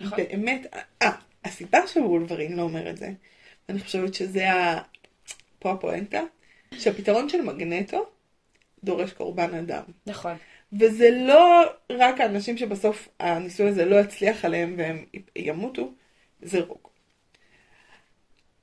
נכון. 0.00 0.18
באמת, 0.18 0.66
אה, 1.02 1.10
הסיבה 1.44 1.86
שוולברין 1.86 2.56
לא 2.56 2.62
אומר 2.62 2.90
את 2.90 2.96
זה, 2.96 3.10
אני 3.68 3.80
חושבת 3.80 4.14
שזה 4.14 4.52
ה... 4.52 4.82
פה 5.58 5.72
הפואנטה, 5.72 6.20
שהפתרון 6.78 7.28
של 7.28 7.42
מגנטו 7.42 8.06
דורש 8.84 9.12
קורבן 9.12 9.54
אדם. 9.54 9.82
נכון. 10.06 10.36
וזה 10.72 11.10
לא 11.10 11.62
רק 11.90 12.20
האנשים 12.20 12.58
שבסוף 12.58 13.08
הניסוי 13.20 13.68
הזה 13.68 13.84
לא 13.84 13.96
יצליח 13.96 14.44
עליהם 14.44 14.74
והם 14.78 15.04
ימותו, 15.36 15.92
זה. 16.42 16.60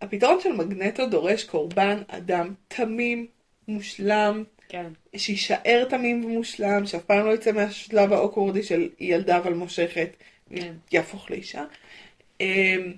הפתרון 0.04 0.40
של 0.42 0.52
מגנטו 0.52 1.06
דורש 1.06 1.44
קורבן 1.44 2.02
אדם 2.08 2.54
תמים, 2.68 3.28
מושלם, 3.68 4.44
כן. 4.70 4.86
שיישאר 5.16 5.86
תמים 5.90 6.26
ומושלם, 6.26 6.86
שאף 6.86 7.04
פעם 7.04 7.26
לא 7.26 7.34
יצא 7.34 7.52
מהשלב 7.52 8.14
האוקוורדי 8.14 8.64
של 8.64 8.90
ילדה 9.00 9.38
אבל 9.38 9.54
מושכת, 9.54 10.10
כן. 10.56 10.74
יהפוך 10.92 11.32
לאישה. 11.32 11.64
אמ, 12.42 12.94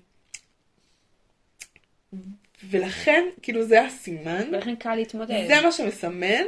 ולכן, 2.70 3.24
כאילו 3.42 3.64
זה 3.64 3.86
הסימן, 3.86 4.50
ולכן 4.52 4.76
קל 4.76 4.96
להתמודד. 4.96 5.48
זה 5.48 5.62
מה 5.64 5.72
שמסמן 5.72 6.44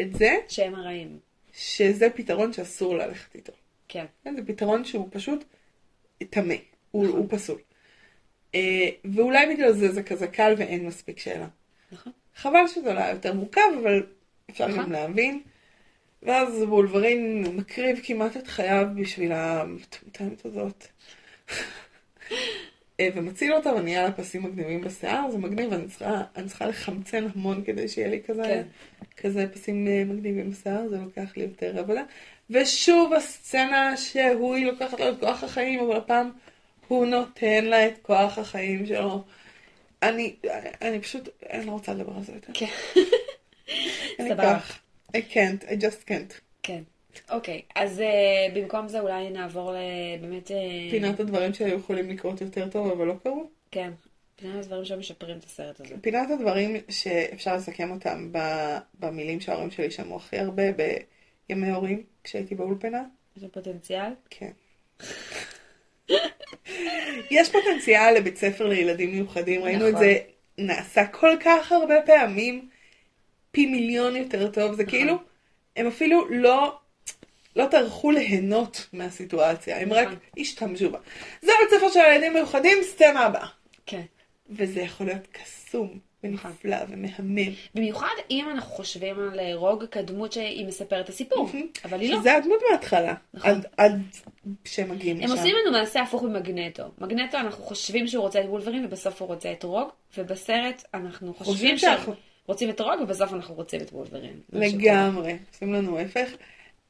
את 0.00 0.16
זה 0.16 0.36
שהם 0.48 0.74
הרעים. 0.74 1.18
שזה 1.52 2.10
פתרון 2.10 2.52
שאסור 2.52 2.96
ללכת 2.96 3.34
איתו. 3.34 3.52
כן. 3.88 4.04
כן, 4.24 4.36
זה 4.36 4.42
פתרון 4.46 4.84
שהוא 4.84 5.08
פשוט 5.10 5.44
טמא, 6.30 6.54
הוא, 6.90 7.04
נכון. 7.04 7.18
הוא 7.18 7.26
פסול. 7.30 7.58
אה, 8.54 8.88
ואולי 9.04 9.54
בגלל 9.54 9.72
זה 9.72 9.92
זה 9.92 10.02
כזה 10.02 10.26
קל 10.26 10.54
ואין 10.58 10.86
מספיק 10.86 11.18
שאלה. 11.18 11.46
נכון. 11.92 12.12
חבל 12.36 12.66
שזה 12.68 12.92
לא 12.92 12.98
היה 12.98 13.10
יותר 13.10 13.32
מורכב, 13.32 13.60
אבל 13.82 14.06
אפשר 14.50 14.68
נכון. 14.68 14.84
גם 14.84 14.92
להבין. 14.92 15.40
ואז 16.22 16.62
וולברין 16.62 17.42
מקריב 17.56 18.00
כמעט 18.02 18.36
את 18.36 18.46
חייו 18.46 18.86
בשביל 18.94 19.32
המטומטמת 19.32 20.44
הזאת. 20.44 20.86
אה, 23.00 23.08
ומציל 23.14 23.52
אותה 23.52 23.72
ונהיה 23.72 24.02
לה 24.02 24.12
פסים 24.12 24.42
מגניבים 24.42 24.80
בשיער, 24.80 25.30
זה 25.30 25.38
מגניב, 25.38 25.72
אני 25.72 25.88
צריכה, 25.88 26.22
אני 26.36 26.48
צריכה 26.48 26.66
לחמצן 26.66 27.26
המון 27.34 27.64
כדי 27.64 27.88
שיהיה 27.88 28.08
לי 28.08 28.22
כזה, 28.26 28.42
כן. 28.42 28.62
כזה 29.16 29.46
פסים 29.52 29.88
אה, 29.88 30.04
מגניבים 30.06 30.50
בשיער, 30.50 30.88
זה 30.88 30.96
לוקח 30.96 31.36
לי 31.36 31.42
יותר 31.42 31.78
עבודה. 31.78 32.02
ושוב 32.50 33.12
הסצנה 33.12 33.96
שהוא, 33.96 34.54
היא 34.54 34.66
לוקחת 34.66 35.00
לו 35.00 35.08
את 35.08 35.20
כוח 35.20 35.44
החיים, 35.44 35.80
אבל 35.80 35.96
הפעם 35.96 36.30
הוא 36.88 37.06
נותן 37.06 37.64
לה 37.64 37.86
את 37.86 37.98
כוח 38.02 38.38
החיים 38.38 38.86
שלו. 38.86 39.24
אני, 40.02 40.36
אני 40.82 41.00
פשוט, 41.00 41.28
אני 41.50 41.66
לא 41.66 41.72
רוצה 41.72 41.94
לדבר 41.94 42.12
על 42.16 42.22
זה 42.22 42.32
יותר. 42.32 42.52
כן. 42.54 42.66
אני. 44.20 44.30
כך. 44.36 44.78
I 45.16 45.20
can't, 45.32 45.64
I 45.64 45.72
just 45.72 46.08
can't. 46.08 46.34
כן. 46.62 46.82
אוקיי, 47.30 47.62
אז 47.74 47.98
uh, 47.98 48.54
במקום 48.54 48.88
זה 48.88 49.00
אולי 49.00 49.30
נעבור 49.30 49.72
לבאמת... 49.72 50.48
Uh, 50.48 50.90
פינת 50.90 51.20
הדברים 51.20 51.54
שהיו 51.54 51.78
יכולים 51.78 52.10
לקרות 52.10 52.40
יותר 52.40 52.68
טוב, 52.68 52.90
אבל 52.90 53.06
לא 53.06 53.14
קרו. 53.22 53.50
כן. 53.70 53.90
פינת 54.36 54.64
הדברים 54.64 54.84
שמשפרים 54.84 55.38
את 55.38 55.44
הסרט 55.44 55.80
הזה. 55.80 55.94
פינת 56.00 56.30
הדברים 56.30 56.76
שאפשר 56.88 57.56
לסכם 57.56 57.90
אותם 57.90 58.32
במילים 59.00 59.40
שההורים 59.40 59.70
שלי 59.70 59.90
שמעו 59.90 60.16
הכי 60.16 60.38
הרבה 60.38 60.62
בימי 61.48 61.70
הורים, 61.70 62.02
כשהייתי 62.24 62.54
באולפנה. 62.54 63.04
יש 63.36 63.42
לו 63.42 63.52
פוטנציאל? 63.52 64.12
כן. 64.30 64.50
יש 67.30 67.52
פוטנציאל 67.52 68.14
לבית 68.14 68.36
ספר 68.36 68.66
לילדים 68.66 69.12
מיוחדים, 69.12 69.64
ראינו 69.64 69.88
את 69.88 69.92
נכון. 69.94 70.04
זה 70.04 70.18
נעשה 70.58 71.06
כל 71.06 71.36
כך 71.40 71.72
הרבה 71.72 71.94
פעמים, 72.06 72.68
פי 73.50 73.66
מיליון 73.66 74.16
יותר 74.16 74.50
טוב, 74.50 74.74
זה 74.74 74.82
נכון. 74.82 74.98
כאילו, 74.98 75.18
הם 75.76 75.86
אפילו 75.86 76.28
לא, 76.30 76.78
לא 77.56 77.66
טרחו 77.70 78.10
ליהנות 78.10 78.88
מהסיטואציה, 78.92 79.80
הם 79.80 79.92
רק 79.92 80.06
נכון. 80.06 80.18
השתמשו 80.38 80.90
בה. 80.90 80.98
זה 81.42 81.52
הבית 81.58 81.78
ספר 81.78 81.90
של 81.90 82.00
הילדים 82.00 82.32
מיוחדים, 82.32 82.78
סצנה 82.82 83.20
הבאה. 83.20 83.46
כן. 83.86 84.02
וזה 84.50 84.80
יכול 84.80 85.06
להיות 85.06 85.26
קסום. 85.32 86.07
ונפלא, 86.24 86.76
ומהמם. 86.88 87.52
במיוחד 87.74 88.14
אם 88.30 88.48
אנחנו 88.50 88.70
חושבים 88.70 89.16
על 89.18 89.40
אה, 89.40 89.54
רוג 89.54 89.84
כדמות 89.84 90.32
שהיא 90.32 90.66
מספרת 90.66 91.04
את 91.04 91.08
הסיפור, 91.08 91.48
אבל 91.84 92.00
היא 92.00 92.12
לא. 92.12 92.20
שזה 92.20 92.36
הדמות 92.36 92.60
מההתחלה, 92.70 93.14
נכון. 93.34 93.60
עד, 93.76 94.02
שהם 94.64 94.90
מגיעים 94.90 95.16
הם 95.16 95.22
לשם. 95.22 95.32
עושים 95.32 95.54
לנו 95.62 95.78
מעשה 95.78 96.02
הפוך 96.02 96.22
ממגנטו. 96.22 96.82
מגנטו 96.98 97.38
אנחנו 97.38 97.64
חושבים 97.64 98.06
שהוא 98.06 98.22
רוצה 98.22 98.40
את 98.40 98.46
וולברין 98.46 98.84
ובסוף 98.84 99.22
הוא 99.22 99.28
רוצה 99.28 99.52
את 99.52 99.62
רוג, 99.62 99.88
ובסרט 100.18 100.84
אנחנו 100.94 101.34
חושבים 101.34 101.78
שאנחנו 101.78 102.14
רוצים 102.46 102.70
את 102.70 102.80
רוג 102.80 103.00
ובסוף 103.00 103.32
אנחנו 103.32 103.54
רוצים 103.54 103.80
את 103.80 103.92
וולברין. 103.92 104.40
שקורה. 104.46 104.66
לגמרי, 104.66 105.36
עושים 105.52 105.72
לנו 105.72 105.98
ההפך. 105.98 106.28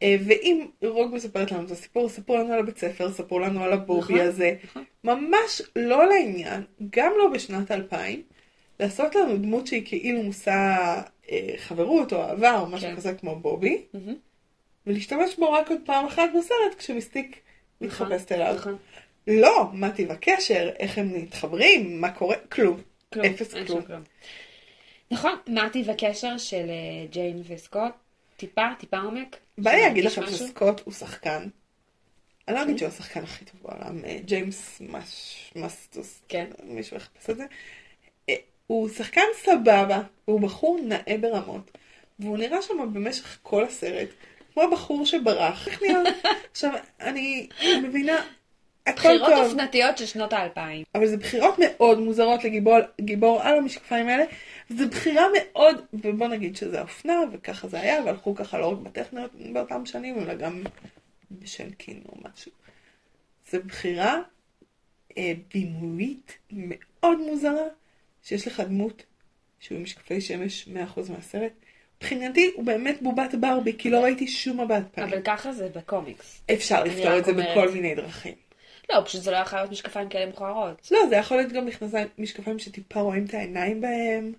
אה, 0.03 0.17
ואם 0.27 0.67
רוג 0.85 1.15
מספרת 1.15 1.53
לנו 1.53 1.67
את 1.67 1.71
הסיפור, 1.71 2.09
ספרו 2.09 2.37
לנו 2.37 2.53
על 2.53 2.59
הבית 2.59 2.79
ספר, 2.79 3.11
ספרו 3.11 3.39
לנו 3.39 3.65
על 3.65 3.73
הבובי 3.73 4.15
נכון, 4.15 4.27
הזה. 4.27 4.55
נכון. 4.65 4.85
ממש 5.05 5.63
לא 5.77 6.09
לעניין, 6.09 6.63
גם 6.91 7.13
לא 7.19 7.29
בשנת 7.29 7.71
2000, 7.71 8.23
לעשות 8.81 9.15
לנו 9.15 9.37
דמות 9.37 9.67
שהיא 9.67 9.83
כאילו 9.87 10.23
מושא 10.23 10.51
אה, 11.31 11.55
חברות 11.57 12.13
או 12.13 12.23
אהבה 12.23 12.61
או 12.61 12.67
משהו 12.67 12.89
כן. 12.89 12.97
כזה 12.97 13.15
כמו 13.15 13.37
בובי, 13.37 13.83
מהמם. 13.95 14.15
ולהשתמש 14.87 15.37
בו 15.39 15.53
רק 15.53 15.71
עוד 15.71 15.81
פעם 15.85 16.07
אחת 16.07 16.29
בסרט 16.39 16.79
כשמיסטיק 16.79 17.41
נכון, 17.81 18.07
מתחפשת 18.07 18.33
אליו. 18.33 18.55
נכון. 18.55 18.77
לא, 19.27 19.71
מה 19.73 19.91
טיב 19.91 20.11
הקשר, 20.11 20.71
איך 20.79 20.99
הם 20.99 21.23
מתחברים, 21.23 22.01
מה 22.01 22.13
קורה, 22.13 22.37
כלום. 22.37 22.81
כלום, 23.13 23.27
אפס 23.27 23.55
כלום. 23.67 23.83
נכון, 25.11 25.33
מה 25.47 25.71
טיב 25.71 25.91
הקשר 25.91 26.39
של 26.39 26.71
אה, 26.71 27.07
ג'יין 27.11 27.43
וסקוט? 27.49 27.93
טיפה, 28.37 28.63
טיפה 28.79 28.99
עומק? 28.99 29.37
בא 29.59 29.71
לי 29.71 29.81
להגיד 29.81 30.05
לכם? 30.05 30.27
שסקוט 30.27 30.81
הוא 30.85 30.95
שחקן. 30.95 31.49
אני 32.49 32.57
לא 32.57 32.63
אגיד 32.63 32.79
שהוא 32.79 32.89
השחקן 32.89 33.23
הכי 33.23 33.45
טוב 33.45 33.61
בעולם, 33.63 34.05
אה, 34.05 34.19
ג'יימס 34.25 34.83
מסטוס, 35.57 36.23
כן. 36.29 36.47
מישהו 36.65 36.97
יחפש 36.97 37.31
את 37.31 37.37
זה. 37.37 37.47
הוא 38.69 38.89
שחקן 38.89 39.27
סבבה, 39.35 40.03
הוא 40.25 40.41
בחור 40.41 40.81
נאה 40.83 41.17
ברמות, 41.21 41.79
והוא 42.19 42.39
נראה 42.39 42.63
שם 42.63 42.75
במשך 42.93 43.39
כל 43.43 43.65
הסרט, 43.65 44.09
כמו 44.55 44.63
הבחור 44.63 45.07
שברח. 45.07 45.69
איך 45.69 45.83
נראה? 45.83 46.03
עכשיו, 46.53 46.71
אני 47.01 47.49
מבינה, 47.83 48.23
הכל 48.87 49.01
בחירות 49.01 49.29
טוב. 49.29 49.45
אופנתיות 49.45 49.99
של 49.99 50.07
שנות 50.07 50.33
האלפיים. 50.33 50.85
אבל 50.95 51.07
זה 51.07 51.17
בחירות 51.17 51.55
מאוד 51.59 51.99
מוזרות 51.99 52.45
לגיבור 52.45 52.79
גיבור 53.01 53.43
על 53.43 53.59
המשקפיים 53.59 54.09
האלה. 54.09 54.25
זו 54.71 54.89
בחירה 54.89 55.27
מאוד, 55.37 55.85
ובוא 55.93 56.29
נגיד 56.29 56.57
שזה 56.57 56.81
אופנה, 56.81 57.21
וככה 57.33 57.69
זה 57.69 57.81
היה, 57.81 58.05
והלכו 58.05 58.35
ככה 58.35 58.59
לא 58.59 58.73
רק 58.73 58.79
בטכניות 58.79 59.31
באותם 59.53 59.87
שנים, 59.87 60.19
אלא 60.19 60.35
גם 60.35 60.63
בשנקין 61.31 62.03
או 62.09 62.15
משהו. 62.25 62.53
זו 63.53 63.59
בחירה 63.67 64.21
אה, 65.19 65.33
בימויית 65.55 66.39
מאוד 66.53 67.19
מוזרה, 67.19 67.65
שיש 68.29 68.47
לך 68.47 68.61
דמות 68.61 69.03
שהוא 69.61 69.77
עם 69.77 69.83
משקפי 69.83 70.21
שמש 70.21 70.69
100% 70.97 71.13
מהסרט. 71.13 71.53
מבחינתי 71.97 72.51
הוא 72.55 72.65
באמת 72.65 73.03
בובת 73.03 73.35
ברבי, 73.35 73.73
כי 73.79 73.91
לא 73.91 74.01
ראיתי 74.01 74.29
שום 74.29 74.61
מבט 74.61 74.83
פנים. 74.93 75.09
אבל 75.09 75.23
ככה 75.25 75.53
זה 75.53 75.69
בקומיקס. 75.69 76.43
אפשר 76.53 76.85
לפתור 76.85 77.19
את 77.19 77.25
זה 77.25 77.31
אומרת. 77.31 77.49
בכל 77.51 77.71
מיני 77.71 77.95
דרכים. 77.95 78.35
לא, 78.93 79.01
פשוט 79.05 79.23
זה 79.23 79.31
לא 79.31 79.37
יכול 79.37 79.59
להיות 79.59 79.71
משקפיים 79.71 80.09
כאלה 80.09 80.27
מכוערות. 80.27 80.89
לא, 80.91 80.99
זה 81.09 81.17
יכול 81.17 81.37
להיות 81.37 81.53
גם 81.53 81.67
משקפיים 82.19 82.59
שטיפה 82.59 83.01
רואים 83.01 83.25
את 83.25 83.35
העיניים 83.35 83.81
בהם. 83.81 84.33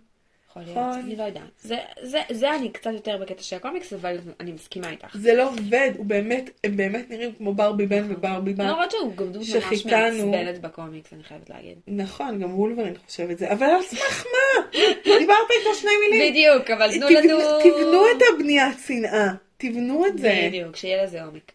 יכול 0.49 0.61
להיות, 0.61 0.77
נכון. 0.77 0.99
אני 0.99 1.15
לא 1.15 1.23
יודעת. 1.23 1.43
זה, 1.61 1.77
זה, 2.01 2.19
זה 2.31 2.55
אני 2.55 2.71
קצת 2.71 2.91
יותר 2.93 3.17
בקטע 3.17 3.43
של 3.43 3.55
הקומיקס, 3.55 3.93
אבל 3.93 4.17
אני 4.39 4.51
מסכימה 4.51 4.89
איתך. 4.89 5.15
זה 5.15 5.33
לא 5.33 5.49
עובד, 5.49 5.91
הוא 5.97 6.05
באמת, 6.05 6.49
הם 6.63 6.77
באמת 6.77 7.09
נראים 7.09 7.33
כמו 7.37 7.53
ברבי 7.53 7.85
בן 7.85 8.05
וברבי 8.09 8.53
בת. 8.53 8.59
למרות 8.65 8.91
שהוא 8.91 9.15
גם 9.15 9.31
דמות 9.31 9.47
ממש. 9.55 9.85
מעצבנת 9.85 10.61
בקומיקס, 10.61 11.13
אני 11.13 11.23
חייבת 11.23 11.49
להגיד. 11.49 11.77
נכון, 11.87 12.39
גם 12.39 12.59
וולברין 12.59 12.93
חושב 13.05 13.29
את 13.29 13.37
זה, 13.37 13.51
אבל 13.51 13.65
על 13.65 13.81
סמך 13.81 14.25
מה? 14.25 14.67
דיברת 15.03 15.37
איתו 15.59 15.75
שני 15.75 15.91
מילים. 16.09 16.31
בדיוק, 16.31 16.69
אבל 16.71 16.91
תנו 16.91 17.09
לנו... 17.09 17.59
תבנו 17.63 18.03
את 18.17 18.21
הבניית 18.33 18.77
שנאה, 18.87 19.27
תבנו 19.57 20.05
את 20.05 20.17
זה. 20.17 20.47
בדיוק, 20.47 20.75
שיהיה 20.75 21.03
לזה 21.03 21.23
עומק. 21.23 21.51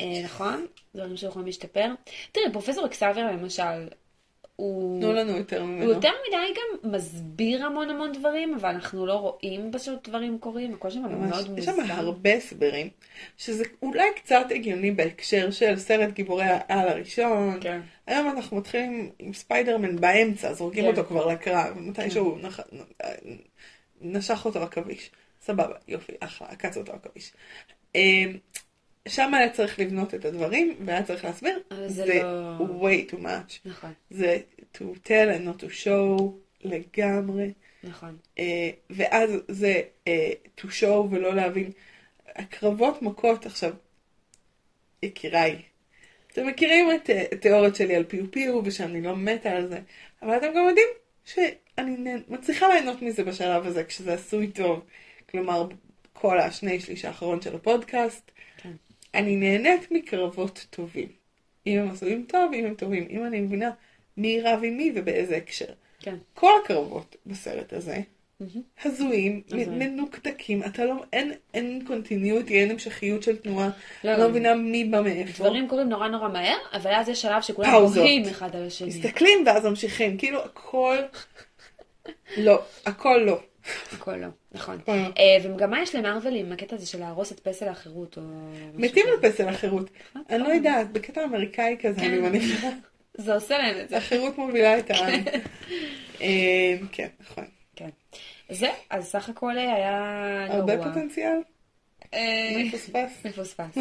אה, 0.00 0.04
נכון? 0.24 0.66
דברים 0.94 1.16
שיכולים 1.16 1.46
להשתפר. 1.46 1.86
תראי, 2.32 2.52
פרופסור 2.52 2.86
אקסאבר 2.86 3.26
למשל, 3.26 3.88
הוא... 4.60 5.00
תנו 5.00 5.12
לנו 5.12 5.36
יותר 5.36 5.60
הוא 5.60 5.66
ממנו. 5.66 5.90
יותר 5.90 6.10
מדי 6.28 6.54
גם 6.54 6.92
מסביר 6.92 7.66
המון 7.66 7.90
המון 7.90 8.12
דברים, 8.12 8.54
אבל 8.54 8.68
אנחנו 8.68 9.06
לא 9.06 9.14
רואים 9.14 9.72
פשוט 9.72 10.08
דברים 10.08 10.38
קורים, 10.38 10.74
הכל 10.74 10.90
שם 10.90 11.02
ממש, 11.02 11.30
מאוד 11.30 11.58
יש 11.58 11.64
שם 11.64 11.80
מוזר. 11.80 11.92
הרבה 11.92 12.34
הסברים, 12.34 12.88
שזה 13.36 13.64
אולי 13.82 14.08
קצת 14.16 14.46
הגיוני 14.50 14.90
בהקשר 14.90 15.50
של 15.50 15.76
סרט 15.76 16.12
גיבורי 16.12 16.44
העל 16.44 16.88
הראשון. 16.88 17.58
כן. 17.60 17.80
היום 18.06 18.28
אנחנו 18.28 18.56
מתחילים 18.56 19.10
עם 19.18 19.32
ספיידרמן 19.32 19.96
באמצע, 19.96 20.52
זורקים 20.52 20.84
כן. 20.84 20.90
אותו 20.90 21.04
כבר 21.04 21.26
לקרב, 21.26 21.78
מתישהו 21.78 22.38
נח... 22.42 22.60
נשך 24.00 24.44
אותו 24.44 24.62
עכביש. 24.62 25.10
סבבה, 25.40 25.74
יופי, 25.88 26.12
אחלה, 26.20 26.48
עקץ 26.48 26.76
אותו 26.76 26.92
עכביש. 26.92 27.32
שם 29.08 29.34
היה 29.34 29.50
צריך 29.50 29.78
לבנות 29.78 30.14
את 30.14 30.24
הדברים, 30.24 30.76
והיה 30.84 31.02
צריך 31.02 31.24
להסביר, 31.24 31.58
זה 31.70 31.88
זה 31.88 32.22
לא- 32.22 32.58
way 32.58 33.10
too 33.12 33.16
much. 33.16 33.58
נכון, 33.64 33.92
זה 34.10 34.38
to 34.74 34.78
tell 34.78 35.28
and 35.38 35.48
not 35.48 35.62
to 35.62 35.84
show 35.84 36.22
לגמרי. 36.64 37.52
נכון. 37.84 38.16
אה, 38.38 38.70
ואז 38.90 39.30
זה 39.48 39.82
אה, 40.08 40.32
to 40.60 40.64
show 40.64 41.06
ולא 41.10 41.34
להבין. 41.34 41.70
הקרבות 42.36 43.02
מכות 43.02 43.46
עכשיו, 43.46 43.72
יקיריי, 45.02 45.62
אתם 46.32 46.46
מכירים 46.46 46.88
את 46.92 47.10
אה, 47.10 47.24
התיאוריות 47.32 47.76
שלי 47.76 47.94
על 47.96 48.04
פיו 48.04 48.30
פיו 48.30 48.60
ושאני 48.64 49.02
לא 49.02 49.16
מתה 49.16 49.50
על 49.50 49.68
זה, 49.68 49.80
אבל 50.22 50.36
אתם 50.36 50.46
גם 50.46 50.68
יודעים 50.68 50.88
שאני 51.24 51.96
מצליחה 52.28 52.68
ליהנות 52.68 53.02
מזה 53.02 53.24
בשלב 53.24 53.66
הזה 53.66 53.84
כשזה 53.84 54.14
עשוי 54.14 54.46
טוב. 54.46 54.84
כלומר, 55.30 55.68
כל 56.12 56.38
השני 56.40 56.80
שליש 56.80 57.04
האחרון 57.04 57.40
של 57.40 57.56
הפודקאסט. 57.56 58.30
אני 59.14 59.36
נהנית 59.36 59.90
מקרבות 59.90 60.66
טובים. 60.70 61.08
אם 61.66 61.78
הם 61.78 61.90
עשויים 61.90 62.24
טוב, 62.28 62.52
אם 62.54 62.64
הם 62.64 62.74
טובים. 62.74 63.06
אם 63.10 63.24
אני 63.24 63.40
מבינה 63.40 63.70
מי 64.16 64.40
רב 64.40 64.60
עם 64.64 64.76
מי 64.76 64.92
ובאיזה 64.94 65.36
הקשר. 65.36 65.72
כן. 66.00 66.16
כל 66.34 66.50
הקרבות 66.64 67.16
בסרט 67.26 67.72
הזה. 67.72 68.00
הזויים. 68.84 69.42
מנוקדקים, 69.68 70.62
אתה 70.62 70.84
לא, 70.84 70.94
אין, 71.12 71.32
אין 71.54 71.84
קונטיניוטי, 71.86 72.60
אין 72.60 72.70
המשכיות 72.70 73.22
של 73.22 73.36
תנועה, 73.36 73.70
לא, 74.04 74.10
אני 74.10 74.18
לא. 74.18 74.24
לא 74.24 74.30
מבינה 74.30 74.54
מי 74.54 74.84
בא 74.84 75.00
מאיפה. 75.00 75.44
דברים 75.44 75.68
קורים 75.68 75.88
נורא 75.88 76.08
נורא 76.08 76.28
מהר, 76.28 76.56
אבל 76.72 76.94
אז 76.94 77.08
יש 77.08 77.22
שלב 77.22 77.42
שכולם. 77.42 77.70
בוכים 77.86 78.28
אחד 78.28 78.56
על 78.56 78.66
השני. 78.66 78.88
מסתכלים 78.88 79.38
ואז 79.46 79.64
ממשיכים, 79.64 80.18
כאילו 80.18 80.44
הכל, 80.44 80.96
לא, 82.36 82.62
הכל 82.86 83.22
לא. 83.26 83.40
הכל 83.92 84.16
לא, 84.16 84.26
נכון. 84.52 84.78
לא. 84.88 84.94
אה, 84.94 85.36
ומגמה 85.42 85.82
יש 85.82 85.94
למרוויל 85.94 86.34
עם 86.34 86.52
הקטע 86.52 86.76
הזה 86.76 86.86
של 86.86 86.98
להרוס 86.98 87.32
את 87.32 87.40
פסל 87.40 87.68
החירות 87.68 88.16
או... 88.16 88.22
מתים. 88.74 89.06
על 89.08 89.30
פסל 89.30 89.48
החירות, 89.48 89.90
אני 90.30 90.38
לא 90.38 90.48
יודעת, 90.48 90.92
בקטע 90.92 91.24
אמריקאי 91.24 91.76
כזה, 91.80 92.00
אני 92.00 92.16
כן. 92.16 92.22
מניחה, 92.22 92.68
זה 93.14 93.34
עושה 93.34 93.58
להם 93.58 93.80
את 93.80 93.88
זה. 93.88 93.96
החירות 93.96 94.38
מובילה 94.38 94.78
את 94.78 94.90
העם. 94.90 95.24
אה, 96.20 96.76
כן, 96.92 97.08
נכון. 97.20 97.44
כן. 97.76 97.88
זה, 98.48 98.68
אז 98.90 99.04
סך 99.04 99.28
הכל 99.28 99.58
היה 99.58 100.46
הרבה 100.48 100.76
גרוע. 100.76 100.88
פוטנציאל, 100.88 101.38
אה, 102.14 102.62
מפוספס. 102.64 103.26
מפוספס. 103.26 103.78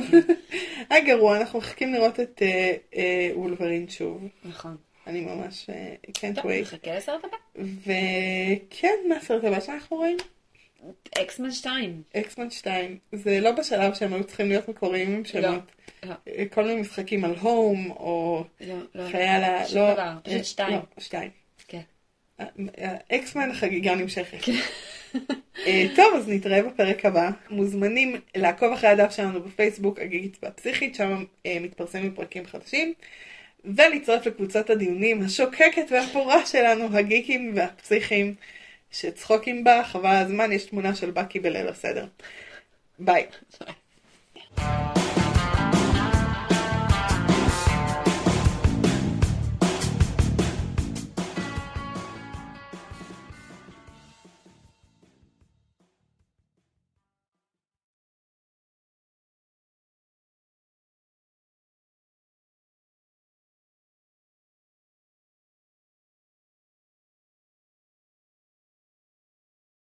היה 0.90 1.04
גרוע, 1.16 1.38
אנחנו 1.38 1.60
מחכים 1.60 1.94
לראות 1.94 2.20
את 2.20 2.42
אה, 2.42 2.76
אה, 2.96 3.30
וולברין 3.34 3.90
שוב. 3.90 4.28
נכון. 4.46 4.78
אני 5.08 5.22
ממש 5.22 5.70
אה, 5.70 5.96
can't 6.08 6.36
טוב, 6.36 6.52
wait. 6.52 6.62
נחכה 6.62 6.96
לסרט 6.96 7.22
הבא. 7.26 7.66
וכן, 7.82 8.96
מה 9.10 9.16
הסרט 9.16 9.44
הבא 9.44 9.60
שאנחנו 9.60 9.98
רואים? 9.98 10.18
אקסמן 11.22 11.52
2. 11.52 12.02
אקסמן 12.16 12.50
2. 12.50 12.98
זה 13.12 13.40
לא 13.40 13.52
בשלב 13.52 13.94
שהם 13.94 14.14
היו 14.14 14.24
צריכים 14.24 14.48
להיות 14.48 14.70
מקוריים 14.70 15.16
עם 15.16 15.26
שמות. 15.26 15.62
לא. 16.04 16.14
כל 16.52 16.64
מיני 16.64 16.82
משחקים 16.82 17.26
על 17.26 17.36
הום, 17.36 17.92
או 17.92 18.44
לא, 18.62 18.76
לא. 18.96 19.10
חייל 19.10 19.44
ה... 19.44 19.68
שום 19.68 19.78
לא, 19.78 19.94
דבר, 19.94 20.14
פשוט 20.24 20.38
אה, 20.38 20.44
שתיים. 20.44 20.74
לא, 20.74 20.80
שתיים. 21.00 21.30
כן. 21.68 21.82
אה, 22.40 22.46
אה, 22.80 22.96
אקסמן 23.12 23.52
החגיגה 23.52 23.96
נמשכת. 23.96 24.38
אה, 25.68 25.86
טוב, 25.96 26.14
אז 26.16 26.30
נתראה 26.30 26.64
בפרק 26.64 27.06
הבא. 27.06 27.30
מוזמנים 27.50 28.16
לעקוב 28.36 28.74
אחרי 28.74 28.90
הדף 28.90 29.12
שלנו 29.12 29.42
בפייסבוק, 29.42 30.00
הגיגית 30.00 30.38
והפסיכית, 30.44 30.96
שם 30.96 31.24
אה, 31.46 31.58
מתפרסמים 31.62 32.14
פרקים 32.14 32.46
חדשים. 32.46 32.94
ולהצטרף 33.66 34.26
לקבוצת 34.26 34.70
הדיונים 34.70 35.22
השוקקת 35.22 35.92
והפורה 35.92 36.46
שלנו, 36.46 36.98
הגיקים 36.98 37.54
והפסיכים, 37.56 38.36
שצחוקים 38.92 39.64
בה, 39.64 39.84
חבל 39.84 40.16
הזמן, 40.16 40.52
יש 40.52 40.66
תמונה 40.66 40.96
של 40.96 41.12
בקי 41.12 41.40
בליל 41.40 41.68
הסדר. 41.68 42.06
ביי. 43.00 43.26